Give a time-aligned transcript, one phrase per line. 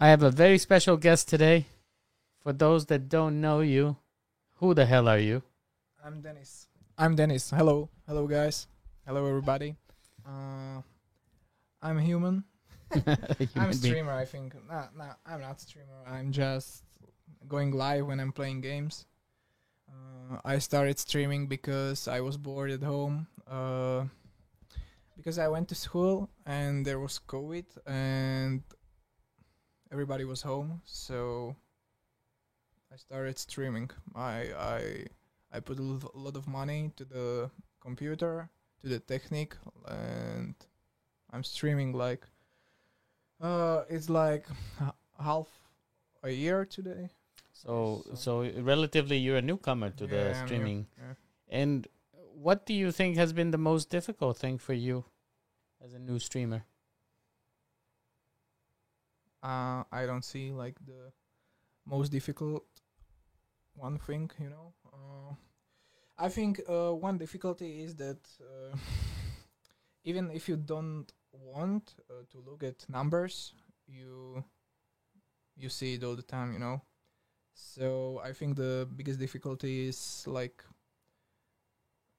[0.00, 1.66] I have a very special guest today.
[2.44, 3.96] For those that don't know you,
[4.58, 5.42] who the hell are you?
[6.04, 6.68] I'm Denis.
[6.96, 7.50] I'm Denis.
[7.50, 7.88] Hello.
[8.06, 8.68] Hello, guys.
[9.04, 9.74] Hello, everybody.
[10.24, 10.82] Uh,
[11.82, 12.44] I'm human.
[13.56, 14.54] I'm a streamer, I think.
[14.70, 16.06] Nah, nah, I'm not a streamer.
[16.06, 16.84] I'm just
[17.48, 19.04] going live when I'm playing games.
[19.90, 23.26] Uh, I started streaming because I was bored at home.
[23.50, 24.04] Uh,
[25.16, 28.62] because I went to school and there was COVID and
[29.92, 31.54] everybody was home, so
[32.92, 33.90] I started streaming.
[34.14, 35.04] I I
[35.52, 35.82] I put a
[36.14, 38.48] lot of money to the computer,
[38.82, 39.54] to the technique,
[39.86, 40.54] and
[41.32, 42.26] I'm streaming like
[43.40, 44.46] uh, it's like
[45.18, 45.48] half
[46.22, 47.10] a year today.
[47.52, 50.86] So, So- so relatively, you're a newcomer to Yeah, the streaming.
[50.98, 51.14] Yeah.
[51.48, 51.86] And
[52.34, 55.04] what do you think has been the most difficult thing for you
[55.80, 56.64] as a new streamer?
[59.42, 61.12] Uh, I don't see like the
[61.86, 62.64] most difficult
[63.74, 64.74] one thing, you know.
[64.92, 65.34] Uh,
[66.18, 68.76] I think uh, one difficulty is that uh,
[70.04, 73.54] even if you don't want uh, to look at numbers,
[73.86, 74.44] you
[75.56, 76.82] you see it all the time, you know.
[77.54, 80.64] So I think the biggest difficulty is like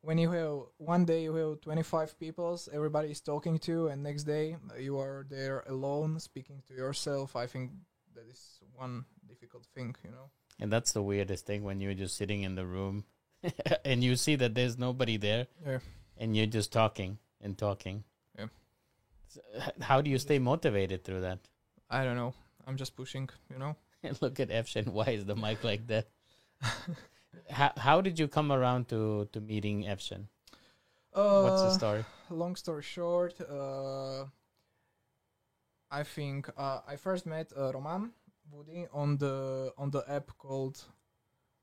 [0.01, 4.23] when you have one day you have 25 peoples everybody is talking to and next
[4.23, 7.71] day you are there alone speaking to yourself i think
[8.15, 10.29] that is one difficult thing you know
[10.61, 13.05] And that's the weirdest thing when you're just sitting in the room
[13.85, 15.79] and you see that there's nobody there yeah
[16.17, 18.03] and you're just talking and talking.
[18.37, 18.47] Yeah.
[19.29, 19.39] So,
[19.79, 21.39] how do you stay motivated through that?
[21.89, 22.33] i don't know
[22.67, 23.75] i'm just pushing you know
[24.21, 24.87] Look at Efshin.
[24.87, 26.07] Why is the mic like that?
[27.49, 30.27] how, how did you come around to, to meeting Efshin?
[31.13, 32.03] uh, What's the story?
[32.29, 34.23] long story short uh
[35.89, 38.11] i think uh, i first met uh, roman
[38.51, 40.77] Woody on the on the app called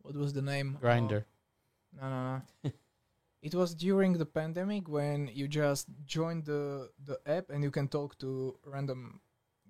[0.02, 1.22] what was the name Grindr.
[1.22, 2.70] Uh, no no no
[3.42, 7.86] it was during the pandemic when you just join the the app and you can
[7.88, 9.20] talk to random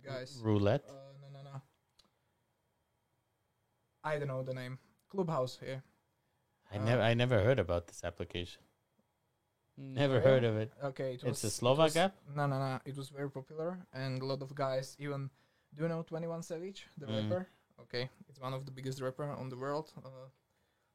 [0.02, 0.84] guys Roulette.
[0.88, 1.60] uh, no no no
[4.04, 4.78] i don't know the name
[5.10, 5.80] clubhouse yeah
[6.72, 8.62] I never I never heard about this application.
[9.78, 10.72] Never heard of it.
[10.82, 12.14] okay it was It's a it Slovak was- app?
[12.34, 12.80] No, no, no.
[12.84, 15.30] It was very popular, and a lot of guys even.
[15.74, 17.14] Do you know Twenty One Savage, the Mm.
[17.30, 17.48] rapper?
[17.80, 19.92] Okay, it's one of the biggest rapper on the world.
[20.04, 20.28] Uh,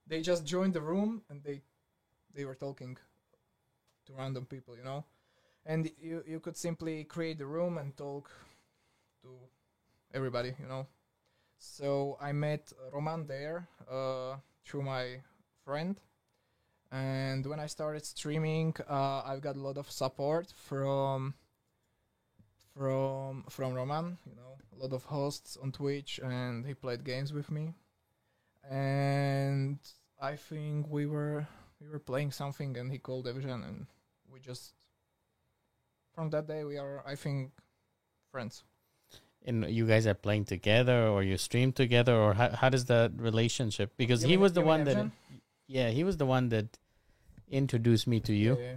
[0.08, 1.62] they just joined the room and they
[2.34, 2.98] they were talking
[4.06, 5.06] to random people, you know,
[5.66, 8.32] and you you could simply create the room and talk
[9.22, 9.30] to
[10.14, 10.88] everybody, you know.
[11.60, 15.22] So I met Roman there uh, through my
[15.66, 16.00] friend,
[16.92, 21.34] and when I started streaming, uh, I've got a lot of support from
[22.78, 24.18] from from Roman.
[24.26, 27.74] You know, a lot of hosts on Twitch, and he played games with me.
[28.70, 29.80] And
[30.22, 31.48] I think we were
[31.80, 33.88] we were playing something, and he called Evgen, and
[34.32, 34.74] we just
[36.14, 37.52] from that day we are, I think,
[38.32, 38.64] friends.
[39.44, 43.12] And you guys are playing together, or you stream together, or how how does that
[43.16, 43.94] relationship?
[43.98, 45.12] Because he mean- was the one that?
[45.72, 46.78] Yeah, he was the one that
[47.50, 48.58] introduced me to you.
[48.60, 48.76] Yeah.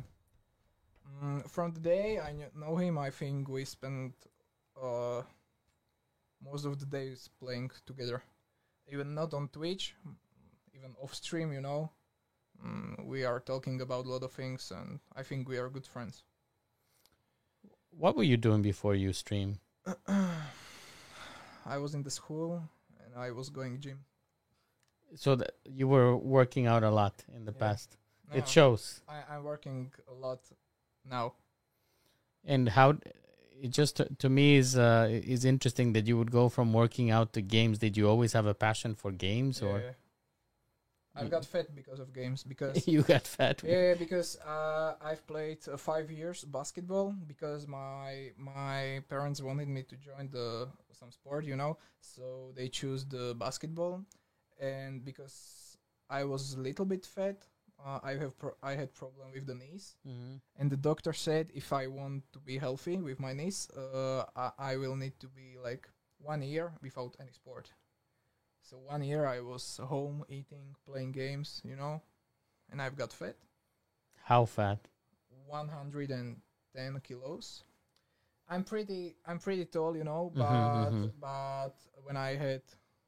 [1.22, 4.14] Mm, from the day I kn- know him, I think we spent
[4.80, 5.22] uh,
[6.40, 8.22] most of the days playing together.
[8.92, 10.14] Even not on Twitch, mm,
[10.76, 11.90] even off stream, you know.
[12.64, 15.86] Mm, we are talking about a lot of things, and I think we are good
[15.86, 16.22] friends.
[17.90, 19.58] What were you doing before you stream?
[21.66, 22.62] I was in the school,
[23.04, 24.04] and I was going gym.
[25.14, 27.58] So that you were working out a lot in the Yeah.
[27.58, 27.96] past.
[28.30, 29.00] No, It shows.
[29.08, 30.40] I, I'm working a lot
[31.04, 31.34] now.
[32.44, 32.98] And how
[33.62, 37.10] it just to, to me is uh, is interesting that you would go from working
[37.10, 37.78] out to games.
[37.78, 39.92] Did you always have a passion for games, or Yeah.
[41.16, 43.62] I've got fat because of games because you got fat?
[43.64, 49.82] Yeah, because uh, I've played uh, five years basketball because my my parents wanted me
[49.84, 51.78] to join the some sport, you know.
[52.00, 54.02] So they choose the basketball,
[54.64, 55.76] and because
[56.10, 57.46] I was a little bit fat,
[57.84, 60.40] uh, I have pro- I had problem with the knees, Mhm.
[60.56, 64.52] and the doctor said if I want to be healthy with my knees, uh, I,
[64.72, 65.88] I will need to be like
[66.18, 67.72] one year without any sport.
[68.62, 72.02] So one year I was home eating, playing games, you know,
[72.70, 73.36] and I've got fat.
[74.24, 74.88] How fat?
[75.46, 77.64] 110 kilos.
[78.48, 81.10] I'm pretty I'm pretty tall, you know, Mhm, but mhm.
[81.20, 81.74] but
[82.04, 82.62] when I had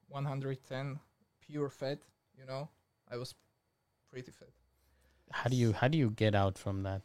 [0.08, 1.00] 110
[1.46, 1.98] pure fat,
[2.38, 2.68] you know,
[3.10, 3.34] I was
[4.10, 4.50] pretty fat.
[5.30, 7.02] How do you how do you get out from that?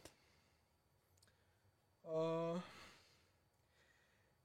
[2.08, 2.58] Uh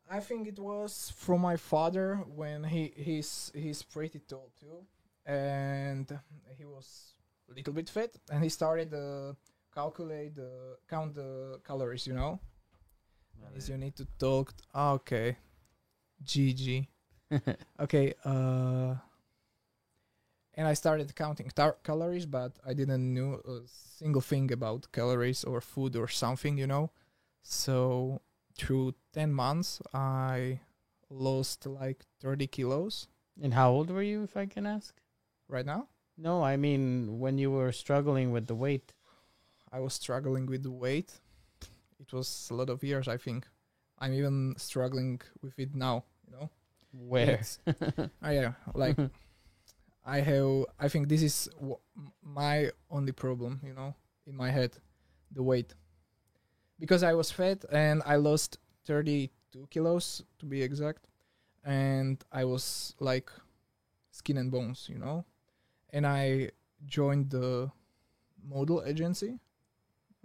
[0.09, 4.85] I think it was from my father when he he's he's pretty tall too,
[5.25, 6.07] and
[6.57, 7.13] he was
[7.49, 9.35] a little bit fat, and he started to
[9.73, 12.07] calculate the count the calories.
[12.07, 12.39] You know,
[13.55, 14.53] is you need to talk.
[14.73, 15.37] ah, okay,
[16.23, 16.87] GG.
[17.79, 18.95] Okay, uh,
[20.57, 23.59] and I started counting tar- calories, but I didn't know a
[23.99, 26.57] single thing about calories or food or something.
[26.57, 26.91] You know,
[27.43, 28.21] so
[28.57, 30.59] through 10 months i
[31.11, 33.07] lost like 30 kilos
[33.41, 34.95] and how old were you, if I can ask?
[35.47, 35.87] right now
[36.17, 38.93] No, I mean when you were struggling with the weight.
[39.71, 41.19] i was struggling with the weight
[41.99, 43.47] it was a lot of years i think
[43.99, 46.49] i'm even struggling with it now you know
[46.91, 47.39] Where?
[48.23, 48.97] Ah, yeah like
[50.07, 51.77] i have i think this is w-
[52.23, 53.93] my only problem you know
[54.27, 54.71] in my head
[55.33, 55.73] the weight.
[56.79, 61.07] Because i was fat and i lost 32 kilos to be exact
[61.65, 63.29] and i was like
[64.11, 65.25] skin and bones you know?
[65.91, 66.51] And i
[66.85, 67.71] joined the
[68.47, 69.39] model agency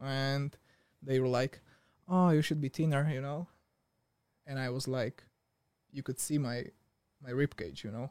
[0.03, 0.57] and
[1.03, 1.61] they were like
[2.09, 3.49] oh you should be thinner you know?
[4.47, 5.25] And i was like
[5.93, 6.67] you could see my
[7.23, 8.11] my rib cage you know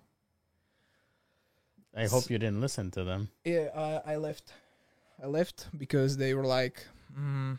[1.96, 3.30] I hope you didn't listen to them.
[3.44, 4.54] yeah I, I left.
[5.22, 6.86] I left because they were like
[7.18, 7.58] mm,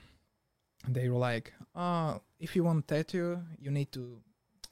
[0.89, 4.19] they were like oh if you want tattoo you need to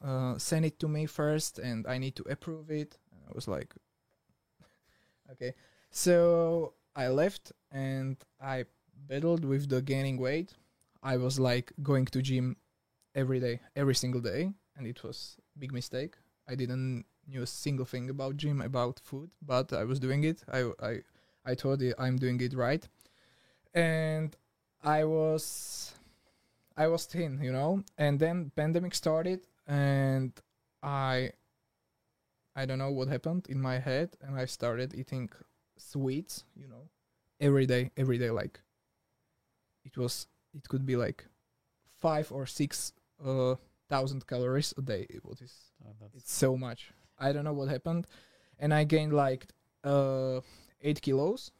[0.02, 2.96] uh, send it to me first and i need to approve it.
[3.12, 3.74] And i was like
[5.32, 5.54] okay.
[5.90, 8.64] So i left and i
[9.08, 10.52] battled with the gaining weight.
[11.02, 12.56] I was like going to gym
[13.14, 16.14] every day every single day and it was big mistake.
[16.48, 20.42] I didn't knew a single thing about gym about food but i was doing it
[20.52, 21.00] i i
[21.44, 22.86] I thought I'm doing it right,
[23.74, 24.36] and
[24.82, 25.94] I was
[26.76, 27.82] I was thin, you know.
[27.98, 30.32] And then pandemic started, and
[30.82, 31.32] I
[32.54, 35.30] I don't know what happened in my head, and I started eating
[35.76, 36.88] sweets, you know,
[37.40, 38.30] every day, every day.
[38.30, 38.60] Like
[39.84, 41.26] it was, it could be like
[42.00, 42.92] five or six
[43.24, 43.54] uh,
[43.88, 45.06] thousand calories a day.
[45.22, 46.92] What is Oh, it's so much.
[47.20, 48.06] I don't know what happened,
[48.58, 49.46] and I gained like
[49.84, 50.40] uh
[50.80, 51.52] eight kilos.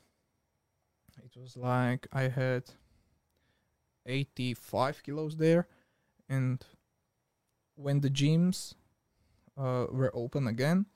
[1.23, 2.65] It was like I had
[4.07, 5.69] eighty five kilos there,
[6.29, 6.65] and
[7.77, 8.75] when the gyms
[9.57, 10.87] uh were open again,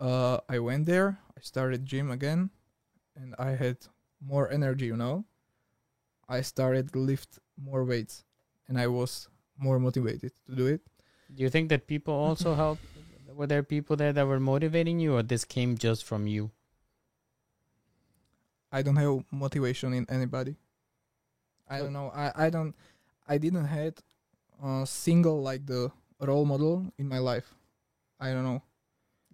[0.00, 1.18] uh I went there.
[1.36, 2.50] I started gym again,
[3.14, 3.78] and I had
[4.20, 4.86] more energy.
[4.86, 5.24] You know,
[6.28, 8.24] I started lift more weights,
[8.68, 9.28] and I was
[9.58, 10.80] more motivated to do it.
[11.34, 12.82] Do you think that people also helped?
[13.36, 16.50] Were there people there that were motivating you, or this came just from you?
[18.72, 20.56] I don't have motivation in anybody.
[21.68, 22.10] I don't know.
[22.14, 22.74] I, I don't.
[23.28, 23.94] I didn't had
[24.64, 27.54] a single like the role model in my life.
[28.18, 28.62] I don't know.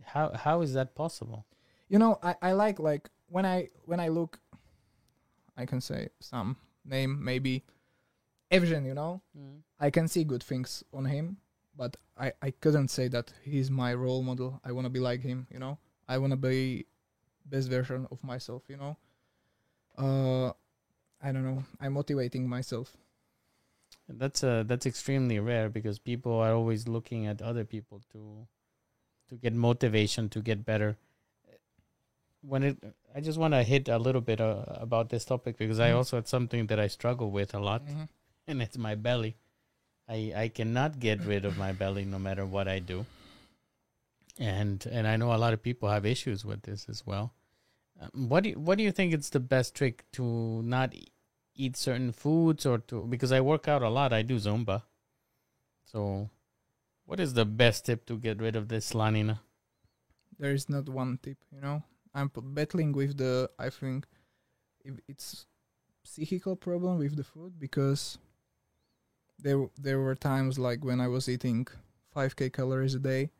[0.04, 1.46] How how is that possible?
[1.88, 4.40] You know, I, I like like when I when I look,
[5.56, 7.62] I can say some name maybe,
[8.50, 8.84] Evgen.
[8.84, 9.60] You know, mm.
[9.78, 11.36] I can see good things on him,
[11.76, 14.60] but I I couldn't say that he's my role model.
[14.64, 15.46] I wanna be like him.
[15.50, 15.78] You know,
[16.08, 16.86] I wanna be
[17.46, 18.62] best version of myself.
[18.68, 18.96] You know,
[19.98, 20.52] uh,
[21.22, 21.64] I don't know.
[21.80, 22.96] I'm motivating myself.
[24.08, 28.46] That's uh that's extremely rare because people are always looking at other people to
[29.28, 30.96] to get motivation to get better.
[32.42, 32.76] When it,
[33.14, 35.96] I just want to hit a little bit uh, about this topic because I Mhm.
[35.96, 38.08] also had something that I struggle with a lot, Mhm.
[38.48, 39.36] and it's my belly.
[40.12, 43.06] I I cannot get rid of my belly no matter what I do.
[44.38, 47.32] And and I know a lot of people have issues with this as well.
[48.00, 50.24] Um, what do you, what do you think it's the best trick to
[50.62, 50.94] not
[51.54, 54.82] eat certain foods or to because I work out a lot, I do Zumba.
[55.84, 56.30] So
[57.06, 59.38] what is the best tip to get rid of this lanina?
[60.38, 61.38] There is not one tip.
[61.54, 61.82] You know,
[62.14, 63.50] I'm battling with the.
[63.58, 64.06] I think
[65.08, 65.46] it's
[66.04, 68.18] psychical problem with the food because
[69.42, 71.66] there there were times like when I was eating
[72.14, 73.30] 5k calories a day.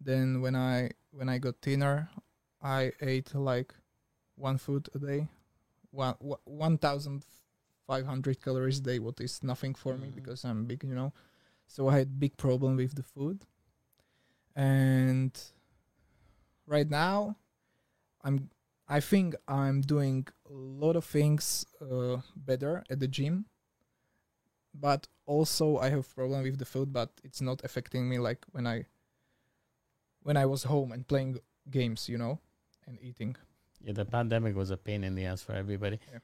[0.00, 2.10] Then when I when I got thinner,
[2.62, 3.74] I ate like
[4.36, 5.28] one food a day,
[5.90, 7.24] one one thousand
[7.86, 8.98] five hundred calories a day.
[8.98, 10.14] What is nothing for me Mhm.
[10.14, 11.12] because I'm big, you know.
[11.66, 13.46] So I had big problem with the food,
[14.54, 15.32] and
[16.66, 17.36] right now,
[18.22, 18.50] I'm
[18.88, 23.46] I think I'm doing a lot of things uh, better at the gym,
[24.80, 28.66] but also I have problem with the food, but it's not affecting me like when
[28.66, 28.86] I
[30.22, 31.38] when I was home and playing
[31.70, 32.40] games, you know,
[32.86, 33.36] and eating.
[33.80, 36.00] Yeah, the pandemic was a pain in the ass for everybody.
[36.12, 36.18] Yeah.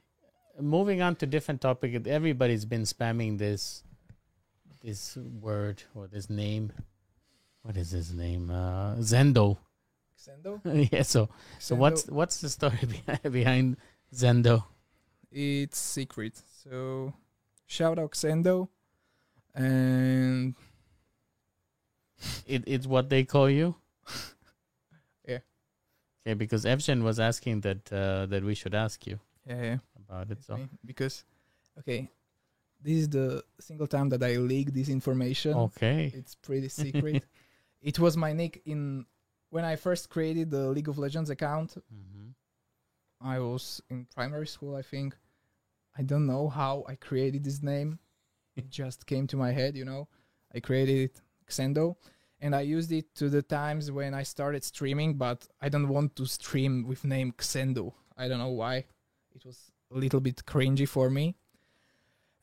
[0.60, 3.84] Moving on to different topic, everybody's been spamming this
[4.82, 6.72] this word or this name.
[7.62, 8.50] What is his name?
[8.50, 9.58] Uh, Zendo.
[10.18, 10.60] Xendo.
[10.92, 11.02] yeah.
[11.02, 11.28] So
[11.58, 13.76] so what's what's the story behind, behind
[14.14, 14.64] Zendo?
[15.32, 16.40] it's secret.
[16.62, 17.14] So
[17.66, 18.68] shout out Xendo,
[19.54, 20.54] and
[22.46, 23.74] It it's what they call you.
[25.28, 25.38] Yeah.
[26.26, 29.78] Okay, because Evgen was asking that uh, that we should ask you yeah, yeah.
[30.08, 30.42] about it.
[30.42, 31.24] So because
[31.78, 32.10] okay,
[32.80, 35.54] this is the single time that I leak this information.
[35.54, 36.12] okay.
[36.14, 37.24] It's pretty secret.
[37.80, 39.06] it was my nick in
[39.50, 41.74] when I first created the League of Legends account.
[41.90, 42.30] hmm
[43.24, 45.14] I was in primary school, I think.
[45.96, 47.98] I don't know how I created this name.
[48.56, 50.08] It just came to my head, you know.
[50.54, 51.96] I created it Xendo
[52.42, 56.16] and I used it to the times when I started streaming, but I don't want
[56.16, 57.92] to stream with name Xendo.
[58.18, 58.84] I don't know why.
[59.34, 61.36] It was a little bit cringy for me.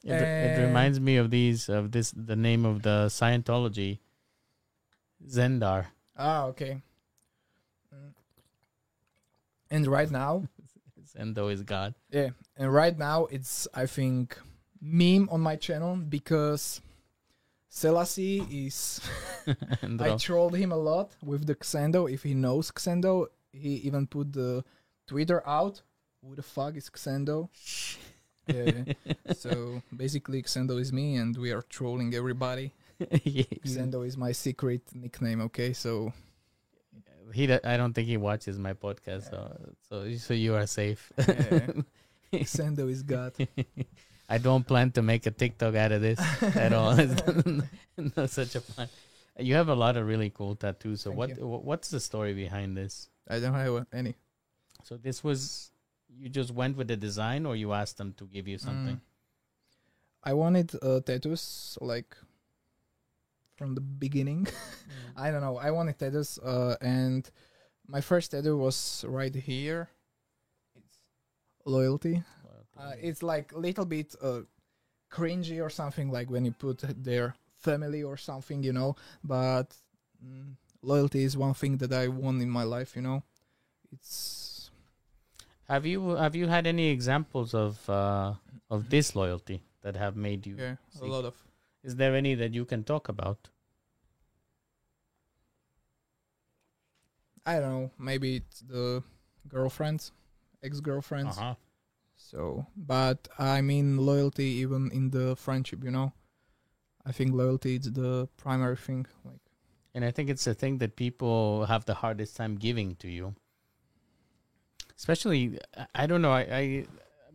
[0.04, 4.00] It, it reminds me of these of this the name of the Scientology.
[5.28, 5.88] Zendar.
[6.18, 6.82] Ah, okay.
[7.94, 8.14] Mm.
[9.70, 10.44] And right now,
[11.16, 11.96] Zendo is God.
[12.12, 14.38] Yeah, and right now it's I think
[14.82, 16.82] meme on my channel because
[17.70, 19.02] Selassie is
[20.00, 22.12] I trolled him a lot with the Xendo.
[22.12, 24.64] If he knows Xendo, he even put the
[25.08, 25.82] Twitter out.
[26.24, 27.50] Who the fuck is Xendo?
[28.48, 28.94] yeah.
[29.34, 32.74] So basically, Xendo is me, and we are trolling everybody.
[33.24, 35.40] Yeah, Xendo is my secret nickname.
[35.42, 36.12] Okay, so
[37.34, 39.58] he I don't think he watches my podcast, so
[39.90, 41.12] so so you are safe.
[41.18, 42.44] Yeah.
[42.44, 43.34] Xendo is God.
[44.30, 46.92] I don't plan to make a TikTok out of this at all.
[47.00, 48.88] It's not such a plan.
[49.40, 51.02] You have a lot of really cool tattoos.
[51.02, 51.48] So Thank what you.
[51.48, 53.10] what's the story behind this?
[53.28, 54.16] I don't have any.
[54.84, 55.72] So this was
[56.20, 58.98] you just went with the design, or you asked them to give you something?
[58.98, 59.02] Mm.
[60.24, 62.16] I wanted uh, tattoos like
[63.60, 64.48] from the beginning.
[65.18, 65.58] I don't know.
[65.58, 67.30] I wanted tattoos, uh, and
[67.86, 69.90] my first tattoo was right here.
[70.78, 70.98] It's
[71.66, 72.24] loyalty.
[72.80, 74.42] Uh, it's like a little bit uh,
[75.12, 78.96] cringy or something, like when you put their family or something, you know.
[79.22, 79.76] But
[80.26, 83.24] mm, loyalty is one thing that I want in my life, you know.
[83.92, 84.72] It's
[85.68, 88.36] Have you have you had any examples of uh,
[88.70, 90.56] of disloyalty that have made you?
[90.58, 91.36] yeah, a lot of.
[91.84, 93.50] Is there any that you can talk about?
[97.46, 97.92] I don't know.
[97.98, 99.04] Maybe it's the
[99.48, 100.12] girlfriends,
[100.62, 101.38] ex-girlfriends.
[101.38, 101.56] Uh-huh.
[102.16, 106.12] So, but I mean loyalty even in the friendship, you know.
[107.06, 109.06] I think loyalty is the primary thing.
[109.24, 109.40] Like,
[109.96, 113.36] And I think it's a thing that people have the hardest time giving to you.
[114.98, 116.34] Especially, I- I don't know.
[116.34, 116.86] I, I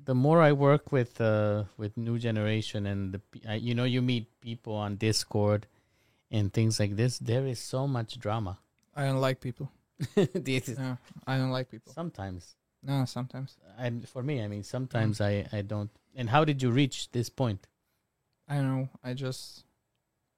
[0.05, 4.03] the more I work with uh, with new generation and the I, you know you
[4.03, 5.67] meet people on Discord
[6.31, 7.19] and things like this.
[7.19, 8.59] There is so much drama.
[8.95, 9.71] I don't like people.
[10.17, 10.97] Yeah,
[11.27, 11.93] I don't like people.
[11.93, 15.91] sometimes, No, sometimes and for me, I mean, sometimes I I don't.
[16.15, 17.67] And how did you reach this point?
[18.49, 18.89] I don't know.
[19.03, 19.65] I just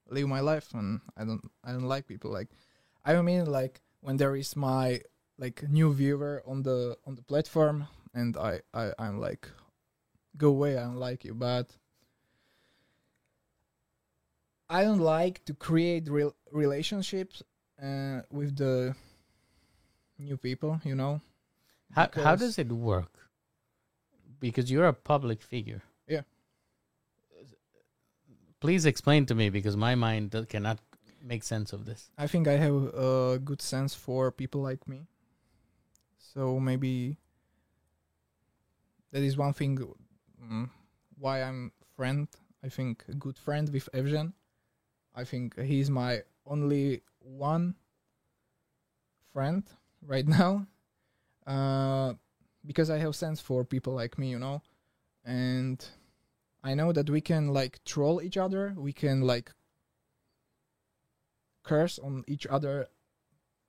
[0.08, 1.44] live my life, and I don't.
[1.64, 2.30] I don't like people.
[2.30, 2.49] Like,
[3.04, 5.00] I mean, like when there is my
[5.38, 9.49] like new viewer on the on the platform, and I I I'm like,
[10.37, 10.76] go away.
[10.76, 11.70] I don't like you, but.
[14.68, 17.40] I don't like to create real relationships
[17.80, 18.96] uh, with the
[20.18, 21.20] new people, you know.
[21.92, 23.12] How how does it work?
[24.40, 25.82] Because you're a public figure.
[26.08, 26.23] Yeah.
[28.58, 30.78] Please explain to me because my mind cannot
[31.23, 32.11] make sense of this.
[32.18, 35.06] I think I have a good sense for people like me.
[36.18, 37.18] So maybe
[39.12, 39.78] that is one thing
[40.42, 40.70] mm,
[41.18, 42.28] why I'm friend.
[42.64, 44.32] I think a good friend with Evgen.
[45.14, 47.75] I think he's my only one
[49.32, 49.64] friend
[50.02, 50.66] right now.
[51.46, 52.14] Uh,
[52.64, 54.62] because I have sense for people like me, you know,
[55.25, 55.84] and
[56.64, 58.75] I know that we can like troll each other.
[58.76, 59.52] We can like
[61.62, 62.86] curse on each other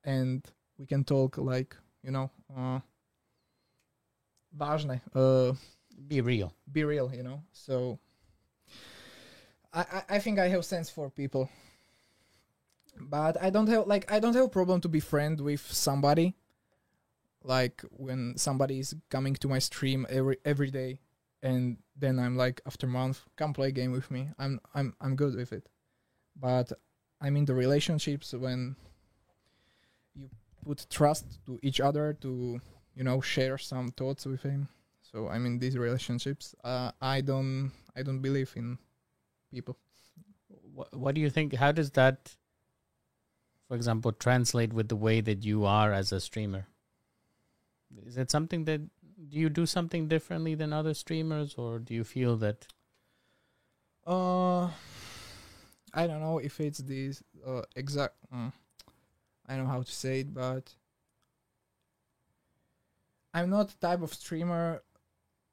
[0.04, 0.44] and
[0.78, 2.78] we can talk like you know uh
[4.56, 5.54] vážne, uh
[6.08, 6.52] Be real.
[6.70, 7.42] be real you know?
[7.52, 7.98] So
[9.72, 11.48] I, I i think i have sense for people.
[13.00, 16.34] But i don't have like i don't have a problem to be friend with somebody
[17.44, 21.00] like when somebody is coming to my stream every every day
[21.42, 24.30] and then i'm like after a month come play game with me.
[24.38, 25.68] I'm i'm i'm good with it.
[26.34, 26.72] But
[27.20, 28.74] I mean the relationships when
[30.14, 30.28] you
[30.64, 32.60] put trust to each other to
[32.98, 34.68] you know share some thoughts with him
[35.00, 38.76] so i mean these relationships uh, i don't i don't believe in
[39.52, 39.76] people
[40.78, 41.54] what, what do you think?
[41.54, 42.36] How does that,
[43.66, 46.68] for example, translate with the way that you are as a streamer?
[48.06, 48.80] Is it something that
[49.28, 52.68] do you do something differently than other streamers, or do you feel that?
[54.06, 54.70] Uh,
[55.92, 58.14] I don't know if it's this uh, exact.
[58.32, 58.50] Uh,
[59.46, 60.72] I don't know how to say it, but
[63.38, 64.82] I'm not the type of streamer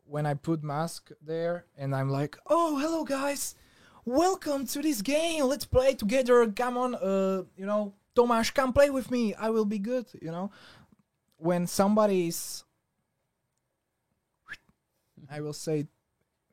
[0.07, 3.53] when I put mask there and I'm like, oh, hello guys,
[4.05, 5.43] welcome to this game.
[5.45, 6.47] Let's play together.
[6.47, 9.35] Come on, uh, you know, Tomasz, come play with me.
[9.35, 10.07] I will be good.
[10.19, 10.49] You know,
[11.37, 12.63] when somebody is,
[15.29, 15.85] I will say,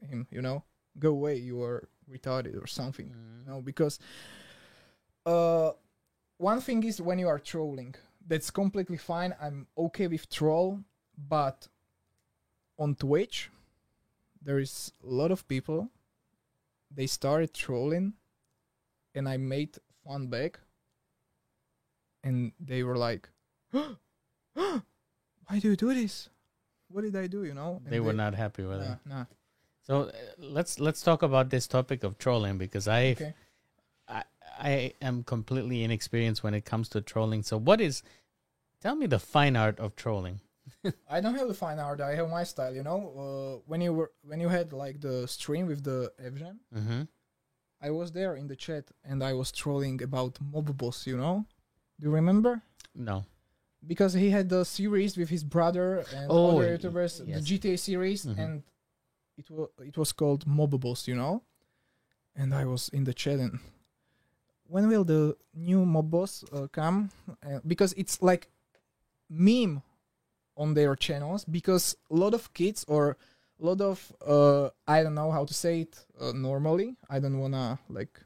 [0.06, 0.64] him, you know,
[0.98, 1.36] go away.
[1.36, 3.06] You are retarded or something.
[3.06, 3.98] You know, because,
[5.24, 5.70] uh,
[6.36, 7.94] one thing is when you are trolling,
[8.26, 9.34] that's completely fine.
[9.40, 10.80] I'm okay with troll,
[11.16, 11.68] but
[12.78, 13.50] on Twitch,
[14.42, 15.88] there is a lot of people.
[16.90, 18.14] They started trolling,
[19.14, 20.60] and I made fun back,
[22.24, 23.28] and they were like,
[23.70, 26.28] "Why do you do this?
[26.88, 27.80] What did I do?" You know?
[27.84, 28.98] They And were not happy with Nah, it.
[29.06, 29.24] nah.
[29.82, 33.34] So uh, let's let's talk about this topic of trolling because I Okay.
[34.08, 34.24] I
[34.58, 37.42] I am completely inexperienced when it comes to trolling.
[37.42, 38.02] So what is?
[38.80, 40.40] Tell me the fine art of trolling.
[41.08, 42.00] I don't have the fine art.
[42.00, 42.74] I have my style.
[42.74, 46.56] You know, uh, when you were when you had like the stream with the Evgen,
[46.74, 47.02] Mm-hmm.
[47.84, 51.06] I was there in the chat and I was trolling about Mob Boss.
[51.06, 51.44] You know,
[52.00, 52.62] do you remember?
[52.94, 53.24] No.
[53.84, 57.40] because he had the series with his brother and Oh, other YouTubers, the.
[57.48, 58.38] GTA series, Mhm.
[58.38, 58.62] and
[59.36, 61.42] it was it was called Mob Boss, you know.
[62.36, 63.58] And I was in the chat and
[64.72, 67.10] when will the new Mob Boss uh, come?
[67.42, 68.48] Uh, because it's like
[69.28, 69.82] meme
[70.56, 73.16] on their channels because a lot of kids or
[73.60, 76.96] a lot of uh, I don't know how to say it uh, normally.
[77.08, 78.20] I don't wanna like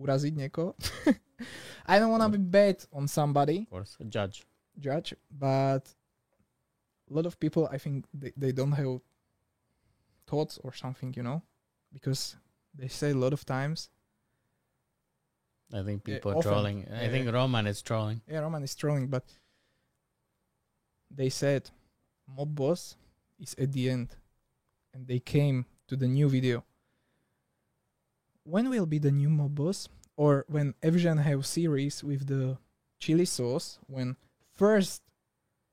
[0.00, 0.74] uraziť niekoho.
[1.86, 4.44] I don't wanna be bad on somebody Of course, a judge.
[4.80, 5.84] judge, but
[7.10, 9.00] a lot of people, I think, they, they don't have
[10.26, 11.42] thoughts or something, you know,
[11.92, 12.36] because
[12.74, 13.90] they say a lot of times,
[15.74, 16.50] I think Yeah, people are often.
[16.52, 16.86] trolling.
[16.90, 17.32] I Yeah, think.
[17.32, 18.22] Roman is trolling.
[18.30, 19.24] yeah, Roman is trolling, but
[21.14, 21.70] they said
[22.26, 22.96] Mob Boss
[23.38, 24.08] is at the end,
[24.94, 26.64] and they came to the new video.
[28.44, 29.88] When will be the new Mob Boss?
[30.16, 32.58] Or when Evgen have series with the
[32.98, 33.78] chili sauce?
[33.86, 34.16] When
[34.54, 35.02] first,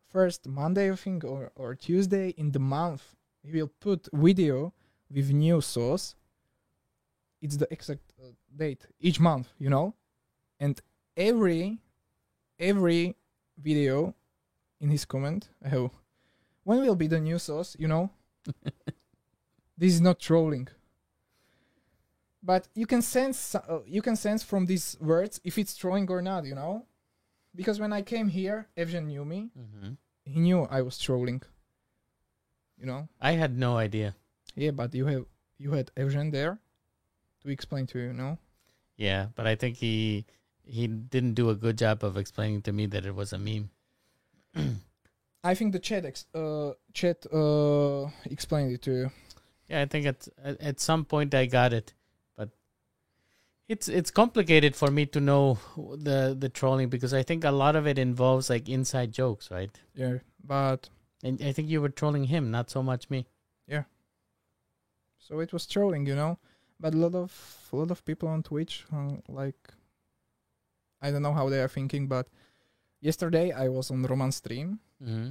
[0.09, 4.73] first Monday I think, or or Tuesday in the month, he will put video
[5.11, 6.15] with new sauce.
[7.41, 9.93] It's the exact uh, date each month, you know,
[10.59, 10.79] and
[11.17, 11.79] every
[12.57, 13.15] every
[13.57, 14.15] video
[14.79, 15.49] in his comment.
[15.63, 15.89] Have
[16.63, 18.09] when will be the new sauce you know?
[19.77, 20.67] This is not trolling.
[22.43, 26.21] But you can sense uh, you can sense from these words if it's trolling or
[26.21, 26.85] not you know?
[27.55, 29.49] Because when i came here evgen knew me.
[29.55, 29.93] Hmm
[30.25, 31.41] he knew i was trolling.
[32.79, 33.09] You know?
[33.19, 34.15] I had no idea.
[34.55, 35.25] yeah but you have
[35.57, 36.59] you had evgen there
[37.43, 38.37] to explain to you, you know
[38.99, 40.25] Yeah, but I think he
[40.67, 43.71] he didn't do a good job of explaining to me that it was a meme.
[45.43, 49.11] I think the chat ex- uh chat uh explained it to you
[49.69, 50.27] Yeah, I think at
[50.59, 51.93] at some point I got it,
[52.37, 52.49] but
[53.67, 57.75] it's it's complicated for me to know the the trolling because I think a lot
[57.75, 59.69] of it involves like inside jokes, right?
[59.93, 60.89] yeah but
[61.23, 63.25] And I think you were trolling him, not so much me.
[63.67, 63.83] Yeah.
[65.17, 66.37] So it was trolling, you know.
[66.79, 67.31] But a lot of
[67.71, 69.73] a lot of people on Twitch, uh, like,
[71.01, 72.27] I don't know how they are thinking, but
[73.01, 74.79] yesterday I was on Roman stream.
[75.03, 75.29] hmm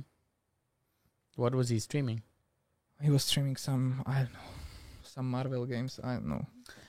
[1.37, 2.23] What was he streaming?
[3.01, 4.49] He was streaming some I don't know,
[5.03, 6.01] some Marvel games.
[6.03, 6.45] I don't know.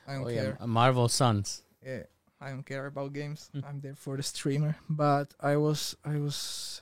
[0.08, 0.58] I don't Oh care.
[0.60, 1.64] yeah, Marvel Suns.
[1.86, 2.04] Yeah,
[2.42, 3.50] I don't care about games.
[3.54, 3.62] Hmm.
[3.68, 4.76] I'm there for the streamer.
[4.90, 6.82] But I was I was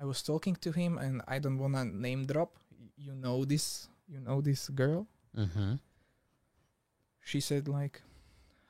[0.00, 2.56] I was talking to him, and I don't wanna name drop.
[2.96, 3.88] You know this.
[4.08, 5.06] You know this girl.
[5.36, 5.74] Mm-hmm.
[7.20, 8.00] she said like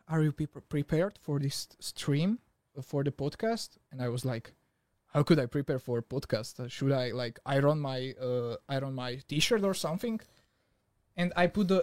[0.09, 2.39] are you pe- prepared for this stream
[2.83, 4.53] for the podcast and i was like
[5.15, 6.61] how could i prepare for a podcast?
[6.61, 10.21] Uh, should i like iron my uh, iron my t-shirt or something?
[11.17, 11.83] And i put the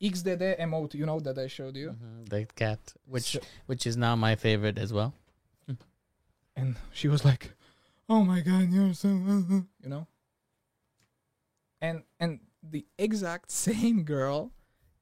[0.00, 1.90] xdd emote you know that i showed you.
[1.90, 2.24] Mm-hmm.
[2.24, 5.12] The cat, which So- which is now my favorite as well.
[6.56, 7.52] and she was like
[8.08, 9.08] oh my god you're so
[9.82, 10.06] you know?
[11.80, 14.52] And and the exact same girl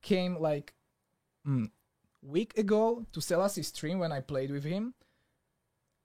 [0.02, 0.74] came like
[1.46, 1.70] mm,
[2.22, 4.94] week ago to Selassie stream when I played with him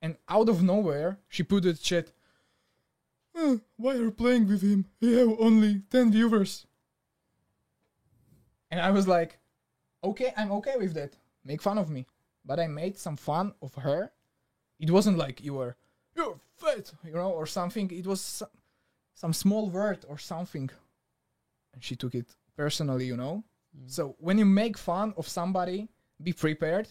[0.01, 2.11] and out of nowhere she put a chat
[3.35, 6.65] "Uh, why are you playing with him he have only 10 viewers
[8.71, 9.39] and I was like
[10.03, 11.15] okay, I'm okay with that.
[11.43, 12.05] Make fun of me.
[12.45, 14.11] But I made some fun of her.
[14.79, 15.75] It wasn't like you were,
[16.15, 17.91] you're fat, you know, or something.
[17.91, 18.49] It was some,
[19.13, 20.69] some small word or something.
[21.73, 23.43] And she took it personally, you know.
[23.87, 25.89] So when you make fun of somebody,
[26.21, 26.87] be prepared.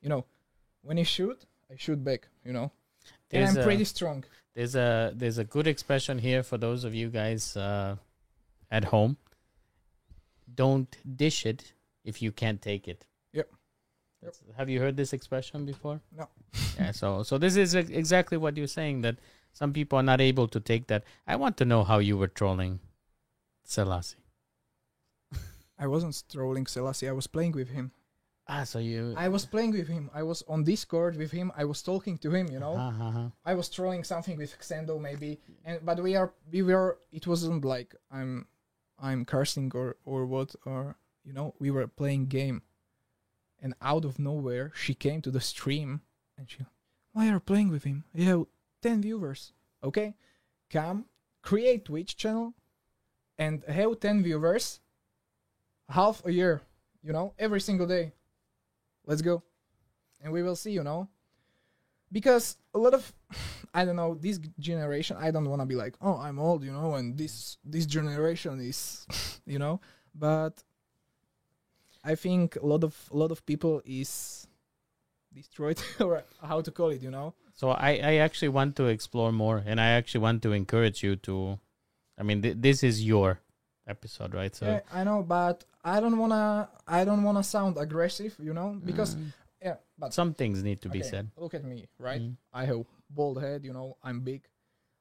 [0.00, 0.24] You know,
[0.82, 2.72] when you shoot, I shoot back, you know.
[3.30, 4.24] And I'm a- pretty strong.
[4.54, 7.96] There's a there's a good expression here for those of you guys uh,
[8.70, 9.18] at home.
[10.54, 11.74] Don't dish it
[12.04, 13.04] if you can't take it.
[13.34, 13.50] Yep.
[14.22, 16.00] That's, have you heard this expression before?
[16.16, 16.28] No.
[16.78, 16.92] yeah.
[16.92, 19.16] So so this is exactly what you're saying that
[19.52, 21.04] some people are not able to take that.
[21.26, 22.80] I want to know how you were trolling
[23.64, 24.16] Selassie.
[25.78, 27.08] I wasn't trolling Selassie.
[27.08, 27.92] I was playing with him.
[28.48, 29.12] Ah, so you.
[29.16, 30.08] I was playing with him.
[30.14, 31.50] I was on Discord with him.
[31.56, 32.46] I was talking to him.
[32.48, 33.28] You know, Uh-huh, uh-huh.
[33.44, 35.40] I was trolling something with Xendo maybe.
[35.64, 36.98] And but we are we were.
[37.10, 38.46] It wasn't like I'm
[38.98, 42.62] I'm cursing or or what or you know we were playing game.
[43.62, 46.02] And out of nowhere, she came to the stream,
[46.36, 46.58] and she,
[47.12, 48.04] why are you playing with him?
[48.14, 48.44] You have
[48.82, 49.52] ten viewers.
[49.82, 50.14] Okay,
[50.70, 51.06] come
[51.42, 52.54] create Twitch channel,
[53.38, 54.80] and have ten viewers.
[55.88, 56.62] Half a year,
[57.02, 58.12] you know, every single day.
[59.06, 59.42] Let's go,
[60.22, 60.72] and we will see.
[60.72, 61.08] You know,
[62.12, 63.12] because a lot of
[63.74, 65.16] I don't know this generation.
[65.18, 68.60] I don't want to be like, oh, I'm old, you know, and this this generation
[68.60, 69.06] is,
[69.46, 69.80] you know,
[70.14, 70.62] but
[72.04, 74.46] I think a lot of a lot of people is
[75.34, 77.34] destroyed or how to call it, you know.
[77.54, 81.16] So I, I actually want to explore more, and I actually want to encourage you
[81.16, 81.58] to.
[82.18, 83.40] I mean, th- this is your
[83.86, 84.54] episode, right?
[84.54, 88.68] So yeah, I know, but I don't wanna I don't wanna sound aggressive, you know,
[88.84, 89.32] because Mm.
[89.62, 91.30] yeah, but some things need to be said.
[91.36, 92.20] Look at me, right?
[92.20, 92.36] Mm.
[92.52, 94.42] I have bald head, you know, I'm big.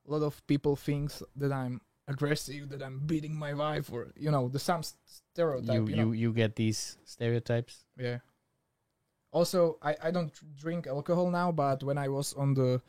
[0.08, 4.30] A lot of people think that I'm aggressive, that I'm beating my wife, or you
[4.30, 5.74] know, the some stereotype.
[5.76, 7.84] You You, you you get these stereotypes.
[7.98, 8.20] Yeah.
[9.32, 12.82] Also, I I don't drink alcohol now, but when I was on the,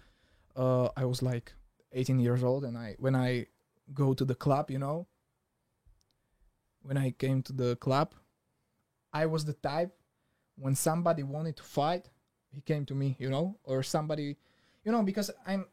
[0.55, 1.55] uh, I was like
[1.93, 3.47] 18 years old, and I when I
[3.95, 5.07] go to the club, you know.
[6.87, 8.15] When I came to the club,
[9.13, 9.93] I was the type
[10.57, 12.09] when somebody wanted to fight,
[12.55, 14.37] he came to me, you know, or somebody,
[14.85, 15.67] you know, because I'm.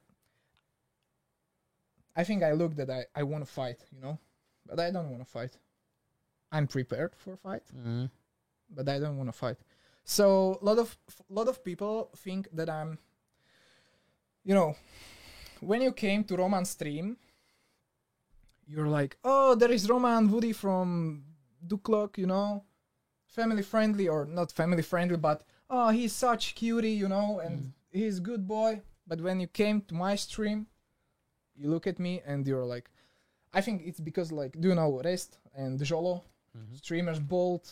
[2.16, 4.20] I think I look that I I want to fight, you know,
[4.66, 5.58] but I don't want to fight.
[6.52, 8.10] I'm prepared for a fight Mm.
[8.70, 9.58] but I don't want to fight.
[10.04, 10.98] So a lot of
[11.30, 12.98] lot of people think that I'm,
[14.44, 14.76] you know,
[15.62, 17.18] when you came to Roman stream,
[18.68, 21.24] you're like, oh, there is Roman Woody from
[21.68, 22.64] Duklok, you know,
[23.28, 28.20] family friendly or not family friendly, but oh, he's such cutie, you know, and he's
[28.20, 28.82] good boy.
[29.08, 30.68] But when you came to my stream,
[31.56, 32.90] you look at me and you're like,
[33.54, 36.24] I think it's because like, do you know Rest and Jolo?
[36.56, 36.76] Mhm.
[36.78, 37.68] streamers bold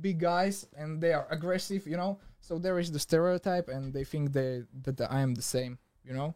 [0.00, 4.04] big guys and they are aggressive you know so there is the stereotype and they
[4.04, 6.32] think they that i am the same you know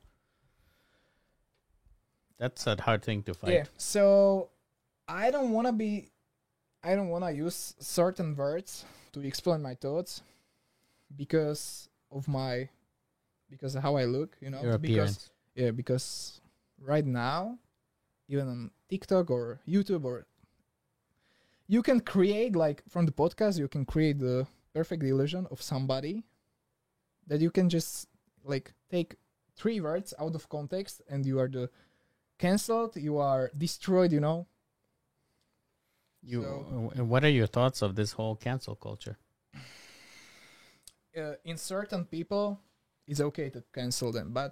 [2.43, 3.53] That's a hard thing to fight.
[3.55, 4.51] yeah so
[5.07, 5.91] i don't want to be
[6.83, 10.23] i don't want to use certain words to explain my thoughts
[11.17, 12.69] because of my
[13.49, 15.31] because of how i look you know Your because appearance.
[15.55, 16.41] yeah because
[16.93, 17.59] right now
[18.29, 20.27] even on tiktok or youtube or
[21.69, 26.25] you can create like from the podcast you can create the perfect illusion of somebody
[27.29, 28.09] that you can just
[28.45, 29.15] like take
[29.55, 31.71] three words out of context and you are the
[32.45, 34.47] cancelled you are destroyed you know
[36.33, 36.43] You.
[36.43, 39.17] So- and what are your thoughts of this whole cancel culture?
[41.23, 42.47] uh, in certain people
[43.11, 44.51] it's okay to cancel them but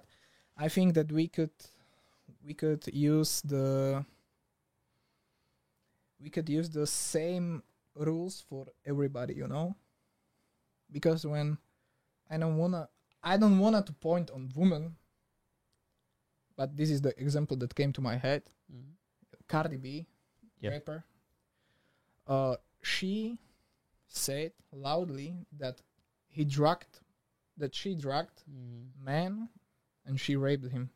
[0.65, 1.55] i think that we could
[2.47, 4.05] we could use the
[6.23, 7.63] we could use the same
[7.95, 9.75] rules for everybody you know
[10.91, 11.57] because when
[12.29, 12.87] i don't wanna
[13.23, 14.95] i don't wanna to point on women
[16.61, 18.41] but this is the example that came to my head
[19.53, 19.87] cardi b
[20.63, 20.71] Yep.
[20.73, 20.97] rapper
[22.35, 22.55] uh
[22.93, 23.13] she
[24.07, 24.51] said
[24.87, 25.29] loudly
[25.61, 25.77] that
[26.35, 26.95] he drugged
[27.61, 28.43] that she drugged
[29.11, 29.33] man
[30.05, 30.89] and she raped him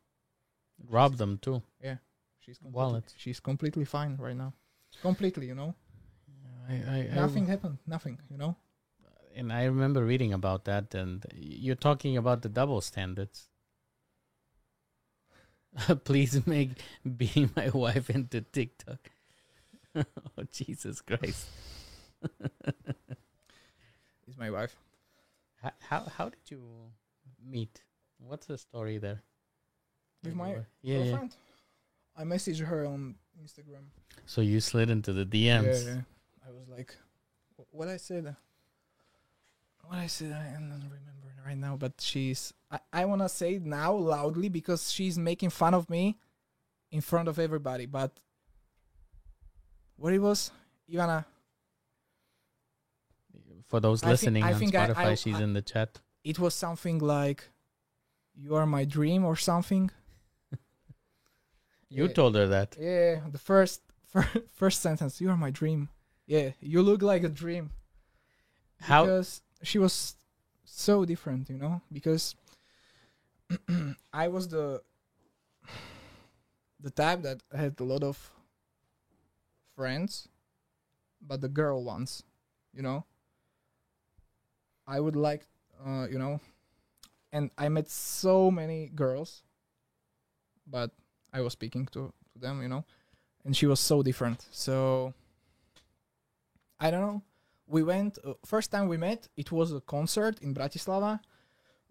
[0.98, 1.58] Rob them too.
[1.88, 1.98] Yeah,
[2.44, 3.14] she's completely, Wallets.
[3.24, 4.52] she's completely fine right now
[5.02, 5.72] completely you know
[6.70, 8.54] I, I, I- nothing happened nothing you know
[9.38, 13.50] and I remember reading about that, and you're talking about the double standards.
[16.04, 16.72] Please make
[17.18, 19.12] being my wife into TikTok.
[19.96, 21.48] oh Jesus Christ!
[24.28, 24.76] is my wife
[25.62, 26.62] How, how how did you
[27.46, 27.82] meet?
[28.18, 29.22] What's the story there?
[30.24, 30.98] with my yeah, yeah.
[31.04, 31.36] girlfriend
[32.18, 33.86] i messaged her on instagram
[34.26, 35.86] So you slid into the DMs.
[35.86, 36.02] yeah, yeah.
[36.48, 36.96] i was like
[37.72, 38.36] what I said.
[39.88, 41.76] What I said, I don't remember right now.
[41.78, 42.54] But she's.
[42.72, 46.18] I, I wanna say it now loudly because she's making fun of me
[46.92, 47.86] in front of everybody.
[47.86, 48.20] But
[49.98, 50.52] what it was,
[50.92, 51.26] Ivana.
[53.68, 56.00] For those I listening I on think Spotify, I- she's I- in the chat.
[56.24, 57.50] It was something like,
[58.36, 59.92] "You are my dream" or something.
[61.90, 62.14] You Yeah.
[62.14, 62.76] told her that.
[62.80, 65.22] Yeah, the first fir- first sentence.
[65.22, 65.90] You are my dream.
[66.26, 67.70] Yeah, you look like a dream.
[68.82, 70.16] How because she was
[70.64, 71.82] so different, you know.
[71.92, 72.36] Because
[74.14, 74.82] I was the
[76.80, 78.32] the type that had a lot of
[79.76, 80.28] friends,
[81.22, 82.24] but the girl ones,
[82.74, 83.06] you know.
[84.88, 85.48] I would like,
[85.84, 86.40] uh, you know,
[87.32, 89.42] and I met so many girls,
[90.68, 90.92] but
[91.34, 92.86] I was speaking to, to them, you know,
[93.44, 94.46] and she was so different.
[94.52, 95.16] So
[96.80, 97.24] I don't know
[97.68, 101.20] we went uh, first time we met it was a concert in bratislava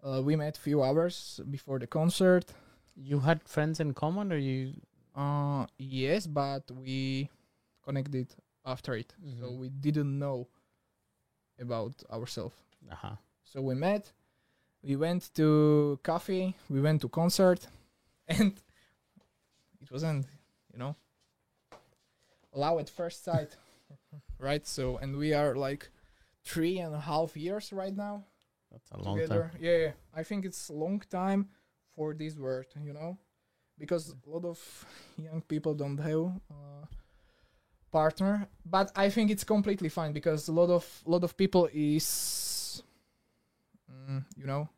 [0.03, 2.45] uh, we met few hours before the concert
[2.95, 4.73] you had friends in common, or you?
[5.15, 7.29] uh yes but we
[7.83, 8.27] connected
[8.65, 9.57] after it so Mhm.
[9.59, 10.47] we didn't know
[11.59, 12.55] about ourselves
[12.91, 13.15] Uh-huh.
[13.43, 14.11] so we met
[14.83, 17.67] we went to coffee we went to concert
[18.27, 18.53] and
[19.81, 20.25] it wasn't
[20.73, 20.95] you know
[22.53, 23.55] love at first sight
[24.39, 24.65] right?
[24.67, 25.89] So and we are like
[26.43, 28.23] three and a half years right now
[28.71, 29.49] That's a long together.
[29.51, 29.61] time.
[29.61, 29.91] yeah, yeah.
[30.13, 31.49] I think it's long time
[31.95, 33.17] for this word you know?
[33.77, 34.59] Because a lot of
[35.17, 36.85] young people don't have uh,
[37.91, 42.83] partner but i think it's completely fine because a lot of lot of people is
[43.89, 44.69] mm, you know?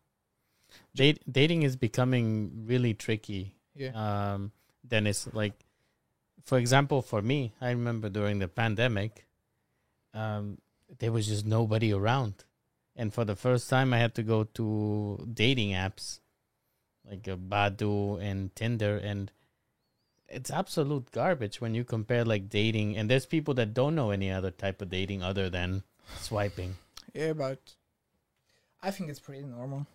[0.95, 3.55] Date, dating is becoming really tricky.
[3.75, 3.91] yeah.
[3.93, 4.51] Um,
[4.87, 5.53] Denis, like,
[6.43, 9.26] for example, for me, I remember during the pandemic,
[10.17, 10.57] um,
[10.99, 12.33] there was just nobody around,
[12.95, 16.19] and for the first time, I had to go to dating apps
[17.09, 19.31] like uh, Badoo and Tinder, and
[20.27, 22.97] it's absolute garbage when you compare like dating.
[22.97, 25.83] And there's people that don't know any other type of dating other than
[26.19, 26.75] swiping.
[27.13, 27.59] yeah but
[28.81, 29.85] i think it's pretty normal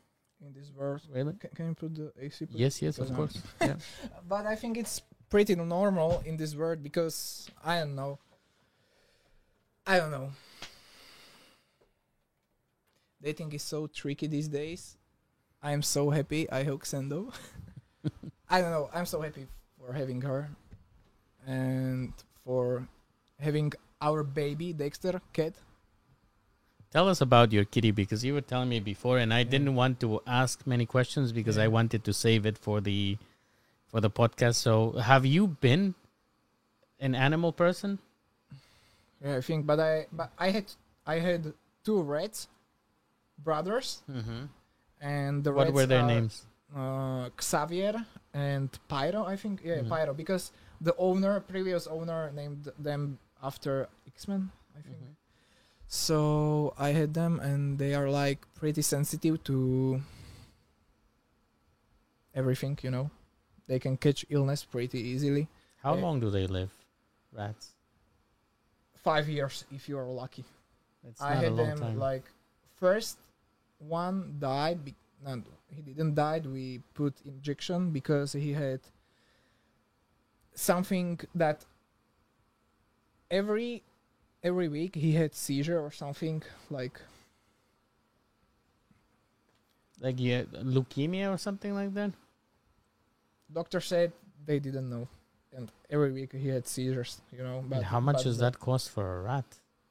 [0.45, 1.33] in this world Really?
[1.41, 2.59] can, can you put the ac please?
[2.65, 3.37] Yes, yes, of Because I'm- course.
[3.61, 3.77] Yeah.
[4.29, 8.19] but I think it's pretty normal in this world because I don't know.
[9.87, 10.31] I don't know.
[13.23, 14.97] Dating is so tricky these days.
[15.63, 17.33] I am so happy I hook Sendo.
[18.51, 18.91] I don't know.
[18.93, 19.47] I'm so happy
[19.79, 20.51] for having her
[21.47, 22.13] and
[22.45, 22.87] for
[23.39, 25.55] having our baby Dexter cat.
[26.91, 29.51] Tell us about your kitty because you were telling me before, and I Yeah.
[29.51, 33.17] didn't want to ask many questions because I wanted to save it for the
[33.87, 34.57] for the podcast.
[34.57, 35.95] So, have you been
[36.99, 37.99] an animal person?
[39.23, 39.67] Yeah, I think.
[39.67, 40.65] But I but I had
[41.07, 41.53] I had
[41.85, 42.49] two rats,
[43.39, 44.47] brothers, Mm-hmm.
[45.01, 46.47] and the What were their are- names?
[46.75, 49.61] uh, Xavier and Pyro, I think.
[49.65, 49.89] Yeah, Mhm.
[49.89, 54.97] Pyro, because the owner, previous owner, named them after X Men, I think.
[54.97, 55.15] Mhm.
[55.87, 60.01] So I had them, and they are like pretty sensitive to
[62.35, 62.79] everything.
[62.83, 63.11] You know,
[63.67, 65.49] they can catch illness pretty easily.
[65.83, 66.71] How long do they live?
[67.33, 67.72] Rats.
[69.03, 70.45] Five years if you are lucky.
[71.09, 71.99] It's I had them time.
[71.99, 72.25] like
[72.77, 73.19] first
[73.79, 74.85] one died.
[74.85, 76.41] Be- no, he didn't die.
[76.45, 78.81] We put injection because he had
[80.55, 81.65] something that
[83.31, 83.83] every
[84.43, 87.01] every week he had seizure or something like
[90.01, 92.13] like yeah, leukemia or something like that.
[93.53, 94.13] doctor said
[94.47, 95.07] they didn't know
[95.57, 98.91] and every week he had seizures you know And how much but does that cost
[98.91, 99.45] for a rat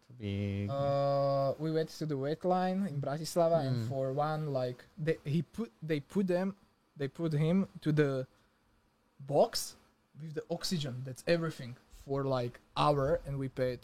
[0.07, 0.67] to be?
[0.69, 3.87] Uh, we went to the wet line in Bratislava, and Mm.
[3.89, 6.55] for one, like they he put they put them,
[6.97, 8.27] they put him to the
[9.19, 9.75] box
[10.21, 10.95] with the oxygen.
[11.05, 13.79] That's everything for like hour, and we paid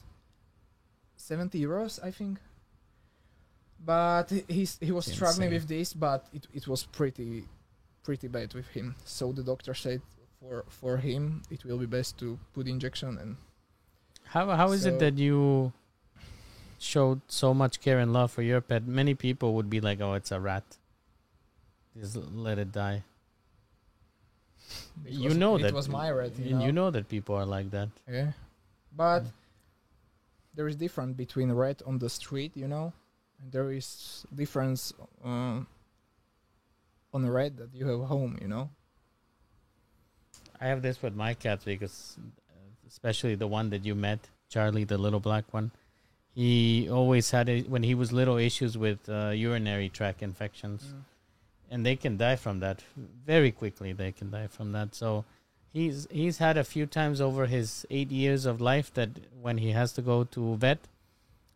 [1.15, 2.39] seventy euros, I think.
[3.79, 7.43] But he he's, he was struggling with this, but it it was pretty
[8.03, 8.95] pretty bad with him.
[9.05, 10.01] So the doctor said
[10.39, 13.37] for for him it will be best to put injection and
[14.35, 15.71] How how is it that you
[16.79, 18.85] showed so much care and love for your pet?
[18.85, 20.77] Many people would be like, "Oh, it's a rat.
[21.95, 23.03] Just let it die."
[25.05, 26.35] it you was- know it that was my rat.
[26.37, 27.89] and you know that people are like that.
[28.07, 28.33] Yeah,
[28.91, 29.31] but Mm.
[30.55, 32.91] there is difference between rat on the street, you know,
[33.39, 35.63] and there is difference uh,
[37.13, 38.69] on a rat that you have home, you know.
[40.59, 42.17] I have this with my cats because,
[42.87, 45.71] especially the one that you met, Charlie, the little black one,
[46.33, 51.03] he always had a, when he was little issues with uh, urinary tract infections, Mm.
[51.71, 52.83] and they can die from that
[53.25, 53.91] very quickly.
[53.93, 54.95] They can die from that.
[54.95, 55.25] So
[55.73, 59.09] he's he's had a few times over his eight years of life that
[59.41, 60.79] when he has to go to vet,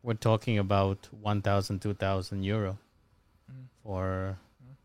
[0.03, 2.77] we're talking about 1,000, 2,000 euro
[3.51, 3.65] Mm.
[3.83, 4.75] for Mm.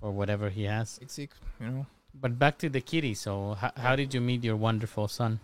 [0.00, 0.98] for whatever he has.
[1.02, 1.86] It's sick, you know.
[2.18, 3.14] But back to the kitty.
[3.14, 5.40] So how, how did you meet your wonderful son?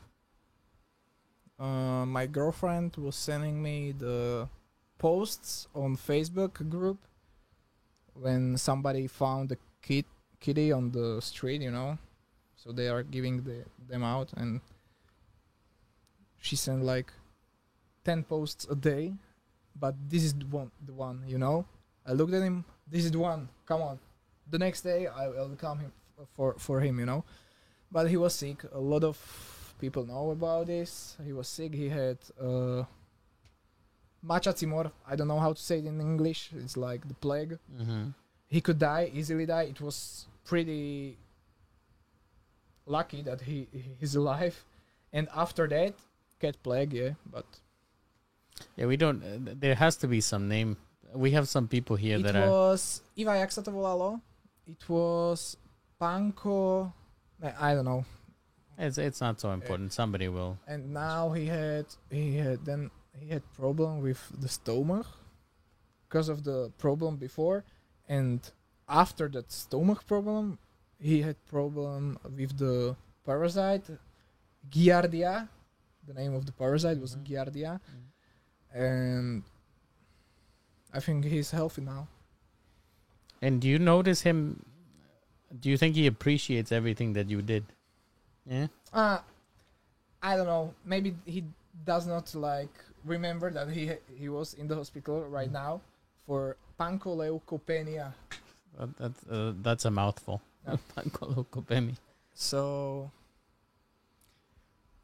[1.58, 4.48] Uh, my girlfriend was sending me the
[4.98, 6.98] posts on Facebook group
[8.14, 10.06] when somebody found a kid
[10.40, 11.98] kitty on the street, you know.
[12.56, 14.60] So they are giving the, them out, and
[16.40, 17.12] she sent like
[18.04, 19.14] ten posts a day.
[19.78, 21.66] But this is the one, the one, you know.
[22.06, 22.64] I looked at him.
[22.90, 23.48] This is the one.
[23.66, 23.98] Come on.
[24.50, 25.92] The next day I will come him
[26.34, 27.24] for for him, you know.
[27.90, 28.64] But he was sick.
[28.72, 29.16] A lot of
[29.78, 31.16] people know about this.
[31.24, 31.74] He was sick.
[31.74, 32.84] He had uh,
[34.24, 34.92] mačací mor.
[35.06, 36.50] I don't know how to say it in English.
[36.56, 37.58] It's like the plague.
[37.76, 38.10] Mm-hmm.
[38.48, 39.46] He could die easily.
[39.46, 39.62] Die.
[39.62, 41.18] It was pretty
[42.86, 43.68] lucky that he
[44.00, 44.64] he's alive.
[45.12, 45.94] And after that,
[46.40, 46.92] cat plague.
[46.92, 47.44] Yeah, but
[48.76, 49.22] Yeah, we don't.
[49.22, 50.76] Uh, there has to be some name.
[51.14, 52.48] We have some people here it that are.
[52.48, 54.20] was Iva, jak sa to volalo?
[54.66, 55.56] It was
[56.02, 56.92] Panko.
[57.42, 58.04] Eh, I don't know.
[58.78, 59.92] It's it's not so important.
[59.92, 60.58] Eh, Somebody will.
[60.66, 65.06] and now he had he had then he had problem with the stomach
[66.08, 67.58] because of the problem before
[68.08, 68.40] and
[68.88, 70.58] after that stomach problem
[70.98, 72.96] he had problem with the
[73.28, 73.86] parasite
[74.74, 75.48] giardia
[76.08, 77.24] the name of the parasite was Mhm.
[77.28, 78.84] giardia mm-hmm.
[78.86, 79.42] and
[80.96, 82.02] i think he's healthy now
[83.44, 84.38] And do you notice him?
[85.60, 87.64] Do you think he appreciates everything that you did?
[88.46, 88.66] Yeah.
[88.92, 89.18] uh
[90.20, 91.44] i don't know maybe he
[91.86, 95.52] does not like remember that he he was in the hospital right Mm.
[95.62, 95.80] now
[96.26, 98.12] for pancoleukopenia
[98.78, 100.42] That, that, uh, that's a mouthful.
[100.66, 100.76] Yeah.
[100.96, 101.94] Pancolocopemi.
[102.34, 103.10] so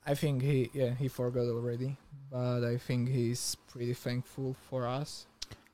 [0.04, 1.94] i think he yeah he forgot already
[2.30, 5.26] but i think he's pretty thankful for us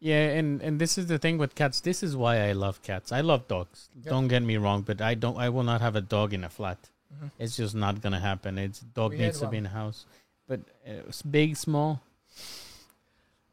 [0.05, 1.81] Yeah, and and this is the thing with cats.
[1.81, 3.09] This is why I love cats.
[3.19, 3.89] I love dogs.
[4.05, 4.11] Yep.
[4.15, 5.39] Don't get me wrong, but I don't.
[5.45, 6.81] I will not have a dog in a flat.
[7.15, 7.31] Mhm.
[7.39, 8.59] It's just not gonna happen.
[8.59, 10.05] It's dog We needs to be in a house.
[10.47, 12.03] But uh, s- big, small.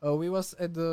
[0.03, 0.91] uh, we was at the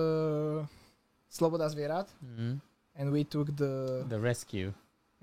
[1.36, 2.54] sloboda zvierat hmm
[2.98, 4.70] and we took the The rescue.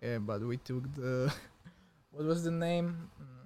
[0.04, 1.32] yeah but we took the
[2.12, 2.88] what was the name
[3.22, 3.46] Mm,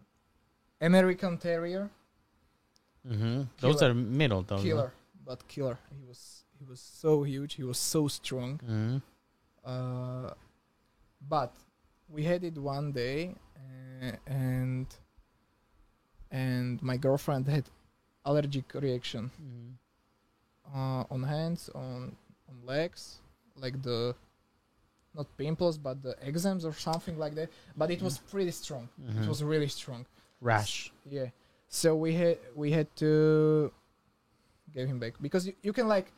[0.90, 1.90] american terrier
[3.08, 4.64] hmm Those are middle dogs.
[4.64, 4.90] killer
[5.26, 6.22] but killer he was
[6.60, 8.60] he was so huge he was so strong.
[8.66, 8.98] Hmm
[9.66, 10.30] uh,
[11.28, 11.54] but
[12.10, 14.88] we had it one day uh, and
[16.32, 17.66] and my girlfriend had
[18.26, 19.32] allergic reaction.
[19.38, 19.70] Hmm
[20.76, 22.16] uh, on hands on
[22.50, 23.20] on legs
[23.56, 24.14] like the
[25.16, 27.50] not pimples but the exams or something like that.
[27.76, 28.88] But it was pretty strong.
[29.08, 29.28] It Mhm.
[29.28, 30.06] was really strong.
[30.42, 30.92] Rash.
[31.06, 31.30] yeah.
[31.68, 33.72] So we had we had to
[34.74, 35.14] give him back.
[35.20, 36.12] Because you, you can like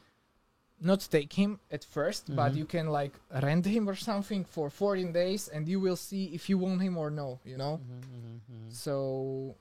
[0.81, 2.57] not take him at 1st but Mhm.
[2.57, 3.13] you can like
[3.43, 6.97] rent him or something for 14 days and you will see if you want him
[6.97, 8.71] or no you know Mhm, mhm, mhm.
[8.73, 9.55] so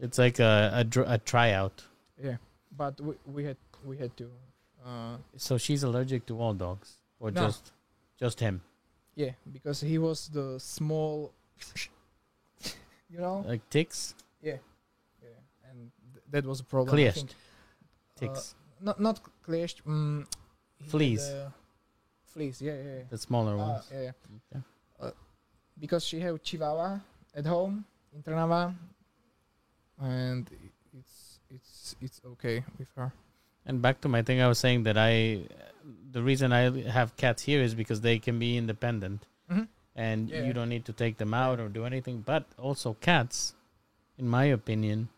[0.00, 1.84] It's like a a, dr- a tryout.
[2.22, 2.36] yeah
[2.76, 4.30] but we, we had we had to
[4.86, 6.88] uh So she's allergic to all dogs,
[7.20, 7.40] or No.
[7.46, 7.72] just
[8.22, 8.62] just him,
[9.16, 11.32] yeah because he was the small
[13.10, 14.58] you know like ticks, yeah
[15.22, 17.14] yeah, and th- that was a problem I Klesht.
[17.14, 17.34] think.
[18.80, 20.24] Not not klesht mm,
[20.86, 21.28] Fleas.
[21.30, 21.50] uh,
[22.24, 23.02] fleas yeah yeah, yeah.
[23.10, 23.88] the smaller Ah, ones.
[23.92, 24.12] yeah, yeah.
[25.02, 25.14] Okay.
[25.80, 27.00] because she have Chihuahua
[27.34, 28.74] at home in Trnava,
[30.00, 30.48] and
[30.98, 33.12] it's it's it's okay with her.
[33.66, 35.42] And back to my thing, I was saying that I,
[36.12, 39.68] the reason I have cats here is because they can be independent, Mhm.
[39.94, 40.42] and Yeah.
[40.46, 42.22] you don't need to take them out or do anything.
[42.22, 43.54] But also cats,
[44.18, 45.08] in my opinion,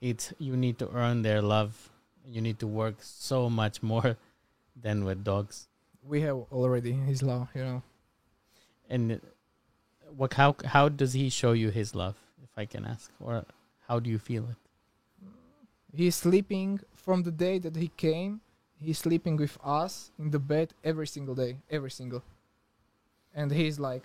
[0.00, 1.90] it's you need to earn their love.
[2.26, 4.16] You need to work so much more
[4.82, 5.68] than with dogs.
[6.02, 7.82] We have already his love, you know.
[8.88, 9.16] And uh,
[10.16, 10.34] what?
[10.34, 13.44] How how does he show you his love, if I can ask, or
[13.88, 14.56] how do you feel it?
[15.92, 18.40] He's sleeping from the day that he came.
[18.80, 22.22] He's sleeping with us in the bed every single day, every single.
[23.34, 24.02] And he's like,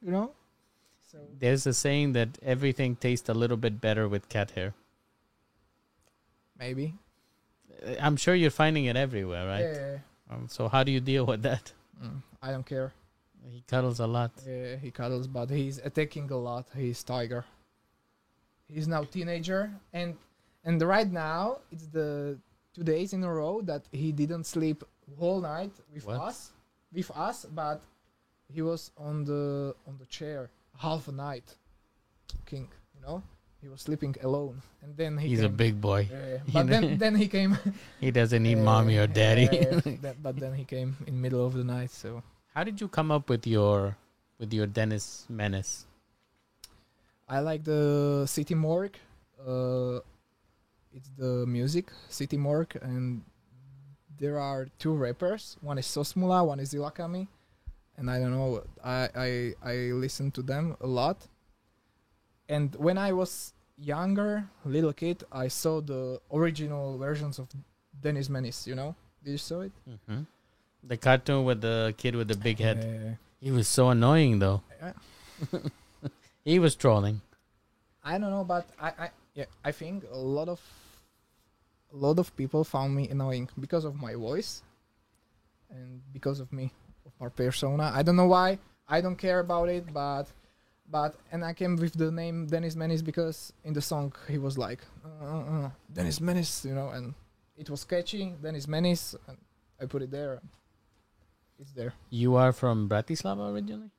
[0.00, 0.32] you know.
[1.10, 4.74] So There's a saying that everything tastes a little bit better with cat hair.
[6.58, 6.94] maybe.
[8.00, 9.60] I'm sure you're finding it everywhere, right?
[9.64, 9.98] Yeah, yeah,
[10.30, 11.72] Um, so how do you deal with that?
[12.02, 12.92] Mm, I don't care.
[13.50, 14.30] He cuddles a lot.
[14.46, 16.66] Yeah, he cuddles, but he's attacking a lot.
[16.76, 17.44] He's tiger.
[18.68, 20.16] He's now teenager, and
[20.64, 22.38] And right now it's the
[22.72, 24.84] two days in a row that he didn't sleep
[25.18, 26.20] whole night with What?
[26.20, 26.52] us,
[26.92, 27.82] with us, but
[28.54, 31.48] he was on the on the chair half a night,
[32.46, 32.68] king.
[32.94, 33.22] You know,
[33.62, 36.08] he was sleeping alone, and then he He's a big boy.
[36.10, 36.38] Yeah.
[36.52, 37.56] But then then he came.
[38.00, 39.46] He doesn't need Yeah, mommy or daddy.
[39.52, 39.96] yeah, yeah.
[40.04, 42.22] That- but then he came in middle of the night, so
[42.54, 43.96] How did you come up with your
[44.38, 45.86] with your Dennis Menace?
[47.28, 48.98] I like the City Morgue.
[49.40, 50.00] Uh,
[50.92, 53.22] it's the music City Morgue, and
[54.18, 55.56] there are two rappers.
[55.62, 57.26] One is Sosmula, one is ZillaKami,
[57.96, 58.62] and I don't know.
[58.84, 59.28] I I
[59.64, 61.26] I listen to them a lot.
[62.52, 67.48] And when I was younger, little kid, I saw the original versions of
[67.98, 68.66] Dennis Menace.
[68.66, 68.94] You know,
[69.24, 69.72] did you saw it?
[70.06, 70.22] hmm
[70.84, 72.78] The cartoon with the kid with the big head.
[72.84, 74.60] Uh, He was so annoying though.
[74.82, 74.92] Yeah.
[76.44, 77.20] he was trolling.
[78.04, 80.60] I don't know, but I, I yeah, I think a lot of
[81.92, 84.62] a lot of people found me annoying because of my voice
[85.70, 86.72] and because of me,
[87.06, 87.90] of my persona.
[87.94, 88.58] I don't know why.
[88.88, 90.26] I don't care about it, but
[90.92, 94.58] but and I came with the name Dennis Menis because in the song he was
[94.58, 97.14] like uh, uh, uh, Dennis Menis, you know, and
[97.56, 98.34] it was catchy.
[98.42, 99.38] Dennis Menis, and
[99.80, 100.40] I put it there.
[101.58, 101.94] It's there.
[102.10, 103.90] You are from Bratislava originally.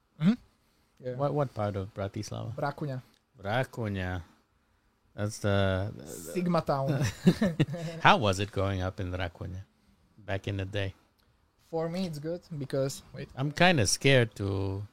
[1.04, 1.16] Yeah.
[1.16, 2.56] What what part of Bratislava?
[2.56, 3.02] Vrakuňa.
[3.44, 4.22] Rakunya.
[5.16, 5.92] That's the.
[6.34, 7.06] Sigma Town.
[8.02, 9.66] How was it growing up in Rakunya
[10.18, 10.94] back in the day?
[11.70, 13.28] For me, it's good because wait.
[13.36, 14.84] I'm kind of scared to.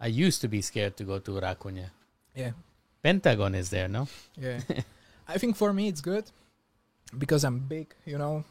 [0.00, 1.90] I used to be scared to go to Rakunya.
[2.34, 2.52] Yeah.
[3.02, 4.08] Pentagon is there, no?
[4.36, 4.60] Yeah.
[5.28, 6.24] I think for me it's good
[7.18, 8.44] because I'm big, you know.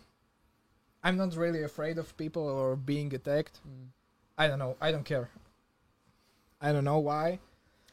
[1.03, 3.59] I'm not really afraid of people or being attacked.
[3.67, 3.87] Mm.
[4.37, 4.75] I don't know.
[4.81, 5.29] I don't care.
[6.59, 7.39] I don't know why.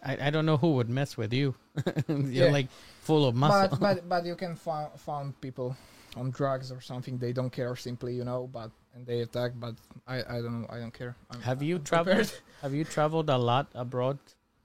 [0.05, 1.55] I, I don't know who would mess with you.
[2.09, 2.53] You're Yeah.
[2.53, 2.69] like
[3.03, 3.69] full of muscle.
[3.77, 5.77] But but but you can find found people
[6.17, 7.19] on drugs or something.
[7.19, 9.75] They don't care simply, you know, but and they attack, but
[10.07, 10.69] I I don't know.
[10.71, 11.17] I don't care.
[11.31, 12.17] I'm, Have you I'm traveled?
[12.29, 12.33] prepared.
[12.63, 14.19] Have you traveled a lot abroad,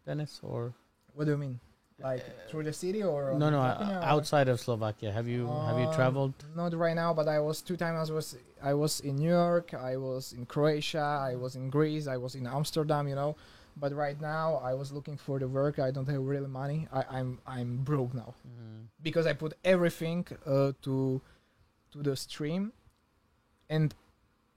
[0.05, 0.39] Denis?
[0.43, 0.73] Or
[1.13, 1.59] What do you mean?
[1.97, 5.09] Like through the city or no, no, uh, outside of Slovakia?
[5.11, 6.33] Have you have you Um, traveled?
[6.53, 8.11] Not right now, but I was two times.
[8.11, 9.73] I was I was in New York.
[9.73, 11.01] I was in Croatia.
[11.25, 12.05] I was in Greece.
[12.05, 13.09] I was in Amsterdam.
[13.09, 13.33] You know,
[13.81, 15.81] but right now I was looking for the work.
[15.81, 16.85] I don't have really money.
[16.93, 18.93] I, I'm I'm broke now Mm.
[19.01, 21.17] because I put everything uh, to
[21.97, 22.77] to the stream,
[23.73, 23.89] and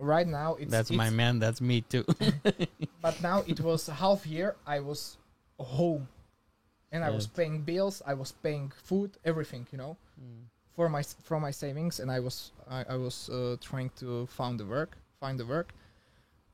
[0.01, 1.39] right now it's That's my man.
[1.39, 2.05] That's me too.
[3.03, 4.57] But now it was half year.
[4.67, 5.17] I was
[5.59, 6.09] home,
[6.93, 8.03] and I was paying bills.
[8.07, 9.67] I was paying food, everything.
[9.73, 10.45] You know Mm.
[10.77, 14.61] for my from my savings and I was I, I was uh, trying to find
[14.61, 15.69] the work find the work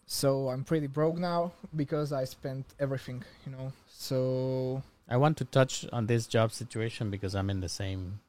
[0.06, 5.44] so I'm pretty broke now because I spent everything you know so I want to
[5.44, 8.20] touch on this job situation because I'm in the same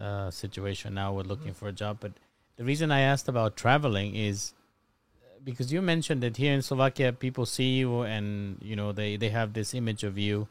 [0.00, 1.56] uh, situation now with looking Mhm.
[1.60, 1.98] for a job.
[2.00, 2.12] But
[2.56, 4.52] the reason I asked about traveling is
[5.22, 9.16] uh, because you mentioned that here in Slovakia, people see you and you know they
[9.16, 10.48] they have this image of you,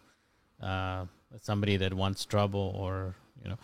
[0.61, 1.05] uh,
[1.41, 3.57] somebody that wants trouble or you know.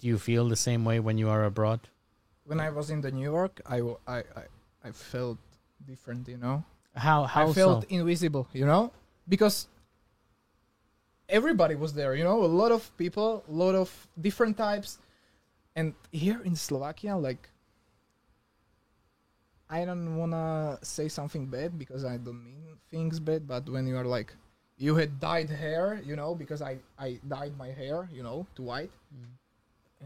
[0.00, 1.80] Do you feel the same way when you are abroad?
[2.50, 3.78] when I was in the New York I
[4.10, 4.24] I
[4.82, 5.38] I felt
[5.86, 6.64] different you know
[6.98, 7.88] How how I felt so?
[7.94, 8.90] invisible you know
[9.28, 9.68] because
[11.28, 13.86] everybody was there you know a lot of people a lot of
[14.20, 14.98] different types
[15.76, 17.48] and here in Slovakia like
[19.70, 23.96] I don't wanna say something bad because I don't mean things bad but when you
[23.96, 24.34] are like
[24.76, 28.62] you had dyed hair you know because I I dyed my hair you know to
[28.62, 29.26] white Mm.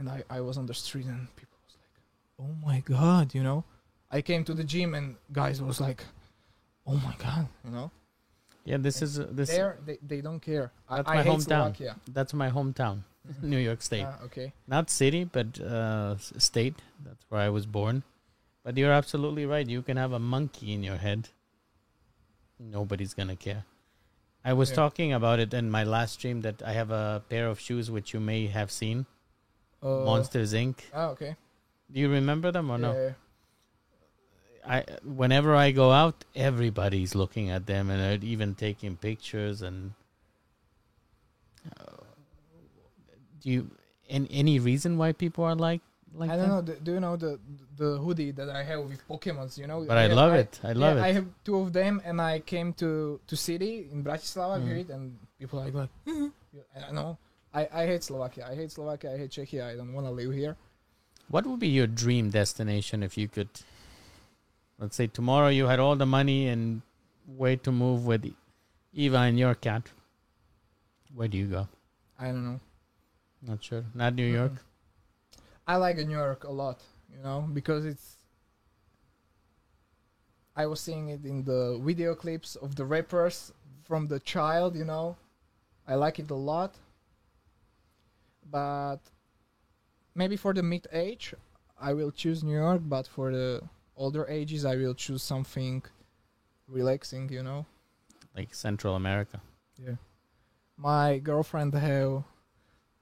[0.00, 1.96] and I, I was on the street and people was like
[2.40, 3.64] oh my god you know
[4.10, 6.04] I came to the gym and guys was like
[6.86, 7.90] oh my god you know
[8.64, 9.52] Yeah, this is uh, this.
[9.52, 11.62] there they, they don't care I, That's I my hate hometown.
[11.76, 13.04] Slovakia That's my hometown,
[13.42, 14.04] New York State.
[14.06, 14.52] Ah, okay.
[14.66, 16.76] Not city but uh, state.
[17.04, 18.02] That's where i was born.
[18.62, 19.66] But you're absolutely right.
[19.68, 21.28] You can have a monkey in your head.
[22.58, 23.64] Nobody's gonna care.
[24.44, 24.76] I was Yeah.
[24.76, 28.12] talking about it in my last stream that i have a pair of shoes which
[28.14, 29.06] you may have seen.
[29.82, 30.76] Uh, monsters inc.
[30.94, 31.36] ah okay.
[31.90, 33.14] Do you remember them or no?
[34.66, 39.92] I whenever i go out everybody's looking at them and even taking pictures and
[41.68, 42.03] uh,
[43.44, 43.70] do you
[44.08, 45.80] any, any reason why people are like
[46.16, 46.62] like I don't know.
[46.62, 47.38] Do, do you know the
[47.76, 49.58] the hoodie that I have with Pokemons?
[49.58, 50.60] You know, But I have- love it.
[50.64, 54.02] I love yeah, I have two of them, and I came to to city in
[54.04, 54.78] Bratislava, Mm.
[54.80, 56.32] it, and people are like, "Mhm."
[56.76, 57.18] I don't know.
[57.52, 58.46] I, I hate Slovakia.
[58.50, 59.14] I hate Slovakia.
[59.14, 59.66] I hate Czechia.
[59.66, 60.56] I don't want to live here.
[61.28, 63.50] What would be your dream destination if you could?
[64.78, 66.82] Let's say tomorrow you had all the money and
[67.26, 68.26] way to move with
[68.92, 69.90] Eva and your cat.
[71.14, 71.66] Where do you go?
[72.18, 72.60] I don't know.
[73.46, 73.84] Not sure.
[73.94, 74.36] Not New uh-huh.
[74.36, 74.52] York.
[74.52, 74.58] Mm-mm.
[75.66, 78.16] I like New York a lot, you know, because it's.
[80.56, 83.52] I was seeing it in the video clips of the rappers
[83.84, 85.16] from the child, you know.
[85.86, 86.74] I like it a lot.
[88.50, 88.98] But
[90.14, 91.34] maybe for the mid age,
[91.80, 93.62] I will choose New York, but for the
[93.96, 95.82] older ages, I will choose something
[96.68, 97.66] relaxing, you know.
[98.36, 99.40] Like Central America.
[99.76, 99.96] Yeah.
[100.76, 102.24] My girlfriend have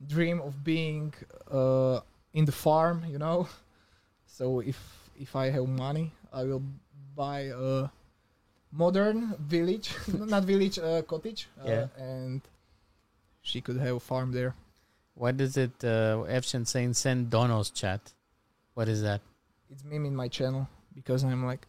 [0.09, 1.13] dream of being
[1.51, 2.01] uh,
[2.33, 3.49] in the farm, you know.
[4.27, 4.79] So if
[5.15, 6.63] if I have money, I will
[7.15, 7.91] buy a
[8.73, 11.87] modern village, not village, uh, cottage, uh, Yeah.
[11.99, 12.41] and
[13.43, 14.55] she could have a farm there.
[15.15, 15.85] What is it?
[15.85, 18.01] Uh, saying send Donos chat.
[18.75, 19.21] What is that?
[19.71, 21.67] It's meme in my channel because I'm like,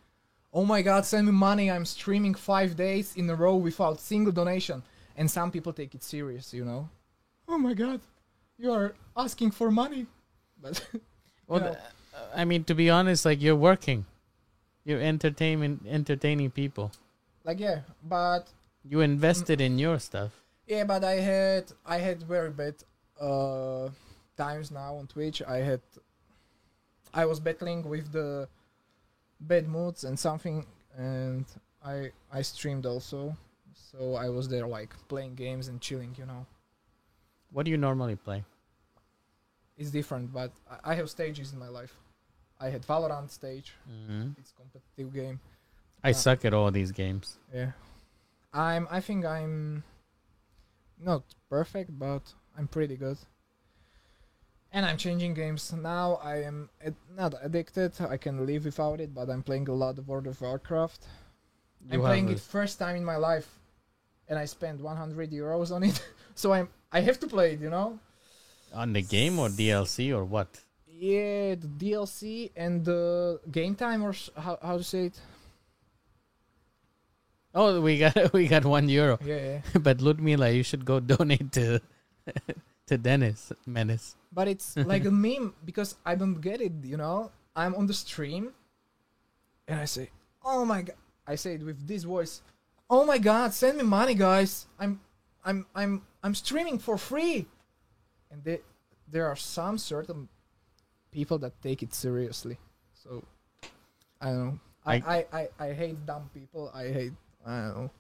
[0.54, 1.70] oh my god, send me money!
[1.70, 4.84] I'm streaming five days in a row without single donation,
[5.18, 6.88] and some people take it serious, you know.
[7.48, 8.00] Oh my god,
[8.58, 10.08] you are asking for money,
[10.62, 10.86] but
[11.48, 11.78] Well, know.
[12.36, 14.06] I mean, to be honest, like you're working,
[14.86, 16.92] you're entertainment, entertaining people.
[17.44, 18.48] like yeah, but
[18.86, 20.32] You invested in your stuff.
[20.68, 22.76] Yeah, but I had I had very bad
[23.20, 23.90] uh
[24.38, 25.42] times now on Twitch.
[25.44, 25.82] I had
[27.14, 28.48] I was battling with the
[29.40, 30.66] bad moods and something
[30.98, 31.46] and
[31.84, 33.36] I I streamed also.
[33.74, 36.46] So I was there like playing games and chilling, you know.
[37.54, 38.44] What do you normally play?
[39.78, 40.52] It's different, but
[40.84, 41.96] I- have stages in my life.
[42.60, 43.74] I had Valorant stage.
[43.88, 45.40] hmm It's competitive game.
[46.04, 47.38] I Uh, suck at all these games.
[47.54, 47.72] Yeah.
[48.54, 49.84] I'm I think I'm
[51.00, 53.18] not perfect, but I'm pretty good.
[54.72, 55.72] And I'm changing games.
[55.74, 57.92] Now I am ad- not addicted.
[58.02, 61.02] I can live without it, but I'm playing a lot of World of Warcraft.
[61.90, 63.50] I'm You playing have it first time in my life
[64.28, 65.98] and I spent 100 euros on it.
[66.36, 68.00] so I'm I have to play it, you know?
[68.74, 70.50] on the game or DLC or what?
[70.88, 75.20] Yeah, the DLC and the game time or how how to say it?
[77.54, 79.20] Oh, we got we got one euro.
[79.24, 79.80] Yeah, yeah.
[79.80, 81.82] but Ludmila, you should go donate to
[82.88, 84.16] to Dennis Menace.
[84.34, 87.32] but it's like a meme because I don't get it, you know.
[87.56, 88.50] I'm on the stream
[89.68, 90.10] and I say,
[90.44, 92.42] "Oh my god." I say it with this voice.
[92.90, 94.66] "Oh my god, send me money, guys.
[94.80, 95.00] I'm
[95.46, 97.46] I'm I'm I'm streaming for free."
[98.32, 98.60] And they,
[99.12, 100.28] there are some certain
[101.12, 102.58] people that take it seriously.
[103.04, 103.24] So
[104.22, 104.60] I don't know.
[104.86, 106.72] I I, I, I hate dumb people.
[106.74, 107.14] I hate
[107.46, 107.92] I don't know.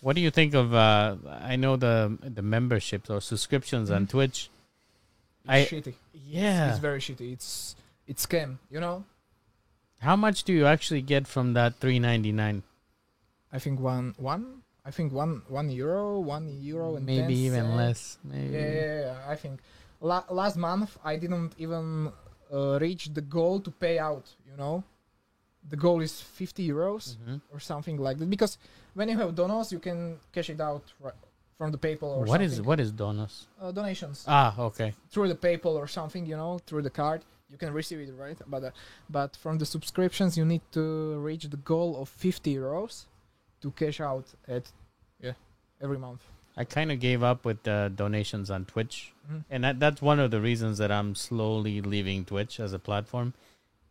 [0.00, 0.72] What do you think of?
[0.74, 4.10] Uh, I know the the memberships or subscriptions on Mhm.
[4.10, 4.50] Twitch.
[5.46, 5.94] I- shitty.
[6.12, 6.70] Yeah.
[6.70, 7.32] It's very shitty.
[7.32, 7.74] It's
[8.06, 9.04] it's scam, you know?
[10.00, 12.62] How much do you actually get from that three ninety nine?
[13.52, 14.62] I think one one.
[14.88, 17.76] I think one one euro, one euro and Maybe even cents.
[17.82, 18.00] less.
[18.32, 18.54] Maybe.
[18.54, 19.56] Yeah, yeah, yeah, I think
[20.10, 21.84] La- last month I didn't even
[22.52, 24.26] uh, reach the goal to pay out.
[24.50, 24.76] You know,
[25.72, 27.40] the goal is fifty euros Mhm.
[27.52, 28.28] or something like that.
[28.36, 28.52] Because
[28.98, 29.98] when you have donos, you can
[30.34, 30.84] cash it out
[31.58, 32.68] from the PayPal or What is something.
[32.70, 33.34] what is Donos?
[33.60, 34.90] uh, donations Ah, okay.
[35.10, 36.24] through the PayPal or something.
[36.30, 37.20] You know, through the card.
[37.52, 38.70] You can receive it right, but uh,
[39.18, 40.84] but from the subscriptions you need to
[41.28, 42.94] reach the goal of fifty euros
[43.62, 44.70] to cash out at
[45.20, 45.32] yeah
[45.80, 46.22] every month.
[46.56, 49.44] I kind of gave up with the donations on Twitch, Mhm.
[49.50, 53.34] and that, that's one of the reasons that I'm slowly leaving Twitch as a platform,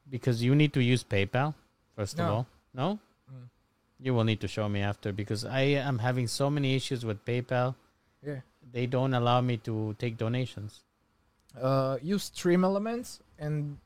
[0.09, 1.53] because you need to use PayPal
[1.95, 2.47] first of all.
[2.74, 2.99] No,
[3.32, 3.47] Mm.
[3.99, 7.24] you will need to show me after because I am having so many issues with
[7.26, 7.76] PayPal.
[8.22, 8.41] Yeah.
[8.72, 10.84] They don't allow me to take donations.
[11.59, 13.80] uh, use Stream Elements, and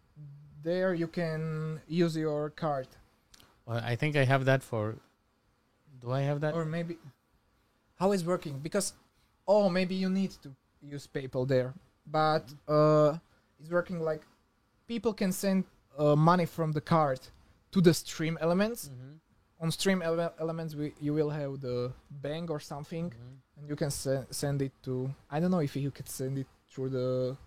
[0.64, 2.88] there you can use your card,
[3.66, 4.98] Well, I think I have that for.
[6.02, 6.54] Do I have that?
[6.54, 6.98] or maybe
[8.00, 8.94] how is working because
[9.48, 10.50] oh maybe you need to
[10.82, 11.74] use PayPal there,
[12.08, 13.18] but uh,
[13.60, 14.22] it's working like
[14.88, 15.64] people can send
[15.98, 17.20] uh, money from the card
[17.72, 18.90] to the Stream Elements.
[18.90, 19.18] Mhm.
[19.62, 23.38] On Stream ele- Elements, we, you will have the bank or something, Mhm.
[23.58, 25.14] and you can se- send it to.
[25.30, 27.38] I don't know if you can send it through the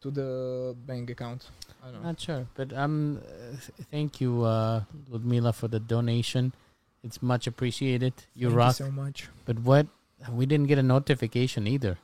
[0.00, 1.50] to the bank account.
[1.82, 2.08] I don't know.
[2.08, 3.56] Not sure, but um, uh,
[3.90, 6.52] thank you, uh, Ludmila, for the donation.
[7.02, 8.12] It's much appreciated.
[8.34, 8.74] You Thank rock.
[8.76, 9.28] so much.
[9.44, 9.86] But what?
[10.30, 11.98] We didn't get a notification either.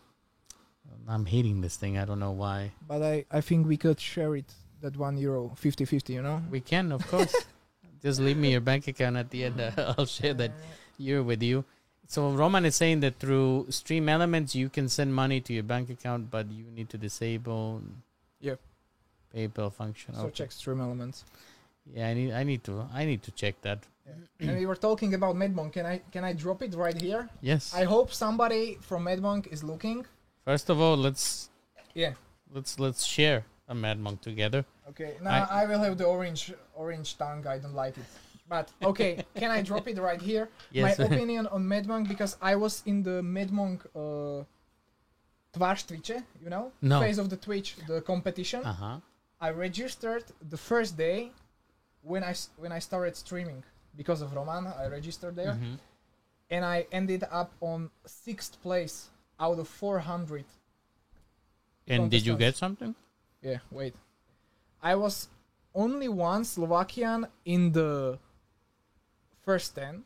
[1.08, 1.96] I'm hating this thing.
[1.96, 2.72] I don't know why.
[2.86, 6.42] But I, I think we could share it, that one euro, 50 50, you know?
[6.50, 7.34] We can, of course.
[8.02, 9.60] Just leave me your bank account at the end.
[9.78, 10.52] I'll share that
[10.98, 11.64] year with you.
[12.08, 15.90] So Roman is saying that through Stream Elements you can send money to your bank
[15.90, 17.82] account, but you need to disable.
[18.40, 18.58] Yep.
[19.34, 20.14] PayPal function.
[20.14, 20.30] So Okay.
[20.32, 21.24] check stream elements.
[21.92, 22.32] Yeah, I need.
[22.32, 22.88] I need to.
[22.92, 23.80] I need to check that.
[24.40, 25.72] And we were talking about Mad Monk.
[25.72, 27.28] Can I can I drop it right here?
[27.40, 27.74] Yes.
[27.74, 30.06] I hope somebody from Mad Monk is looking.
[30.44, 31.50] First of all, let's
[31.94, 32.12] Yeah.
[32.54, 33.42] let's let's share.
[33.70, 34.64] a Mad Monk together.
[34.88, 37.46] Okay, now I- I, will have the orange orange tongue.
[37.46, 38.06] I don't like it.
[38.48, 40.48] But okay, can I drop it right here?
[40.72, 40.98] Yes.
[40.98, 44.44] My opinion on Mad Monk because I was in the Mad Monk uh,
[45.52, 47.00] Tvář Twitche, you know, No.
[47.00, 48.60] Face of the Twitch, the competition.
[48.64, 49.00] Uh huh.
[49.40, 51.30] I registered the first day
[52.02, 53.62] when I when I started streaming
[53.98, 54.64] because of Roman.
[54.68, 55.74] I registered there, Mm-hmm.
[56.54, 60.44] and I ended up on sixth place out of 400.
[61.86, 62.94] And did you get something?
[63.42, 63.94] Yeah, wait.
[64.82, 65.28] I was
[65.74, 68.18] only one Slovakian in the
[69.44, 70.02] first 10.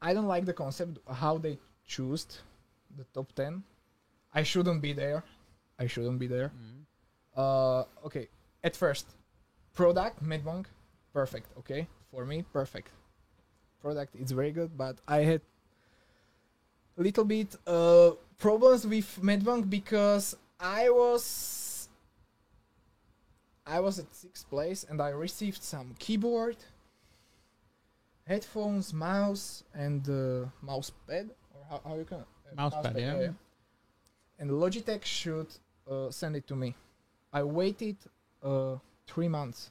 [0.00, 2.26] I don't like the concept how they choose
[2.96, 3.62] the top 10.
[4.34, 5.24] I shouldn't be there.
[5.78, 6.52] I shouldn't be there.
[7.36, 8.28] Uh, okay.
[8.62, 9.06] At first,
[9.74, 10.68] product Mad Monk,
[11.16, 11.48] perfect.
[11.60, 12.88] Okay, for me, perfect.
[13.80, 15.40] Product is very good, but I had
[16.98, 18.10] a little bit uh
[18.46, 21.88] problems with Mad Monk because I was
[23.76, 26.58] I was at sixth place and I received some keyboard,
[28.32, 33.32] headphones, mouse, and uh, mouse pad or how, how you can uh, Mouse pad, yeah.
[34.38, 35.50] And Logitech should
[35.90, 36.74] uh, send it to me.
[37.32, 37.96] I waited
[38.42, 39.70] uh, three months.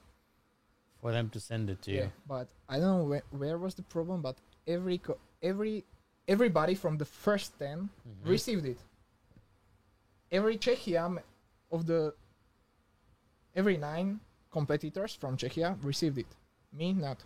[1.06, 2.12] For them to send it to you.
[2.28, 4.22] but I don't know where, where was the problem.
[4.24, 5.84] But every co- every
[6.28, 8.28] everybody from the first 10 Mhm.
[8.34, 8.80] received it.
[10.32, 11.22] Every Czechia
[11.72, 12.16] of the
[13.56, 14.20] every nine
[14.52, 16.28] competitors from Czechia received it.
[16.74, 17.24] Me not.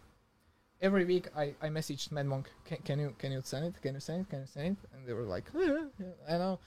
[0.81, 3.81] Every week I, I messaged Mad Monk, can, can you can you send it?
[3.81, 4.29] Can you send it?
[4.29, 4.77] Can you send it?
[4.93, 6.59] And they were like, yeah, yeah, I know.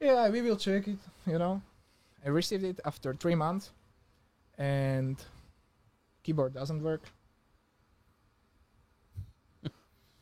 [0.00, 1.62] Yeah, we will check it, you know.
[2.24, 3.72] I received it after three months
[4.58, 5.16] and
[6.28, 7.04] keyboard doesn't work.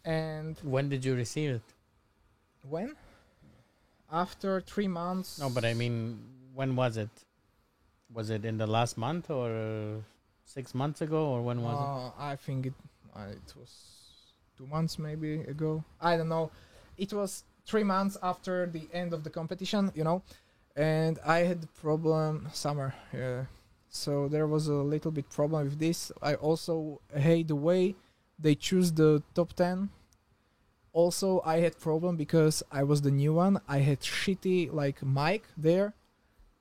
[0.04, 1.66] and When did you receive it?
[2.62, 2.94] when?
[4.10, 5.40] After three months.
[5.40, 6.20] No, but I mean,
[6.54, 7.10] when was it?
[8.12, 10.00] Was it in the last month or uh,
[10.44, 11.90] six months ago, or when was it?
[11.90, 12.74] Uh, I think it
[13.16, 13.70] uh, it was
[14.56, 15.82] two months maybe ago.
[16.00, 16.50] I don't know.
[16.96, 20.22] It was three months after the end of the competition, you know,
[20.76, 22.94] and I had the problem summer.
[23.12, 23.46] Yeah,
[23.96, 26.12] so there was a little bit problem with this.
[26.22, 27.96] I also hate the way
[28.38, 29.90] they choose the top ten.
[30.92, 33.60] Also, I had problem because I was the new one.
[33.68, 35.94] I had shitty like mic there,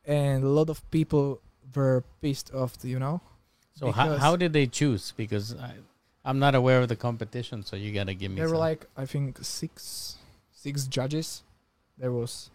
[0.06, 1.42] and a lot of people
[1.74, 2.78] were pissed off.
[2.84, 3.22] You know.
[3.76, 5.14] So how, how did they choose?
[5.16, 5.74] Because I,
[6.24, 8.38] I'm not aware of the competition, so you gotta give me.
[8.38, 10.18] There were like I think six
[10.52, 11.44] six judges.
[11.98, 12.50] There was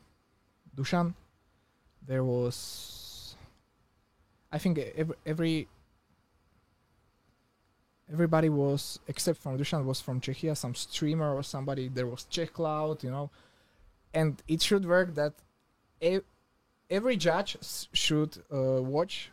[0.76, 1.14] Dushan.
[2.06, 2.99] There was
[4.53, 5.68] I think every every
[8.12, 11.88] everybody was except from Dushan was from Czechia, some streamer or somebody.
[11.88, 13.30] There was Czech Cloud, you know,
[14.12, 15.34] and it should work that
[16.01, 16.20] e-
[16.88, 19.30] every judge s- should uh, watch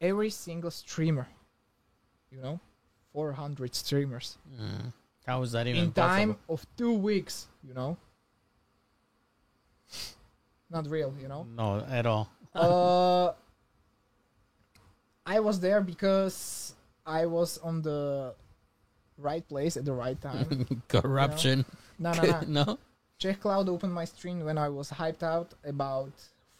[0.00, 1.28] every single streamer.
[2.30, 2.60] You know,
[3.12, 4.92] four hundred streamers Mm.
[5.26, 7.98] How is that even in time of two weeks, you know.
[10.70, 11.46] Not real, you know.
[11.54, 12.30] No, at all.
[12.54, 13.32] uh,
[15.28, 16.74] I was there because
[17.04, 18.34] I was on the
[19.18, 20.66] right place at the right time.
[20.88, 21.66] Corruption.
[21.98, 22.64] no, no, no.
[22.64, 22.78] no.
[23.18, 26.12] Czech Cloud opened my stream when I was hyped out about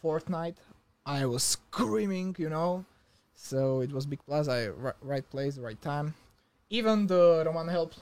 [0.03, 0.57] Fortnite.
[1.05, 2.85] I was screaming, you know.
[3.33, 4.47] So it was big plus.
[4.47, 4.67] I
[5.01, 6.13] right place, right time.
[6.69, 7.97] Even the Roman helped.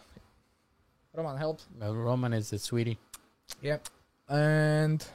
[1.14, 1.64] Roman helped.
[1.82, 2.98] Uh, Roman is a sweetie.
[3.62, 3.78] Yeah.
[4.28, 5.06] And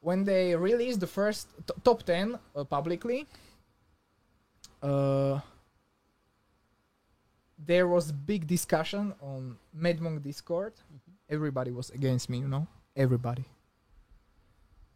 [0.00, 3.26] when they released the first t- top 10 uh, publicly,
[4.84, 5.40] uh,
[7.58, 10.74] there was big discussion on Mad Monk Discord.
[11.28, 12.66] Everybody was against me, you know?
[12.96, 13.44] Everybody.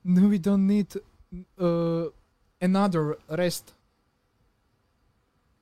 [0.04, 0.88] No, we don't need
[1.58, 2.04] uh,
[2.60, 3.72] another Restt.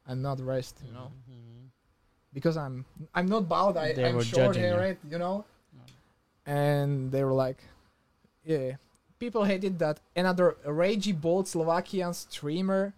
[0.07, 1.11] I'm not Restt, you know?
[1.31, 1.68] Mhm.
[2.33, 3.77] because I'm I'm not bald.
[3.77, 4.68] I, I'm short judging you.
[4.70, 5.45] haired, you know.
[6.45, 7.59] And they were like,
[8.45, 8.77] yeah.
[9.18, 12.93] People hated that another ragey bald Slovakian streamer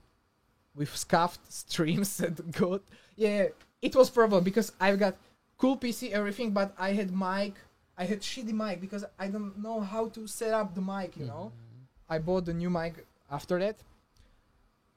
[0.78, 2.80] with scuffed streams said good.
[3.16, 3.46] Yeah,
[3.82, 5.14] it was problem because I've got
[5.58, 7.54] cool PC everything, but I had mic.
[8.00, 11.16] I had shitty mic because I don't know how to set up the mic.
[11.16, 11.44] You know.
[11.52, 12.14] Mm-hmm.
[12.14, 12.94] I bought the new mic
[13.30, 13.76] after that,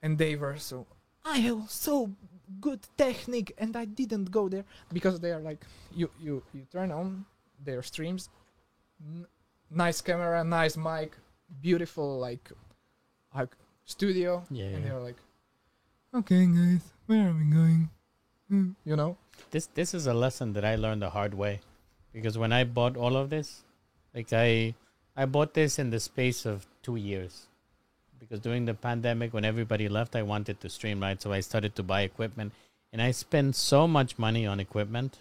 [0.01, 0.85] and they were so.
[1.25, 2.11] I have so
[2.59, 6.91] good technique, and I didn't go there because they are like you you you turn
[6.91, 7.25] on
[7.63, 8.29] their streams,
[9.03, 9.25] n-
[9.69, 11.17] nice camera, nice mic,
[11.61, 12.51] beautiful like
[13.35, 13.55] like
[13.85, 14.65] studio, Yeah.
[14.75, 15.17] and they're like,
[16.13, 17.89] okay guys, where are we going?
[18.49, 19.17] Hmm, You know.
[19.51, 21.59] This this is a lesson that I learned the hard way,
[22.13, 23.63] because when I bought all of this,
[24.13, 24.75] like I
[25.15, 27.47] I bought this in the space of two years.
[28.19, 31.19] Because during the pandemic, when everybody left, I wanted to stream, right?
[31.19, 32.53] So I started to buy equipment.
[32.93, 35.17] And I spent so much money on equipment,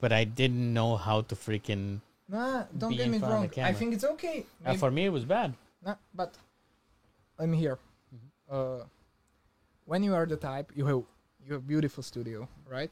[0.00, 2.00] but I didn't know how to freaking.
[2.28, 3.64] Nah, don't get me front wrong.
[3.64, 4.44] I think it's okay.
[4.66, 5.54] Uh, for me, it was bad.
[5.82, 6.34] Nah, but
[7.38, 7.78] let me hear.
[8.14, 8.28] Mhm.
[8.50, 8.84] Uh,
[9.86, 11.02] when you are the type, you have
[11.46, 12.90] you have beautiful studio, right?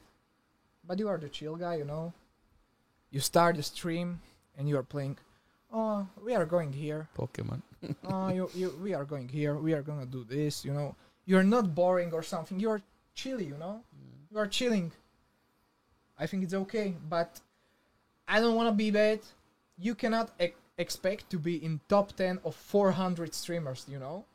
[0.85, 2.13] But you are the chill guy, you know.
[3.09, 4.21] You start the stream
[4.57, 5.17] and you are playing.
[5.71, 7.07] Oh, we are going here.
[7.17, 7.61] Pokemon.
[8.05, 9.55] Oh, you, you we are going here.
[9.55, 10.63] We are gonna do this.
[10.63, 12.59] You know, you are not boring or something.
[12.59, 12.81] You are
[13.13, 13.45] chilly.
[13.45, 14.31] You know, mm.
[14.31, 14.91] you are chilling.
[16.17, 17.41] I think it's okay, but
[18.27, 19.19] I don't want to be bad.
[19.77, 24.25] You cannot e- expect to be in top 10 of 400 streamers, you know?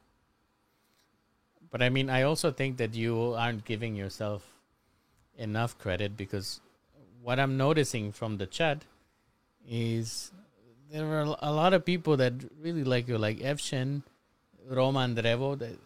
[1.70, 4.42] But I mean, I also think that you aren't giving yourself
[5.36, 6.60] enough credit because
[7.22, 8.84] what I'm noticing from the chat
[9.68, 10.32] is
[10.90, 14.02] there are a lot of people that really like you, like Evshen,
[14.66, 15.58] Roman Drevo.
[15.58, 15.76] That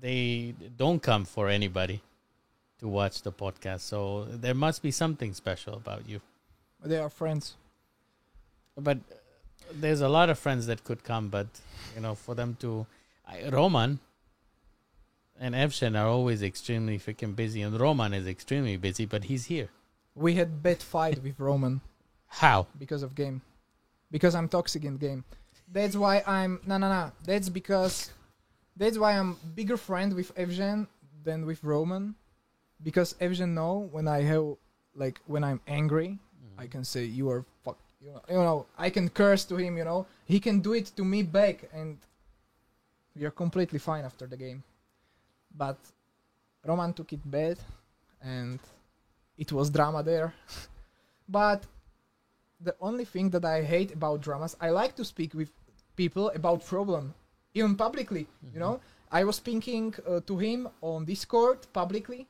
[0.00, 2.00] they don't come for anybody
[2.78, 6.20] to watch the podcast, so there must be something special about you.
[6.82, 7.56] They are friends.
[8.78, 8.98] But
[9.72, 11.46] there's a lot of friends that could come, but
[11.94, 12.86] you know, for them to,
[13.28, 14.00] I, Roman
[15.40, 19.70] and Evshen are always extremely freaking busy, and Roman is extremely busy, but he's here.
[20.14, 21.80] We had bad fight with Roman
[22.26, 22.66] How?
[22.78, 23.40] because of game.
[24.10, 25.24] Because I'm toxic in game.
[25.72, 27.12] That's why I'm no no no.
[27.24, 28.10] That's because
[28.76, 30.86] that's why I'm bigger friend with Evgen
[31.24, 32.14] than with Roman.
[32.82, 34.56] Because Evgen know when I have
[34.94, 36.18] like when I'm angry,
[36.58, 36.70] I mm.
[36.70, 37.78] can say you are fuck.
[38.02, 39.76] You know, you know, I can curse to him.
[39.76, 41.98] You know, he can do it to me back, and
[43.14, 44.64] we are completely fine after the game.
[45.56, 45.78] But
[46.64, 47.58] Roman took it bad,
[48.22, 48.58] and
[49.36, 50.34] it was drama there.
[51.28, 51.64] but
[52.60, 55.50] the only thing that I hate about dramas, I like to speak with
[55.96, 57.14] people about problem,
[57.54, 58.26] even publicly.
[58.52, 58.80] You know,
[59.10, 62.28] I was speaking uh, to him on Discord publicly.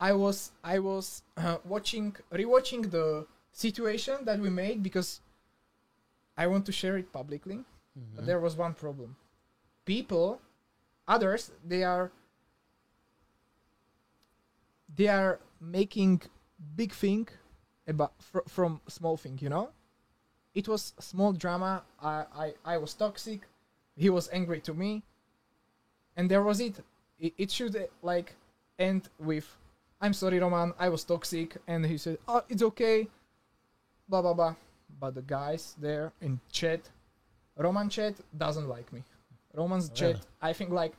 [0.00, 5.20] I was I was uh, watching rewatching the situation that we made because
[6.36, 7.58] I want to share it publicly.
[7.98, 8.16] Mm-hmm.
[8.16, 9.16] But there was one problem.
[9.84, 10.40] People,
[11.06, 12.10] others, they are
[14.96, 16.22] they are making
[16.76, 17.28] big thing
[17.86, 19.38] about fr- from small thing.
[19.40, 19.70] You know,
[20.54, 21.82] it was a small drama.
[22.00, 23.42] I, I I was toxic.
[23.96, 25.02] He was angry to me,
[26.16, 26.76] and there was it.
[27.18, 28.34] It, it should uh, like
[28.78, 29.46] end with,
[30.00, 30.72] "I'm sorry, Roman.
[30.78, 33.08] I was toxic," and he said, "Oh, it's okay."
[34.08, 34.54] Blah blah blah.
[35.00, 36.80] But the guys there in chat,
[37.56, 39.02] Roman chat doesn't like me.
[39.54, 40.14] Roman's Really?
[40.14, 40.94] chat, I think like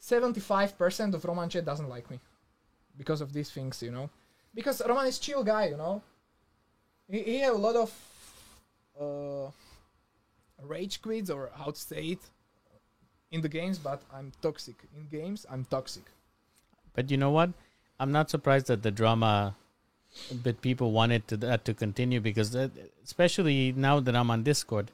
[0.00, 2.20] 75% of Roman chat doesn't like me
[2.98, 4.10] because of these things, you know.
[4.54, 6.02] Because Roman is chill guy, you know.
[7.08, 7.90] He, he have a lot of
[9.00, 9.50] uh,
[10.62, 12.18] rage quits or how to say it
[13.30, 14.76] in the games, but I'm toxic.
[14.96, 16.04] In games, I'm toxic.
[16.94, 17.50] But you know what?
[18.00, 19.54] I'm not surprised that the drama,
[20.32, 22.70] but people wanted to that to continue because, that,
[23.04, 24.90] especially now that I'm on Discord,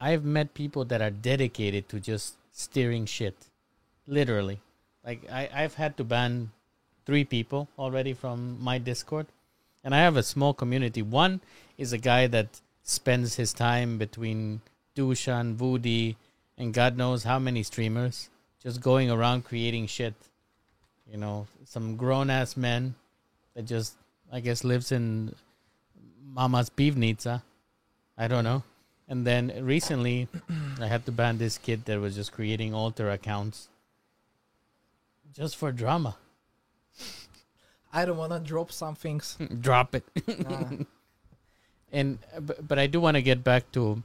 [0.00, 3.34] I've met people that are dedicated to just steering shit,
[4.06, 4.60] literally.
[5.04, 6.50] Like I, I've had to ban
[7.06, 9.26] three people already from my Discord,
[9.82, 11.02] and I have a small community.
[11.02, 11.40] One
[11.76, 14.60] is a guy that spends his time between
[14.96, 16.16] Dushan, Voody,
[16.56, 18.28] and God knows how many streamers,
[18.62, 20.14] just going around creating shit
[21.10, 22.94] you know, some grown ass men
[23.54, 23.94] that just,
[24.32, 25.34] I guess, lives in
[26.26, 27.42] Mama's pivnica.
[28.16, 28.62] I don't know.
[29.08, 30.28] And then recently,
[30.80, 33.68] I had to ban this kid that was just creating alter accounts
[35.32, 36.16] just for drama.
[37.94, 39.36] I don't wanna drop some things.
[39.60, 40.04] Drop it.
[40.48, 40.70] Nah.
[41.92, 44.02] And but, but I do want to get back to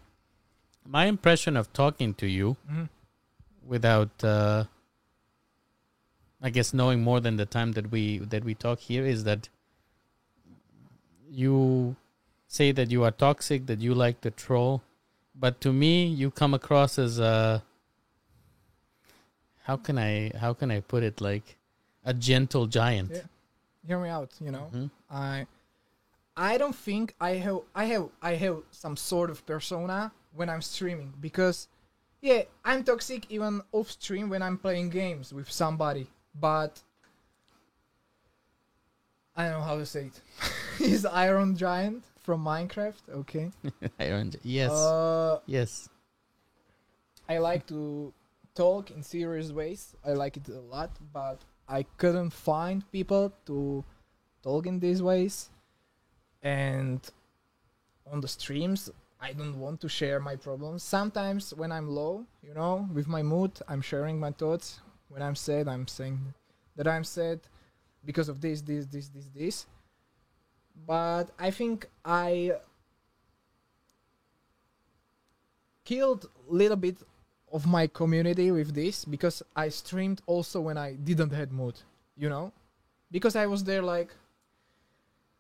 [0.85, 2.87] my impression of talking to you Mhm.
[3.75, 4.65] without uh
[6.41, 9.49] I guess knowing more than the time that we that we talk here is that
[11.31, 11.95] you
[12.47, 14.83] say that you are toxic, that you like to troll,
[15.35, 17.63] but to me you come across as a
[19.63, 21.57] how can I how can I put it like
[22.05, 23.11] a gentle giant.
[23.15, 23.21] Yeah.
[23.89, 24.69] Hear me out, you know.
[24.71, 24.91] Mhm.
[25.09, 25.47] I
[26.37, 30.61] I don't think I have I have I have some sort of persona when I'm
[30.61, 31.67] streaming because
[32.21, 36.05] yeah, I'm toxic even off stream when I'm playing games with somebody,
[36.39, 36.83] but
[39.35, 40.21] I don't know how to say it.
[40.77, 43.51] He's Iron Giant from Minecraft, okay?
[43.99, 44.69] Iron yes.
[44.71, 45.89] Uh yes.
[47.27, 48.13] I like to
[48.53, 49.95] talk in serious ways.
[50.05, 51.39] I like it a lot, but
[51.69, 53.85] I couldn't find people to
[54.41, 55.49] talk in these ways.
[56.41, 56.99] And
[58.11, 58.89] on the streams,
[59.21, 60.81] I don't want to share my problems.
[60.81, 64.79] Sometimes when I'm low, you know, with my mood, I'm sharing my thoughts.
[65.09, 66.33] When I'm sad, I'm saying
[66.75, 67.41] that I'm sad
[68.03, 69.65] because of this, this, this, this, this.
[70.87, 72.53] But I think I
[75.83, 76.97] killed a little bit
[77.51, 81.75] of my community with this because I streamed also when I didn't had mood,
[82.17, 82.51] you know,
[83.11, 84.13] because I was there like,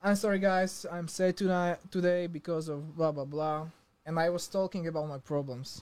[0.01, 3.67] I'm sorry guys, I'm sad tonight today because of blah blah blah,
[4.05, 5.81] and I was talking about my problems,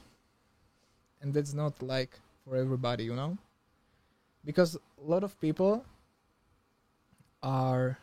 [1.21, 3.37] and that's not like for everybody, you know,
[4.43, 5.85] because a lot of people
[7.43, 7.97] are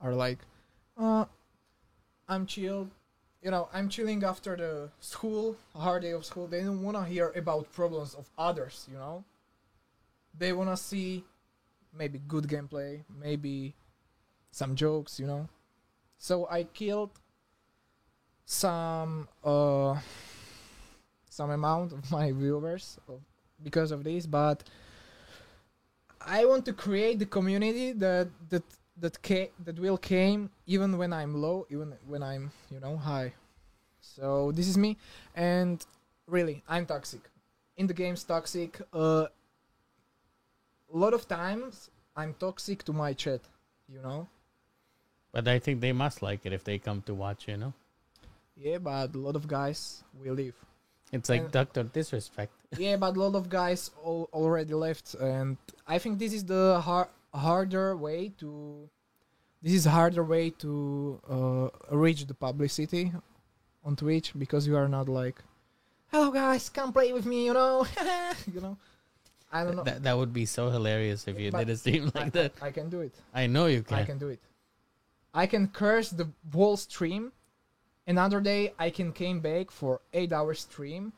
[0.00, 0.38] are like,
[0.96, 1.26] uh,
[2.28, 2.88] I'm chill,
[3.46, 6.48] you know, I'm chilling after the school, hard day of school.
[6.48, 9.22] They don't want to hear about problems of others, you know.
[10.36, 11.22] They want to see
[11.96, 13.76] maybe good gameplay, maybe
[14.50, 15.48] some jokes, you know.
[16.18, 17.10] So I killed
[18.46, 19.94] some uh
[21.30, 22.98] some amount of my viewers
[23.62, 24.64] because of this, but
[26.20, 28.64] I want to create the community that that
[28.98, 33.34] that ca- that will came even when I'm low, even when I'm you know high.
[34.00, 34.96] So this is me,
[35.34, 35.84] and
[36.26, 37.20] really I'm toxic.
[37.76, 38.80] In the game's toxic.
[38.92, 39.26] Uh,
[40.92, 43.40] a lot of times I'm toxic to my chat.
[43.88, 44.28] You know.
[45.32, 47.46] But I think they must like it if they come to watch.
[47.48, 47.72] You know,
[48.56, 50.54] Yeah, but a lot of guys will leave.
[51.12, 52.52] it's like And- Doctor Disrespect.
[52.78, 56.80] yeah, but a lot of guys al- already left, and I think this is the
[56.80, 58.88] har- harder way to.
[59.62, 63.12] This is a harder way to uh, reach the publicity
[63.84, 65.42] on Twitch because you are not like,
[66.08, 67.86] "Hello guys, come play with me," you know,
[68.52, 68.76] you know.
[69.52, 69.84] I don't know.
[69.84, 72.52] That that would be so hilarious if you But did a stream I, like that.
[72.60, 73.14] I can do it.
[73.32, 73.96] I know you can.
[73.96, 74.06] I can.
[74.06, 74.40] can do it.
[75.32, 77.32] I can curse the whole stream.
[78.06, 81.12] Another day, I can came back for eight hour stream.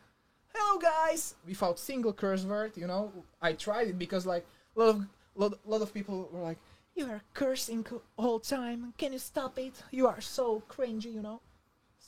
[0.55, 2.73] Hello guys, without single curse word.
[2.77, 4.45] You know, I tried it because like
[4.77, 5.07] a lot of
[5.39, 6.59] lot, lot of people were like,
[6.95, 7.87] "You are cursing
[8.17, 8.93] all time.
[8.99, 9.75] Can you stop it?
[9.91, 11.41] You are so cringy." You know.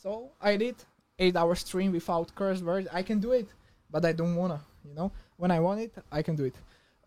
[0.02, 0.76] So I did
[1.18, 2.88] eight hour stream without curse words.
[2.92, 3.48] I can do it,
[3.90, 4.60] but I don't wanna.
[4.84, 6.56] You know, when I want it, I can do it.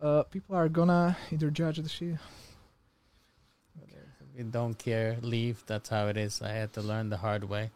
[0.00, 2.18] Uh, people are gonna either judge the shit
[4.36, 5.16] We don't care.
[5.22, 5.62] Leave.
[5.66, 6.42] That's how it is.
[6.42, 7.70] I had to learn the hard way.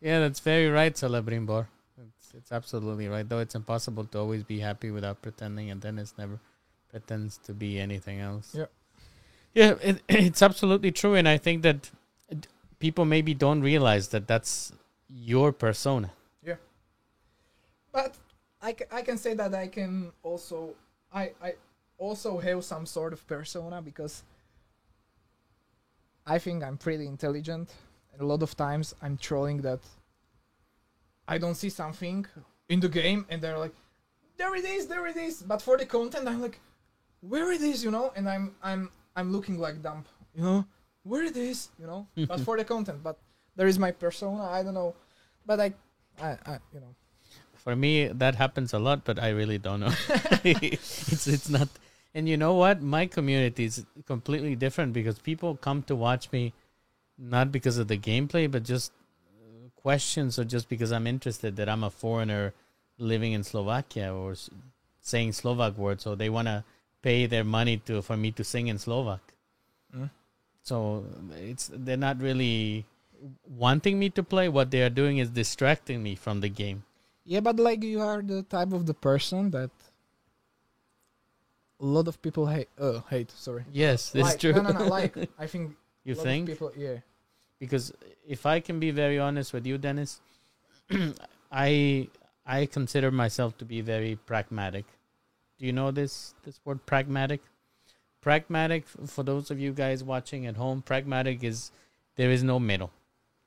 [0.00, 1.66] Yeah, that's very right, Celebrimbor.
[1.96, 3.28] It's, it's absolutely right.
[3.28, 6.38] Though it's impossible to always be happy without pretending, and then it's never
[6.90, 8.54] pretends to be anything else.
[8.54, 8.66] Yeah.
[9.54, 11.90] Yeah, it, it's absolutely true, and I think that
[12.78, 14.72] people maybe don't realize that that's
[15.08, 16.10] your persona.
[16.42, 16.56] Yeah.
[17.92, 18.14] But
[18.62, 20.74] I, I can say that I can also
[21.12, 21.54] I I
[21.98, 24.22] also have some sort of persona because
[26.26, 27.72] I think I'm pretty intelligent
[28.12, 29.80] and a lot of times I'm trolling that
[31.26, 32.26] I don't see something
[32.68, 33.74] in the game and they're like
[34.36, 36.60] there it is there it is but for the content I'm like
[37.20, 40.04] where it is you know and I'm I'm I'm looking like dumb
[40.34, 40.66] you know
[41.02, 43.18] where it is you know but for the content but
[43.56, 44.94] there is my persona I don't know
[45.46, 45.72] but I
[46.20, 46.94] I, I you know
[47.58, 49.92] For me, that happens a lot, but I really don't know.
[50.44, 51.68] it's it's not.
[52.14, 52.80] And you know what?
[52.80, 56.54] My community is completely different because people come to watch me
[57.18, 58.92] not because of the gameplay, but just
[59.36, 62.54] uh, questions or just because I'm interested that I'm a foreigner
[62.96, 64.34] living in Slovakia or
[65.02, 66.64] saying Slovak words, so they want to
[67.02, 69.20] pay their money to for me to sing in Slovak.
[69.94, 70.10] Mm.
[70.62, 71.04] So
[71.36, 72.84] it's they're not really
[73.46, 74.48] wanting me to play.
[74.48, 76.84] What they are doing is distracting me from the game.
[77.24, 79.70] Yeah, but like you are the type of the person that
[81.80, 82.68] a lot of people hate.
[82.78, 83.30] Uh, hate.
[83.30, 83.64] Sorry.
[83.72, 84.52] Yes, it's like, true.
[84.52, 84.84] No, no, no.
[84.98, 86.48] Like I think you a lot think?
[86.48, 86.72] people.
[86.76, 87.04] Yeah.
[87.58, 87.92] because
[88.26, 90.20] if I can be very honest with you, Denis,
[91.52, 92.08] I
[92.46, 94.86] I consider myself to be very pragmatic.
[95.58, 97.40] Do you know this this word pragmatic?
[98.20, 101.70] Pragmatic for those of you guys watching at home, pragmatic is
[102.16, 102.90] there is no middle.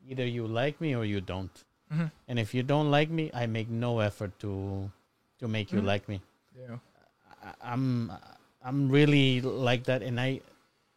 [0.08, 1.64] Either you like me or you don't.
[1.92, 2.12] Mhm.
[2.28, 4.90] And if you don't like me, I make no effort to
[5.40, 5.86] to make you Mhm.
[5.94, 6.22] like me.
[6.58, 6.78] Yeah.
[7.44, 8.12] I- I'm
[8.64, 10.42] I'm really like that, and I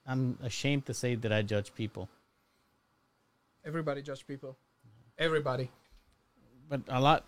[0.06, 2.08] I'm ashamed to say that I judge people.
[3.64, 4.56] Everybody judge people.
[5.18, 5.70] Everybody.
[6.68, 7.24] but a lot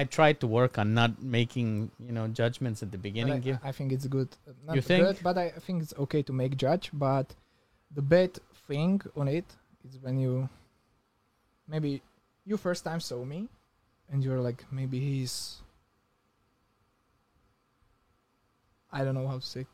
[0.00, 3.72] i tried to work on not making you know judgments at the beginning I, I
[3.76, 4.30] think it's good.
[4.66, 5.00] Not You think?
[5.06, 6.86] good, but I think it's okay to make judge.
[6.92, 7.26] But
[7.98, 8.32] the bad
[8.68, 9.48] thing on it
[9.86, 10.32] is when you
[11.72, 11.90] maybe
[12.48, 13.40] you first time saw me,
[14.10, 15.34] and you're like maybe he's.
[18.92, 19.64] I don't know how to say.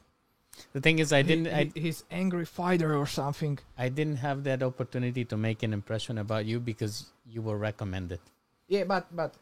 [0.77, 3.59] the thing is i didn't I, he's angry fighter or something.
[3.79, 6.95] I didn't have that opportunity to make an impression about you because
[7.35, 8.21] you were recommended.
[8.69, 9.33] Yeah, but but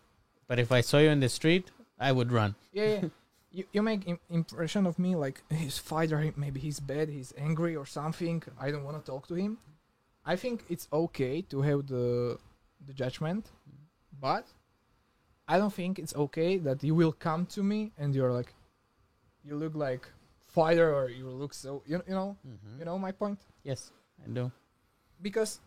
[0.51, 1.71] But if I saw you in the street,
[2.09, 2.57] I would run.
[2.73, 3.09] yeah, yeah.
[3.57, 6.19] you you make Im- impression of me like he's fighter.
[6.45, 7.07] Maybe he's bad.
[7.09, 8.43] He's angry or something.
[8.65, 9.53] I don't want to talk to him.
[10.33, 12.07] I think it's okay to have the
[12.89, 13.45] the judgment,
[14.27, 14.45] but
[15.53, 18.53] I don't think it's okay that you will come to me and you're like,
[19.47, 20.05] you look like
[20.49, 22.79] fighter or you look so you you know Mhm.
[22.79, 23.39] you know my point
[23.71, 23.93] Yes,
[24.25, 24.51] I do.
[25.23, 25.61] because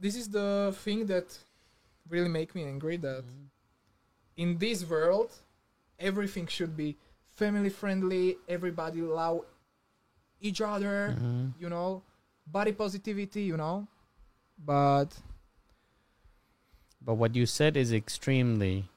[0.00, 1.28] this is the thing that
[2.08, 3.50] really make me angry that Mhm.
[4.36, 5.30] In this world
[5.98, 6.96] everything should be
[7.34, 9.40] family friendly everybody love
[10.40, 11.52] each other Mhm.
[11.58, 12.02] you know
[12.46, 13.86] body positivity you know
[14.58, 15.08] but
[17.06, 18.88] But what you said is extremely.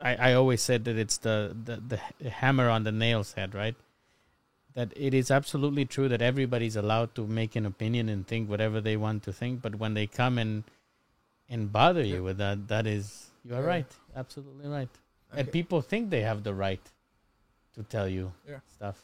[0.00, 1.80] I, I always said that it's the, the,
[2.20, 3.74] the hammer on the nail's head, right?
[4.74, 8.78] That it is absolutely true that everybody's allowed to make an opinion and think whatever
[8.82, 10.64] they want to think, but when they come and
[11.48, 13.66] and bother you with that, that is you are Yeah.
[13.74, 14.88] right, absolutely right.
[15.32, 16.80] And people think they have the right
[17.74, 18.60] to tell you Yeah.
[18.74, 18.96] stuff.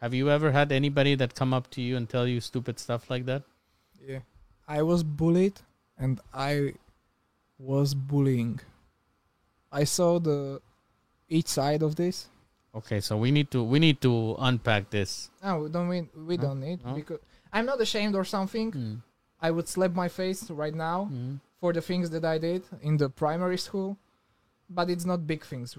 [0.00, 3.08] Have you ever had anybody that come up to you and tell you stupid stuff
[3.10, 3.42] like that?
[4.06, 4.20] yeah
[4.68, 5.58] i was bullied
[5.96, 6.74] and i
[7.58, 8.60] was bullying
[9.72, 10.60] i saw the
[11.28, 12.28] each side of this
[12.76, 15.30] Okay, so we need to we need to unpack this.
[15.42, 16.00] no we don't we,
[16.30, 16.42] we No?
[16.42, 16.92] don't need No?
[16.94, 17.20] because
[17.52, 19.00] i'm not ashamed or something Mm.
[19.40, 21.40] i would slap my face right now Mm.
[21.64, 23.96] For the things that I did in the primary school,
[24.68, 25.78] but it's not big things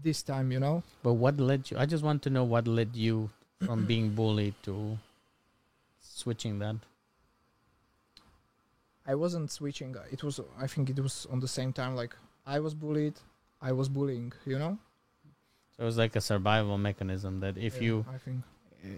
[0.00, 0.84] this time, you know.
[1.02, 1.76] But what led you?
[1.76, 3.30] I just want to know what led you
[3.66, 4.96] from being bullied to
[6.00, 6.76] switching that.
[9.04, 9.96] I wasn't switching.
[9.96, 11.96] Uh, it was, I think, it was on the same time.
[11.96, 12.14] Like
[12.46, 13.16] I was bullied,
[13.60, 14.78] I was bullying, you know.
[15.76, 18.44] So it was like a survival mechanism that if you, I think,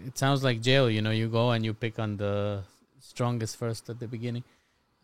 [0.05, 0.87] it sounds like jail.
[0.87, 2.61] You know, you go and you pick on the
[2.99, 4.43] strongest first at the beginning.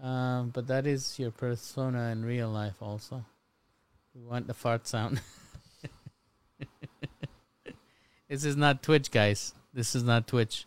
[0.01, 3.25] Um, but that is your persona in real life also.
[4.15, 5.21] We want the fart sound.
[8.29, 9.53] this is not Twitch, guys.
[9.73, 10.65] This is not Twitch.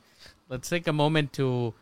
[0.49, 1.75] Let's take a moment to.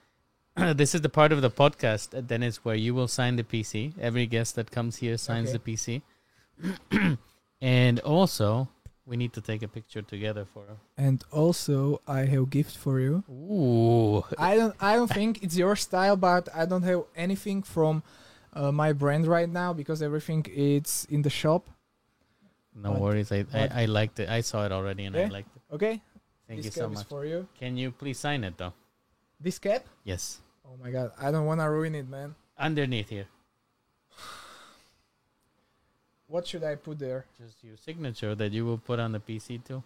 [0.75, 3.93] this is the part of the podcast, uh, Denis, where you will sign the PC.
[4.01, 5.59] Every guest that comes here signs Okay.
[5.59, 6.03] the
[6.93, 7.19] PC.
[7.61, 8.69] and also,
[9.07, 10.63] we need to take a picture together for.
[10.97, 13.25] and also I have a gift for you.
[13.31, 14.25] Ooh.
[14.39, 18.03] I don't, I don't think it's your style, but I don't have anything from
[18.53, 21.69] uh, my brand right now because everything is in the shop.
[22.75, 23.33] No What- worries.
[23.33, 24.29] I, I I liked it.
[24.29, 25.29] I saw it already and I Yeah?
[25.39, 25.63] liked it.
[25.75, 26.03] Okay,
[26.47, 27.09] Thank this you so cap is much.
[27.09, 27.49] for you.
[27.59, 28.73] Can you please sign it though?
[29.41, 29.83] This cap?
[30.05, 30.39] Yes.
[30.67, 32.35] Oh my god, I don't wanna ruin it, man.
[32.59, 33.27] Underneath here.
[36.31, 37.27] What should I put there?
[37.45, 39.83] Just your signature that you will put on the PC too.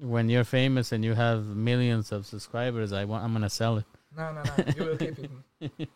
[0.00, 3.84] When you're famous and you have millions of subscribers, I want I'm gonna sell it.
[4.16, 4.52] No, no, no.
[4.76, 5.28] you will keep it.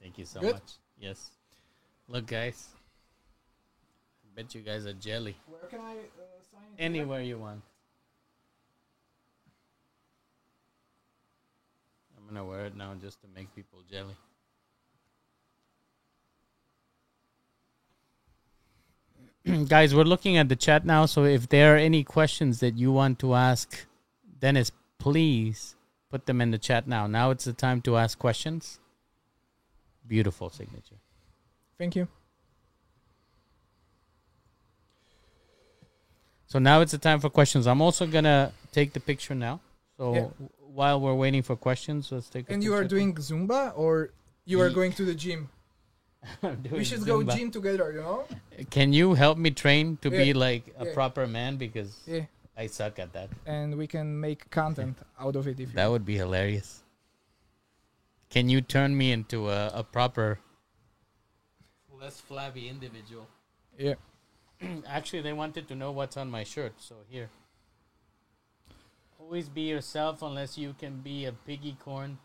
[0.00, 0.54] Thank you so Good?
[0.54, 0.72] much.
[0.98, 1.32] Yes.
[2.08, 2.68] Look guys.
[4.24, 5.36] I bet you guys are jelly.
[5.46, 6.62] Where can I uh, sign?
[6.78, 7.60] Anywhere you want.
[12.32, 14.16] I'm gonna wear it now just to make people jelly.
[19.68, 22.90] Guys, we're looking at the chat now, so if there are any questions that you
[22.90, 23.84] want to ask
[24.38, 25.74] Denis, please
[26.10, 27.06] put them in the chat now.
[27.06, 28.80] Now it's the time to ask questions.
[30.08, 30.96] Beautiful signature.
[31.76, 32.08] Thank you.
[36.46, 37.66] So now it's the time for questions.
[37.66, 39.60] I'm also gonna take the picture now.
[39.98, 40.28] So Yeah.
[40.74, 42.48] While we're waiting for questions, let's take.
[42.48, 44.10] A And you are doing Zumba or
[44.44, 45.48] you are going to the gym?
[46.70, 48.24] We should go gym together, you know?
[48.70, 50.94] Can you help me train to be like a Yeah.
[50.94, 52.26] proper man because Yeah.
[52.56, 53.28] I suck at that.
[53.44, 56.82] And we can make content out of it if you That would be hilarious.
[58.30, 60.38] Can you turn me into a, a proper,
[62.00, 63.26] less flabby individual?
[63.78, 63.94] Yeah.
[64.86, 67.30] Actually, they wanted to know what's on my shirt, so here.
[69.22, 72.18] Always be yourself unless you can be a piggy corn,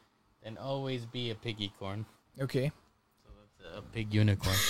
[0.43, 2.06] then always be a piggy corn.
[2.41, 2.72] Okay.
[3.24, 4.56] So that's a pig unicorn.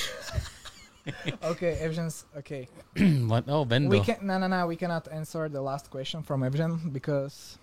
[1.41, 2.67] Okay, Evgen's okay.
[3.32, 3.45] what?
[3.47, 3.88] Oh, Bendo.
[3.89, 7.57] We can no no no we cannot answer the last question from Evgen because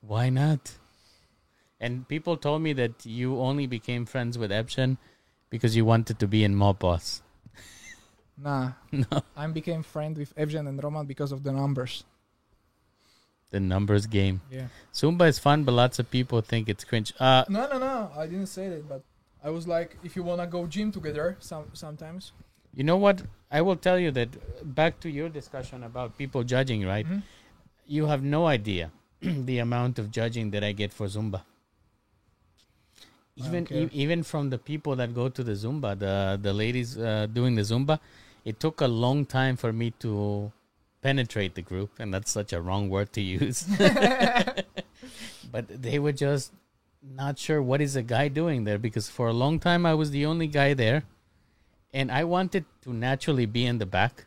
[0.00, 0.72] Why not?
[1.78, 4.98] And people told me that you only became friends with Evgen
[5.50, 7.22] because you wanted to be in Mob Boss.
[8.36, 9.22] nah no.
[9.36, 12.02] I became friend with Evgen and Roman because of the numbers.
[13.52, 14.40] The numbers game.
[14.50, 14.68] Yeah.
[15.00, 17.12] Zumba is fun, but lots of people think it's cringe.
[17.20, 19.02] Uh, No no no I didn't say that but
[19.44, 22.32] I was like if you wanna go gym together some sometimes.
[22.74, 23.22] you know what?
[23.58, 24.30] I will tell you that
[24.74, 27.06] back to your discussion about people judging, right?
[27.06, 27.22] Mhm.
[27.96, 28.90] You have no idea
[29.50, 31.42] the amount of judging that I get for Zumba.
[33.36, 36.14] Even e- even from the people that go to the Zumba, the
[36.48, 37.98] the ladies uh, doing the Zumba,
[38.44, 40.52] it took a long time for me to
[41.02, 43.66] penetrate the group, and that's such a wrong word to use.
[45.52, 46.52] but they were just
[47.02, 50.10] not sure what is a guy doing there because for a long time I was
[50.10, 51.02] the only guy there
[51.92, 54.26] and I wanted to naturally be in the back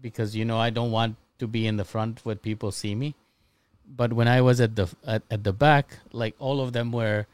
[0.00, 3.14] because you know I don't want to be in the front where people see me
[3.86, 7.26] but when I was at the at, at the back like all of them were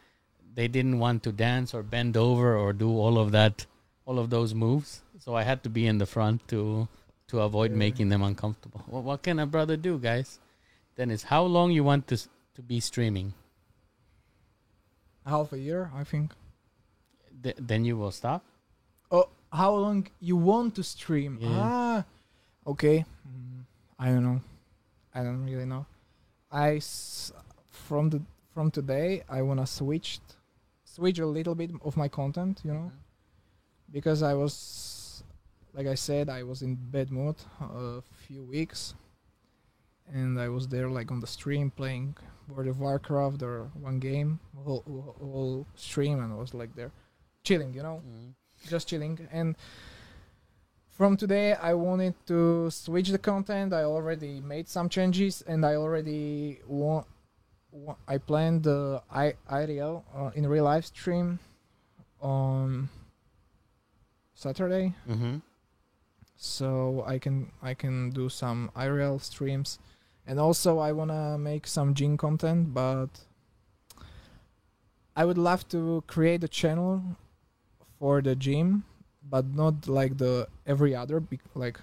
[0.55, 3.66] they didn't want to dance or bend over or do all of that
[4.05, 6.89] all of those moves so I had to be in the front to
[7.35, 7.78] to avoid Yeah.
[7.87, 10.39] making them uncomfortable well, what can a brother do guys
[10.97, 12.16] then is how long you want to
[12.55, 13.35] to be streaming
[15.26, 16.35] Half a year, I think.
[17.43, 18.43] Th- then you will stop
[19.11, 21.39] Oh, how long you want to stream?
[21.41, 21.49] Yeah.
[21.61, 22.05] Ah,
[22.66, 23.05] okay.
[23.28, 23.64] Mm,
[23.99, 24.41] I don't know.
[25.14, 25.87] I don't really know.
[26.51, 27.32] I s-
[27.70, 28.20] from the
[28.55, 30.20] from today I wanna switch
[30.85, 32.93] switch a little bit of my content, you know,
[33.91, 34.53] because I was
[35.75, 38.95] like I said I was in bad mood a few weeks,
[40.12, 42.16] and I was there like on the stream playing
[42.49, 46.93] World of Warcraft or one game whole, whole, stream, and I was like there
[47.43, 48.35] chilling, you know Mm.
[48.68, 49.57] just chilling and
[50.89, 55.75] from today i wanted to switch the content i already made some changes and i
[55.75, 57.05] already want
[58.09, 61.39] i planned the I, irl uh, in real live stream
[62.20, 62.89] on
[64.35, 65.37] saturday Mm-hmm.
[66.45, 69.78] So i can i can do some irl streams
[70.26, 73.09] and also i want to make some gym content but
[75.16, 77.03] i would love to create a channel
[77.99, 78.84] for the gym
[79.30, 81.22] but not like the every other
[81.55, 81.80] like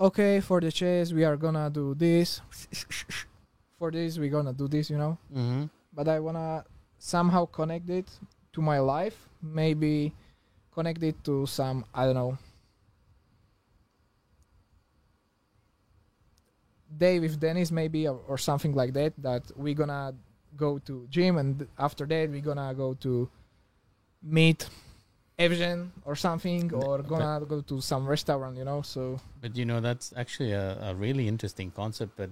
[0.00, 2.40] okay for the chase we are gonna do this
[3.78, 5.64] for this we're gonna do this you know Mm-hmm.
[5.92, 6.64] but I wanna
[6.98, 8.08] somehow connect it
[8.54, 9.28] to my life.
[9.42, 10.12] Maybe
[10.72, 12.38] connect it to some I don't know
[16.98, 19.12] day with Denis maybe or, or something like that.
[19.18, 20.14] That we're gonna
[20.56, 23.28] go to gym and after that we're gonna go to
[24.22, 24.68] meet
[25.38, 28.56] Evgen or something or But- gonna go to some restaurant.
[28.56, 32.12] You know, so But you know, that's actually a, a really interesting concept.
[32.16, 32.30] But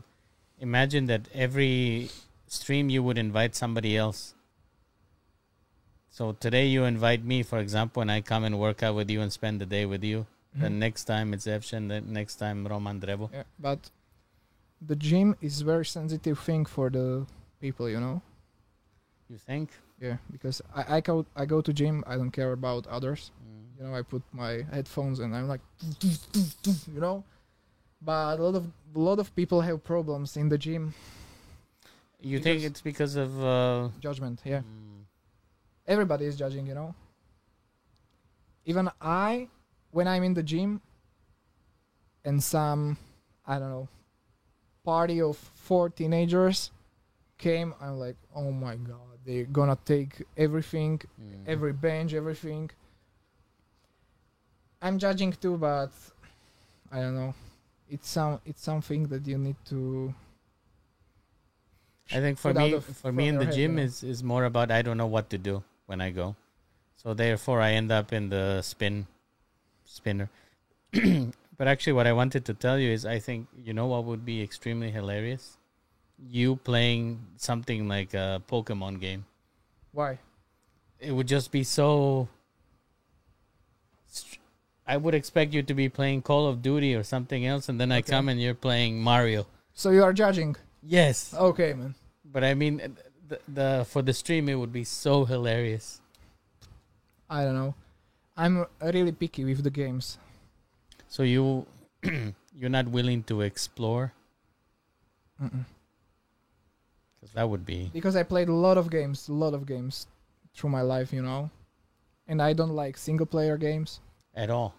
[0.61, 2.11] imagine that every
[2.47, 4.35] stream you would invite somebody else.
[6.11, 9.21] So today you invite me, for example, and I come and work out with you
[9.23, 10.27] and spend the day with you.
[10.55, 10.73] The Mhm.
[10.85, 13.31] next time it's Evshen, the next time Roman Drebo.
[13.33, 13.91] Yeah, but
[14.87, 17.27] the gym is very sensitive thing for the
[17.61, 18.21] people, you know.
[19.31, 19.71] You think?
[20.01, 22.03] Yeah, because I I go I go to gym.
[22.07, 23.31] I don't care about others.
[23.41, 23.79] Mm.
[23.79, 25.61] You know, I put my headphones and I'm like,
[26.03, 27.25] you know.
[28.03, 28.65] But a lot of
[28.95, 30.93] a lot of people have problems in the gym.
[32.21, 33.31] You think it's because of?
[33.43, 34.59] Uh, Judgment, yeah.
[34.61, 35.03] mm,
[35.87, 36.95] Everybody is judging, you know.
[38.65, 39.49] Even I,
[39.91, 40.81] when I'm in the gym,
[42.25, 42.97] and some,
[43.47, 43.89] I don't know,
[44.85, 46.71] party of four teenagers
[47.39, 51.43] came, I'm like, oh my god, they're gonna take everything mm.
[51.47, 52.71] every bench, everything.
[54.81, 55.91] I'm judging too, but
[56.91, 57.35] I don't know.
[57.89, 60.15] It's some it's something that you need to.
[62.11, 64.83] I think for me, of- for me in the gym is is more about I
[64.83, 66.37] don't know what to do when I go,
[66.97, 69.07] so therefore I end up in the spin,
[69.85, 70.31] spinner.
[71.63, 74.25] but actually, what I wanted to tell you is I think you know what would
[74.25, 75.59] be extremely hilarious,
[76.19, 79.27] you playing something like a Pokemon game.
[79.93, 80.19] Why?
[80.99, 82.27] It would just be so.
[84.89, 87.93] I would expect you to be playing Call of Duty or something else, and then
[87.93, 89.47] I come and you're playing Mario.
[89.73, 90.57] So you are judging?
[90.83, 91.33] Yes.
[91.33, 91.95] Okay, man.
[92.25, 92.97] But I mean,
[93.29, 96.01] the, the for the stream, it would be so hilarious.
[97.31, 97.77] I don't know.
[98.37, 100.19] I'm really picky with the games.
[101.13, 101.67] So you
[102.57, 104.15] you're not willing to explore
[105.39, 110.07] because that would be because I played a lot of games, a lot of games
[110.57, 111.51] through my life, you know,
[112.29, 114.01] and I don't like single player games.
[114.35, 114.73] at all.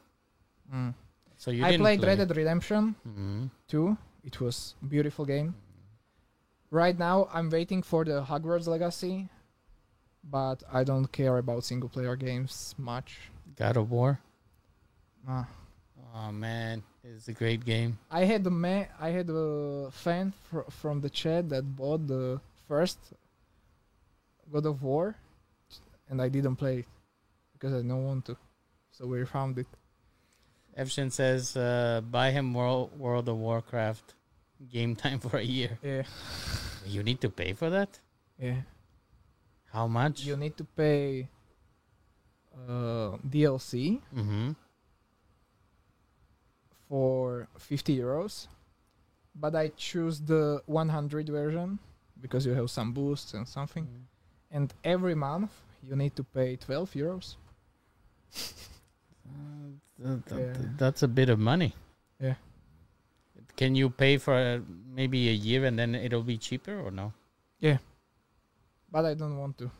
[0.73, 0.95] Mm.
[1.37, 2.09] So you I didn't played play.
[2.17, 3.51] Red Dead Redemption Mhm.
[3.67, 3.95] 2.
[4.23, 5.53] It was a beautiful game.
[6.71, 9.29] Right now, I'm waiting for the Hogwarts Legacy,
[10.23, 13.29] but I don't care about single player games much.
[13.55, 14.17] God of War.
[15.29, 15.43] Uh,
[16.15, 17.97] Oh man, it's a great game.
[18.11, 22.39] I had a ma- I had a fan fr- from the chat that bought the
[22.67, 22.99] first
[24.51, 25.15] God of War,
[26.09, 26.85] and I didn't play it
[27.53, 28.37] because I don't want to.
[28.91, 29.67] So we found it.
[30.77, 34.13] Evshin says, uh, buy him World, World of Warcraft
[34.71, 35.77] game time for a year.
[35.83, 36.03] Yeah,
[36.85, 37.99] You need to pay for that?
[38.39, 38.61] yeah.
[39.71, 40.21] How much?
[40.25, 41.27] You need to pay
[42.69, 44.51] uh, DLC mm-hmm.
[46.93, 48.47] For 50 euros,
[49.33, 51.79] but I choose the 100 version
[52.21, 53.87] because you have some boosts and something.
[54.51, 55.49] And every month
[55.81, 57.35] you need to pay 12 euros.
[59.25, 60.53] Uh, th- th- Yeah.
[60.77, 61.73] That's a bit of money.
[62.19, 62.35] Yeah.
[63.57, 64.59] Can you pay for uh,
[64.93, 67.11] maybe a year and then it'll be cheaper or no?
[67.59, 67.77] Yeah.
[68.91, 69.71] But I don't want to.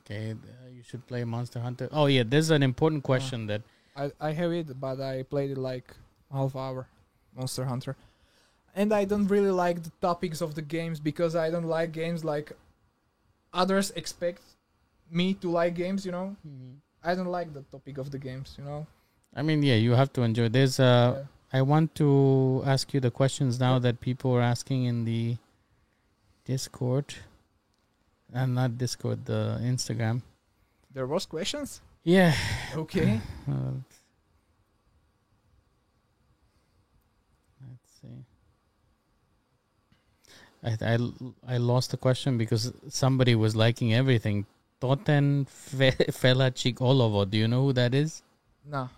[0.00, 1.88] Okay, uh, you should play Monster Hunter.
[1.92, 3.62] Oh yeah, there's an important question that
[3.96, 5.94] I, I have it, but I played it like
[6.32, 6.88] half hour,
[7.36, 7.96] Monster Hunter,
[8.74, 12.24] and I don't really like the topics of the games because I don't like games
[12.24, 12.52] like
[13.52, 14.42] others expect
[15.10, 16.06] me to like games.
[16.06, 16.36] You know,
[17.04, 18.56] I don't like the topic of the games.
[18.58, 18.86] You know.
[19.34, 20.48] I mean, yeah, you have to enjoy.
[20.48, 21.24] There's uh, Yeah.
[21.52, 25.36] I want to ask you the questions now that people are asking in the
[26.46, 27.14] Discord,
[28.32, 30.22] and not Discord, the Instagram.
[30.92, 31.82] There was questions.
[32.04, 32.34] Yeah.
[32.74, 33.20] Okay.
[33.48, 33.72] Uh,
[37.60, 38.24] let's see.
[40.64, 44.46] I, I, I lost the question because somebody was liking everything.
[44.80, 47.28] Toten Fe- Felacik Olovo.
[47.28, 48.22] Do you know who that is?
[48.68, 48.88] no.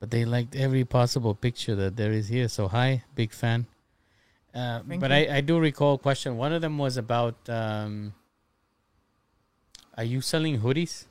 [0.00, 2.48] But they liked every possible picture that there is here.
[2.48, 3.64] So hi, big fan.
[4.54, 5.16] Uh, but you.
[5.16, 6.36] I, I do recall a question.
[6.36, 8.12] One of them was about um,
[9.96, 11.06] Are you selling hoodies?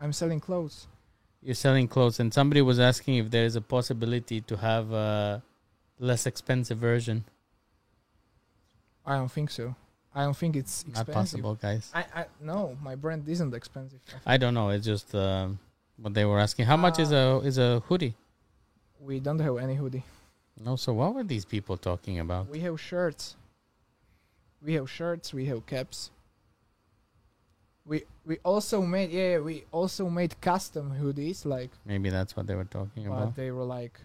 [0.00, 0.86] I'm selling clothes.
[1.42, 5.42] You're selling clothes, and somebody was asking if there is a possibility to have a
[5.98, 7.24] less expensive version.
[9.04, 9.74] I don't think so.
[10.14, 11.90] I don't think it's Not possible, guys.
[11.92, 14.00] I, I no, my brand isn't expensive.
[14.24, 14.70] I don't know.
[14.70, 15.58] It's just um,
[16.00, 16.66] what they were asking.
[16.66, 17.16] How much is Ah.
[17.16, 18.14] a is a hoodie?
[19.00, 20.04] We don't have any hoodie.
[20.64, 20.76] No.
[20.76, 22.48] So what were these people talking about?
[22.48, 23.36] We have shirts.
[24.62, 25.34] We have shirts.
[25.34, 26.10] We have caps.
[27.86, 32.54] We we also made yeah we also made custom hoodies like Maybe that's what they
[32.54, 33.18] were talking about.
[33.20, 34.00] but they were like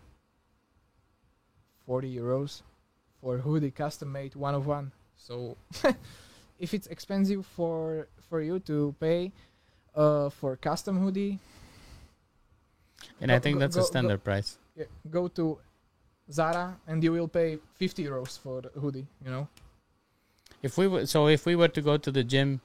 [1.86, 2.62] forty euros
[3.22, 4.92] for hoodie custom made one of one.
[5.16, 5.56] So
[6.60, 9.32] if it's expensive for for you to pay
[9.96, 11.40] uh for custom hoodie,
[13.22, 14.58] And I think go- that's a go- go- standard price.
[14.76, 15.58] yeah, go to
[16.32, 19.08] Zara and you will pay fifty euros for the hoodie.
[19.24, 19.48] You know.
[20.62, 22.60] If we were so, if we were to go to the gym,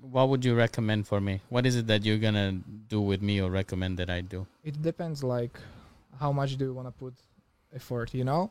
[0.00, 1.40] what would you recommend for me?
[1.48, 2.52] What is it that you're gonna
[2.88, 4.46] do with me or recommend that I do?
[4.64, 5.58] it depends like
[6.20, 7.14] how much do you want to put
[7.74, 8.50] effort you know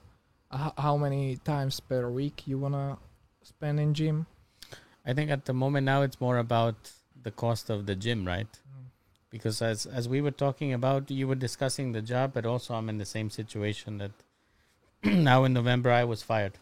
[0.53, 2.97] H- how many times per week you want to
[3.43, 4.25] spend in gym
[5.05, 6.75] I think at the moment now it's more about
[7.21, 8.47] the cost of the gym, right?
[8.47, 8.85] Mm.
[9.29, 12.89] Because as as we were talking about, you were discussing the job, but also I'm
[12.89, 14.11] in the same situation that
[15.03, 16.53] now in November I was fired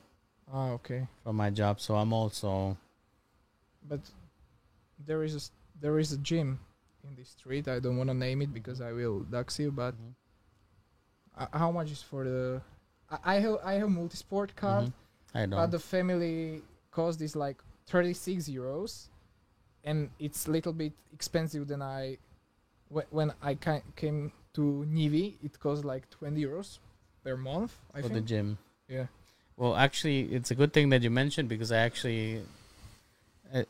[0.53, 2.77] ah okay from my job, so I'm also
[3.89, 4.01] but
[4.99, 5.41] there is a,
[5.81, 6.59] there is a gym
[7.03, 9.93] in the street i don't want to name it because i will dox you but
[9.95, 10.13] Mhm.
[11.37, 12.61] uh, how much is for the
[13.09, 14.93] I, I have i have multisport card Mhm.
[15.35, 15.51] I don't.
[15.59, 16.61] but the family
[16.91, 17.57] cost is like
[17.87, 19.07] 36 euros
[19.83, 22.17] and it's a little bit expensive than i
[22.93, 26.79] wh- when i ca- came to nivi it cost like 20 euros
[27.23, 28.57] per month i for the gym.
[28.87, 29.07] yeah
[29.55, 32.41] Well, actually, it's a good thing that you mentioned because I actually,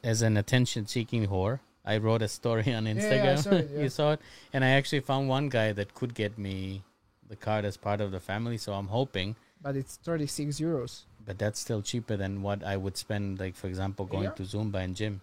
[0.04, 3.44] as an attention-seeking whore, I wrote a story on Yeah, yeah, Instagram.
[3.44, 4.22] saw it, you saw it,
[4.54, 6.84] and I actually found one guy that could get me
[7.28, 8.58] the card as part of the family.
[8.58, 12.98] So I'm hoping, but it's 36 euros but that's still cheaper than what I would
[12.98, 14.32] spend, like for example, going Yeah.
[14.32, 15.22] to Zumba and gym.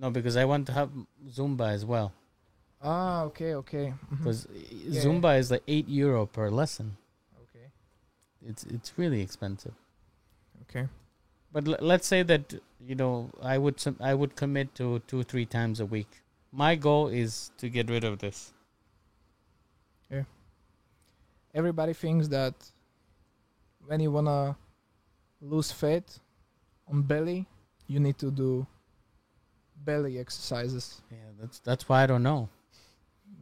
[0.00, 0.90] No, because I want to have
[1.28, 2.12] Zumba as well.
[2.82, 3.94] ah okay okay.
[4.10, 4.46] Because
[4.88, 5.00] Yeah.
[5.02, 6.96] Zumba is like eight euro per lesson.
[7.42, 7.66] okay
[8.44, 9.74] It's it's really expensive.
[10.62, 10.88] okay
[11.54, 12.54] But l- let's say that
[12.90, 16.20] you know I would I would commit to two three times a week.
[16.64, 18.52] My goal is to get rid of this.
[20.10, 20.24] Yeah.
[21.54, 22.54] everybody thinks that
[23.86, 24.56] when you wanna
[25.40, 26.04] lose fat
[26.90, 27.46] on belly
[27.86, 28.66] you need to do
[29.88, 32.48] belly exercises Yeah, that's that's why I don't know.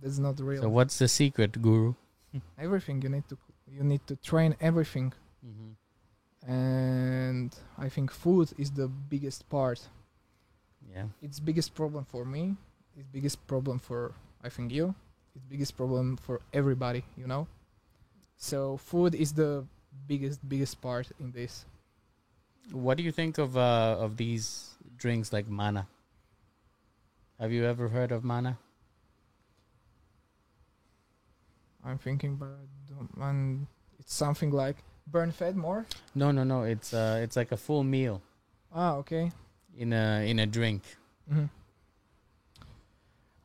[0.03, 1.95] that's not real So what's the secret, Guru?
[2.67, 3.37] everything you need to
[3.67, 5.13] you need to train everything
[5.45, 5.73] Mm-hmm.
[6.47, 9.81] And i think food is the biggest part.
[10.95, 12.57] Yeah, it's biggest problem for me.
[12.97, 14.13] It's biggest problem for
[14.43, 14.95] i think you.
[15.35, 17.47] It's biggest problem for everybody you know?
[18.37, 19.65] So food is the
[20.09, 21.65] biggest biggest part in this.
[22.73, 25.87] What do you think of uh of these drinks like mana?
[27.39, 28.59] Have you ever heard of mana?
[31.85, 33.67] I'm thinking, but I don't- and
[33.99, 34.77] it's something like
[35.07, 35.87] burn fed more.
[36.15, 36.63] No, no, no.
[36.63, 38.21] It's uh, it's like a full meal
[38.75, 39.31] Ah, okay.
[39.77, 40.83] in a in a drink.
[41.29, 41.47] hmm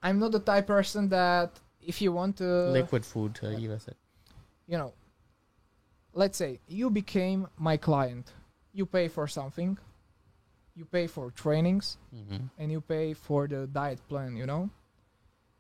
[0.03, 3.39] I'm not the type person that if you want to, Liquid food.
[3.43, 3.95] Uh, Eva said.
[4.67, 4.93] you know,
[6.13, 8.31] let's say you became my client,
[8.73, 9.77] you pay for something,
[10.75, 14.69] you pay for trainings, hmm and you pay for the diet plan, you know.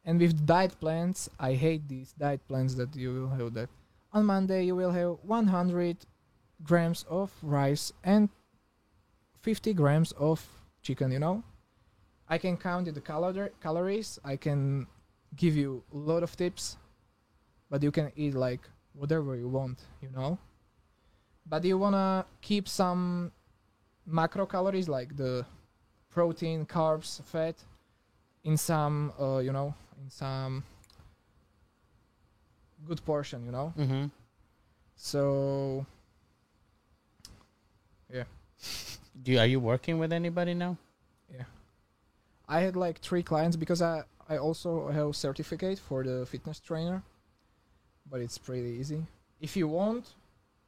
[0.05, 3.69] And with diet plans, I hate these diet plans that you will have that
[4.13, 5.97] on Monday you will have 100
[6.63, 8.29] grams of rice and
[9.41, 10.45] 50 grams of
[10.81, 11.43] chicken, you know.
[12.27, 14.87] I can count the calor- calories, I can
[15.35, 16.77] give you a lot of tips,
[17.69, 18.61] but you can eat like
[18.93, 20.37] whatever you want, you know.
[21.45, 23.31] But you wanna keep some
[24.05, 25.45] macro calories like the
[26.09, 27.55] protein, carbs, fat
[28.43, 30.63] in some, uh, you know, in some
[32.85, 33.73] good portion, you know.
[33.75, 34.05] hmm
[34.95, 35.85] So
[38.13, 38.23] yeah.
[39.23, 40.77] Do you, are you working with anybody now?
[41.33, 41.43] Yeah,
[42.47, 47.01] I had like three clients because I I also have certificate for the fitness trainer,
[48.09, 49.05] but it's pretty easy.
[49.41, 50.15] If you want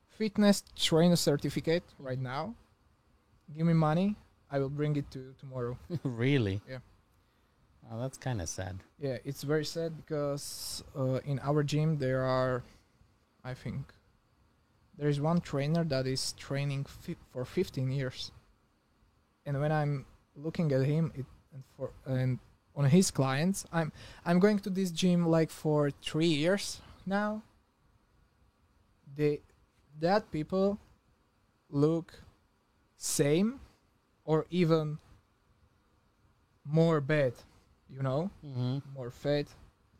[0.07, 2.55] fitness trainer certificate right now,
[3.55, 4.15] give me money.
[4.51, 5.77] I will bring it to you tomorrow.
[6.03, 6.61] really?
[6.67, 6.79] Yeah.
[7.91, 8.79] Oh, that's kind of sad.
[8.99, 12.63] Yeah, it's very sad because uh, in our gym there are,
[13.43, 13.91] I think,
[14.97, 18.31] there is one trainer that is training fi- for 15 years,
[19.45, 20.05] and when I'm
[20.35, 22.37] looking at him, it and for and
[22.75, 23.91] on his clients, I'm
[24.25, 27.41] I'm going to this gym like for three years now.
[29.15, 29.41] They
[29.99, 30.77] that people
[31.69, 32.21] look
[32.97, 33.59] same
[34.25, 34.99] or even
[36.63, 37.33] more bad,
[37.95, 39.47] you know hmm more fat,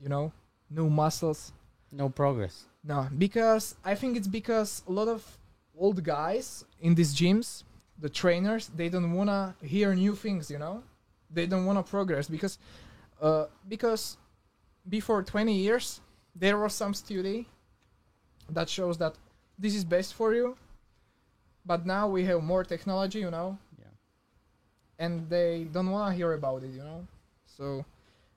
[0.01, 0.31] you know,
[0.69, 1.51] new muscles.
[1.91, 2.65] No progress.
[2.83, 5.25] No, because I think it's because a lot of
[5.77, 7.63] old guys in these gyms,
[7.97, 10.83] the trainers, they don't wanna hear new things, you know,
[11.31, 12.57] they don't wanna progress because,
[13.21, 14.17] uh, because
[14.87, 15.99] before 20 years
[16.35, 17.47] there was some study
[18.49, 19.15] that shows that
[19.57, 20.55] this is best for you,
[21.65, 23.85] but now we have more technology, you know, Yeah.
[24.99, 27.05] and they don't wanna hear about it, you know,
[27.59, 27.85] so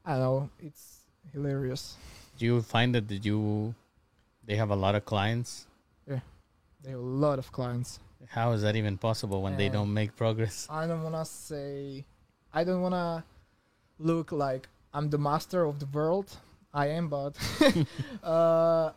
[0.04, 1.96] I don't know, it's hilarious.
[2.38, 3.74] Do you find that did you
[4.44, 5.66] they have a lot of clients?
[6.08, 6.18] Yeah.
[6.82, 8.00] They have a lot of clients.
[8.28, 10.66] How is that even possible when they Um, don't make progress?
[10.68, 12.04] I don't wanna say,
[12.52, 13.22] I don't wanna
[13.98, 16.28] look like I'm the master of the world.
[16.74, 17.36] I am, but
[18.24, 18.90] uh,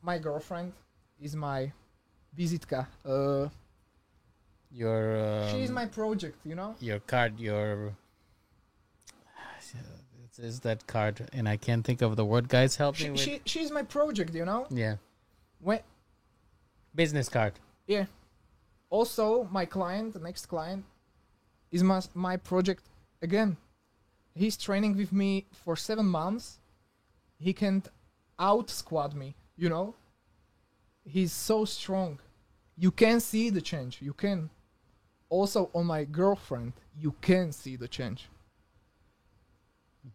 [0.00, 0.72] my girlfriend
[1.20, 1.72] is my
[2.38, 2.86] visitka.
[3.04, 3.48] Uh,
[4.70, 6.74] Your um, she's my project, you know.
[6.80, 7.92] your card your
[10.24, 12.48] it's, it's that card and I can't think of the word.
[12.48, 13.20] Guys, help me She, with.
[13.20, 14.66] she she's my project, you know.
[14.70, 14.96] yeah,
[15.60, 15.80] When
[16.94, 17.54] business card.
[17.86, 18.06] yeah.
[18.88, 20.84] Also, my client, the next client,
[21.72, 22.84] is my my project
[23.20, 23.56] again.
[24.34, 26.58] He's training with me for seven months.
[27.38, 27.86] He can't
[28.38, 29.94] out squad me, you know.
[31.04, 32.18] He's so strong.
[32.76, 34.00] You can see the change.
[34.02, 34.50] You can.
[35.28, 38.28] Also, on my girlfriend, you can see the change.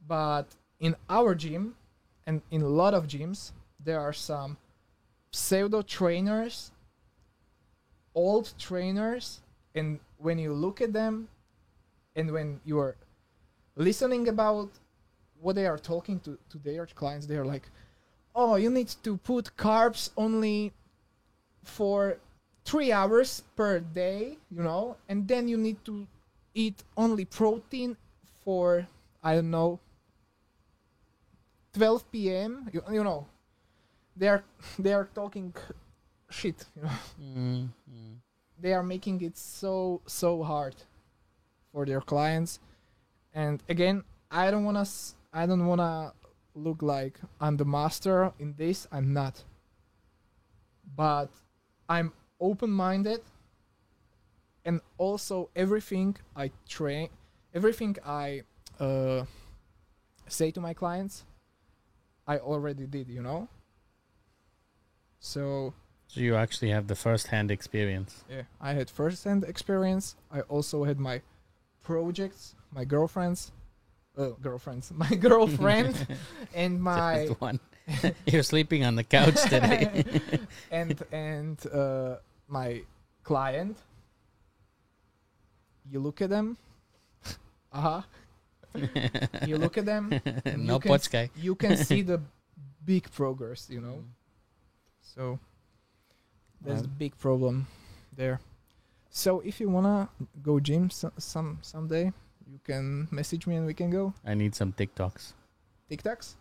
[0.08, 0.48] But
[0.80, 1.76] in our gym,
[2.26, 3.52] and in a lot of gyms,
[3.84, 4.58] there are some
[5.32, 6.72] pseudo trainers
[8.14, 9.42] old trainers
[9.76, 11.28] and when you look at them
[12.16, 12.96] and when you are
[13.76, 14.70] listening about
[15.40, 17.70] what they are talking to, to their clients they are like
[18.36, 20.74] oh you need to put carbs only
[21.64, 22.18] for
[22.66, 24.98] three hours per day you know?
[25.08, 26.06] And then you need to
[26.54, 27.96] eat only protein
[28.44, 28.88] for
[29.24, 29.80] i don't know
[31.74, 33.28] 12 p.m you, you know
[34.16, 34.44] they are
[34.80, 35.54] they are talking
[36.30, 36.90] shit you know.
[37.22, 38.16] Mm, mm.
[38.60, 40.76] they are making it so so hard
[41.72, 42.60] for their clients.
[43.34, 44.92] And again i don't want to
[45.34, 46.12] i don't want to
[46.54, 49.44] look like i'm the master in this i'm not.
[50.96, 51.30] But
[51.88, 53.22] i'm open minded
[54.66, 57.10] and also everything i train
[57.54, 58.42] everything i
[58.82, 59.24] uh,
[60.28, 61.24] say to my clients
[62.28, 63.48] i already did you know
[65.20, 65.74] so
[66.08, 68.24] So you actually have the first-hand experience.
[68.30, 70.16] yeah, I had first-hand experience.
[70.38, 71.22] I also had my
[71.84, 73.52] projects, my girlfriends,
[74.18, 75.96] uh, girlfriends, my girlfriend,
[76.54, 77.60] and my Just one.
[78.26, 80.04] You're sleeping on the couch today.
[80.72, 82.16] and and uh,
[82.48, 82.82] my
[83.24, 83.78] client.
[85.92, 86.58] You look at them.
[87.72, 88.02] uh huh.
[89.48, 90.10] You look at them.
[90.58, 92.22] no you can, you can see the
[92.86, 94.04] big progress, you know.
[95.02, 95.40] So
[96.62, 97.68] that's Well- um, the big problem
[98.16, 98.40] there.
[99.10, 100.08] So if you wanna
[100.42, 102.14] go gym so, some someday,
[102.48, 104.14] you can message me and we can go.
[104.26, 105.34] I need some TikToks.
[105.90, 106.36] TikToks,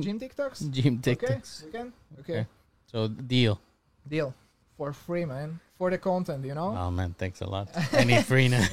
[0.00, 0.70] gym TikToks.
[0.70, 1.64] Gym Okay, TikToks.
[1.64, 1.92] we can.
[2.20, 2.46] Okay,
[2.92, 3.58] So deal.
[4.06, 4.34] deal
[4.76, 5.58] for free, man.
[5.78, 6.76] For the content, you know.
[6.76, 7.68] Oh man, thanks a lot.
[7.92, 8.66] I need free now.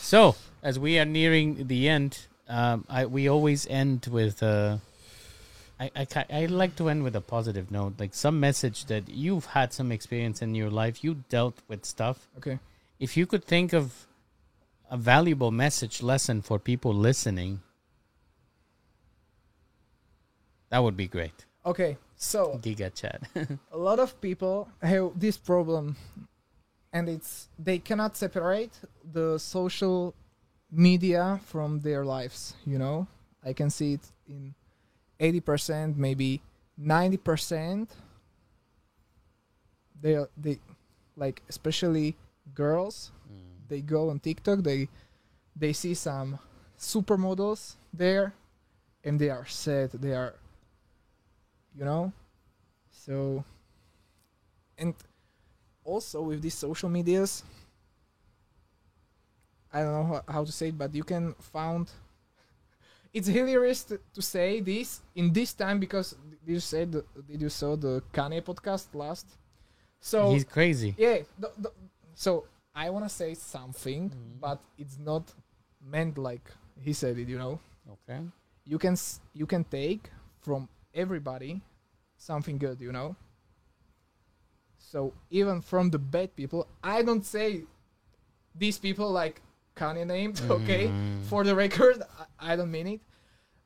[0.00, 4.78] so as we are nearing the end, um, I we always end with uh,
[5.80, 9.46] I I I like to end with a positive note, like some message that you've
[9.46, 12.28] had some experience in your life, you dealt with stuff.
[12.38, 12.58] okay.
[13.00, 14.06] If you could think of
[14.88, 17.60] a valuable message lesson for people listening,
[20.70, 21.44] that would be great.
[21.66, 21.96] Okay.
[22.16, 23.22] So Giga chat.
[23.72, 25.96] a lot of people have this problem
[26.92, 28.70] and it's they cannot separate
[29.12, 30.14] the social
[30.72, 33.06] media from their lives you know?
[33.44, 34.54] I can see it in
[35.20, 36.40] 80% maybe
[36.80, 37.90] 90%
[40.00, 40.58] they are- they
[41.16, 42.16] like especially
[42.54, 43.68] girls mm.
[43.68, 44.88] they go on tiktok they
[45.54, 46.38] they see some
[46.78, 48.34] supermodels there
[49.04, 50.34] and they are sad they are
[51.76, 52.12] you know?
[52.90, 53.44] So
[54.78, 54.94] and
[55.84, 57.42] also with these social medias
[59.72, 61.90] i don't know how, to say it but you can found
[63.14, 66.16] it's hilarious to, to say this in this time because
[66.46, 69.26] did you say the, did you saw the Kanye podcast last
[70.00, 70.94] so He's crazy.
[70.98, 71.70] yeah the, the,
[72.14, 72.44] so
[72.74, 74.40] i want to say something Mhm.
[74.40, 75.24] but it's not
[75.84, 76.50] meant like
[76.80, 77.58] he said it you know
[77.94, 78.20] Okay.
[78.64, 81.60] you can s- you can take from everybody
[82.16, 83.16] something good you know
[84.78, 87.62] so even from the bad people i don't say
[88.54, 89.40] these people like
[89.76, 91.24] Kanye named okay Mm.
[91.24, 92.02] for the record
[92.40, 93.00] I, I don't mean it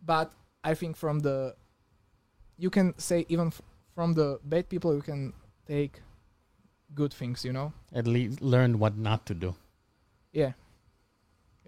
[0.05, 0.33] but
[0.65, 1.55] i think from the
[2.59, 3.63] you can say even f-
[3.95, 5.33] from the bad people you can
[5.67, 6.01] take
[6.95, 9.55] good things you know At least learn what not to do.
[10.33, 10.53] yeah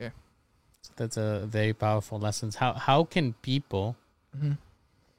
[0.00, 0.10] yeah.
[0.96, 2.50] That's a very powerful lesson.
[2.56, 3.96] How how can people
[4.38, 4.52] hmm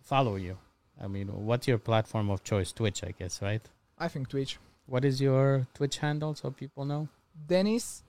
[0.02, 0.58] follow you?
[1.02, 2.72] I mean, what's your platform of choice?
[2.74, 3.62] Twitch, I guess, right?
[3.98, 7.08] i think twitch What is your Twitch handle so people know?
[7.48, 8.04] Denis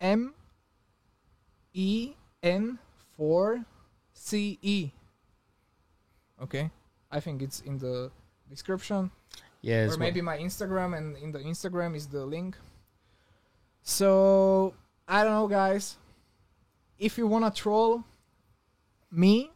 [0.00, 0.34] M
[1.72, 2.12] E
[2.42, 2.78] N
[3.16, 3.64] 4
[4.12, 4.90] C E.
[6.42, 6.70] Okay,
[7.10, 8.10] I think it's in the
[8.48, 9.10] description,
[9.60, 9.94] Yes.
[9.94, 12.56] or maybe my Instagram, and in the Instagram is the link.
[13.82, 14.74] So
[15.06, 15.96] I don't know, guys.
[16.98, 18.04] If you wanna troll
[19.10, 19.50] me,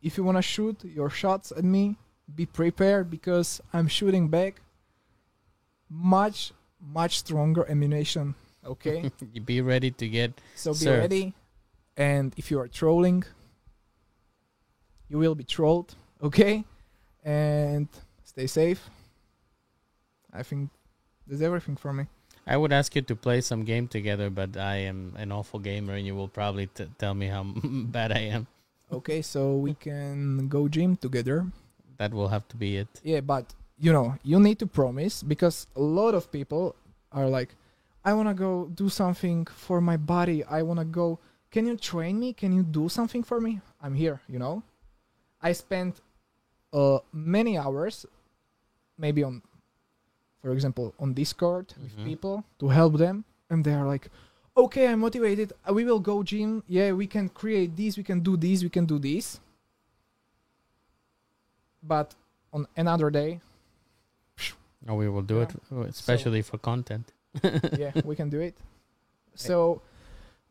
[0.00, 1.96] if you wanna shoot your shots at me,
[2.34, 4.62] be prepared because I'm shooting back
[5.88, 8.34] much much stronger ammunition.
[8.66, 9.10] Okay.
[9.32, 10.32] you be ready to get.
[10.54, 10.98] So be Sir.
[10.98, 11.34] ready.
[11.96, 13.24] And if you are trolling,
[15.08, 15.94] you will be trolled.
[16.22, 16.64] Okay?
[17.24, 17.88] And
[18.24, 18.88] stay safe.
[20.32, 20.70] I think
[21.26, 22.06] that's everything for me.
[22.46, 25.94] I would ask you to play some game together, but I am an awful gamer,
[25.94, 28.46] and you will probably t- tell me how bad I am.
[28.90, 31.46] Okay, so we can go gym together.
[31.98, 32.88] That will have to be it.
[33.04, 36.74] Yeah, but you know, you need to promise because a lot of people
[37.12, 37.54] are like,
[38.04, 40.42] I want to go do something for my body.
[40.44, 41.18] I want to go.
[41.50, 42.32] Can you train me?
[42.32, 43.60] Can you do something for me?
[43.80, 44.62] I'm here, you know?
[45.40, 46.00] I spent
[46.72, 48.06] uh, many hours,
[48.98, 49.42] maybe on,
[50.40, 52.04] for example, on Discord with Mhm.
[52.04, 53.24] people to help them.
[53.50, 54.08] And they are like,
[54.56, 55.52] okay, I'm motivated.
[55.68, 56.62] Uh, We will go gym.
[56.66, 57.96] Yeah, we can create this.
[57.96, 58.62] We can do this.
[58.62, 59.40] We can do this.
[61.82, 62.14] But
[62.52, 63.40] on another day,
[64.88, 65.42] Oh, we will do Yeah.
[65.44, 67.12] it, especially for content.
[67.78, 68.54] yeah, we can do it.
[69.34, 69.80] So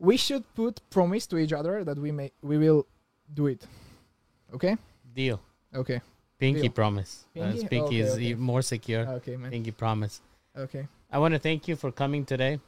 [0.00, 2.86] we should put promise to each other that we may we will
[3.32, 3.64] do it.
[4.54, 4.76] Okay?
[5.14, 5.38] Deal.
[5.72, 6.00] Okay.
[6.38, 6.72] Pinky Deal.
[6.72, 7.24] promise.
[7.36, 7.68] Uh, Pinky?
[7.68, 8.24] Pinky Okay, is okay.
[8.24, 9.06] even more secure.
[9.22, 9.50] Okay, man.
[9.52, 10.20] Pinky promise.
[10.56, 10.88] Okay.
[11.12, 12.58] I want to thank you for coming today.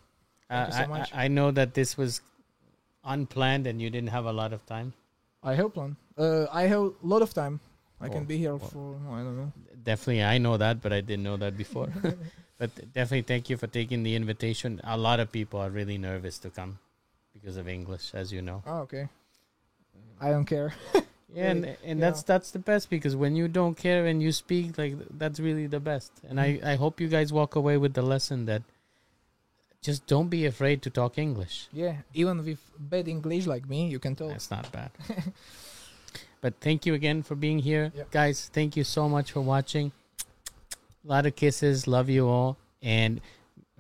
[0.49, 1.11] Thank Uh, you so I- much.
[1.13, 2.21] I, I know that this was
[3.05, 4.93] unplanned and you didn't have a lot of time.
[5.43, 5.97] I hope one.
[6.17, 7.59] Uh I have a lot of time.
[8.01, 8.69] I Oh, can be here well.
[8.71, 9.53] for I don't know.
[9.83, 11.89] Definitely, I know that, but I didn't know that before.
[12.59, 14.81] but definitely, thank you for taking the invitation.
[14.85, 16.79] A lot of people are really nervous to come
[17.33, 18.63] because of English, as you know.
[18.67, 19.09] Oh, okay.
[20.21, 20.73] I don't care.
[21.35, 24.79] Yeah, and, and that's that's the best because when you don't care and you speak,
[24.79, 26.13] like that's really the best.
[26.29, 26.67] And I Mm-hmm.
[26.67, 28.63] I hope you guys walk away with the lesson that
[29.83, 31.67] just don't be afraid to talk English.
[31.73, 34.31] Yeah, even with bad English like me, you can talk.
[34.31, 34.93] That's not bad.
[36.41, 38.11] but thank you again for being here, Yep.
[38.13, 38.49] guys.
[38.53, 39.91] Thank you so much for watching.
[41.05, 41.87] A lot of kisses.
[41.87, 42.57] Love you all.
[42.83, 43.21] And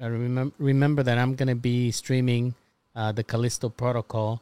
[0.01, 2.55] remember, remember that I'm gonna be streaming
[2.95, 4.41] uh, the Callisto Protocol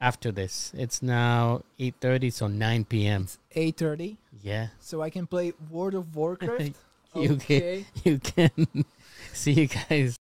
[0.00, 0.72] after this.
[0.76, 3.28] It's now 8:30 so 9 p.m.
[3.52, 4.68] Eight thirty, Yeah.
[4.80, 6.74] so I can play World of Warcraft.
[7.14, 7.84] You okay.
[8.04, 8.50] You can
[9.34, 10.16] see you guys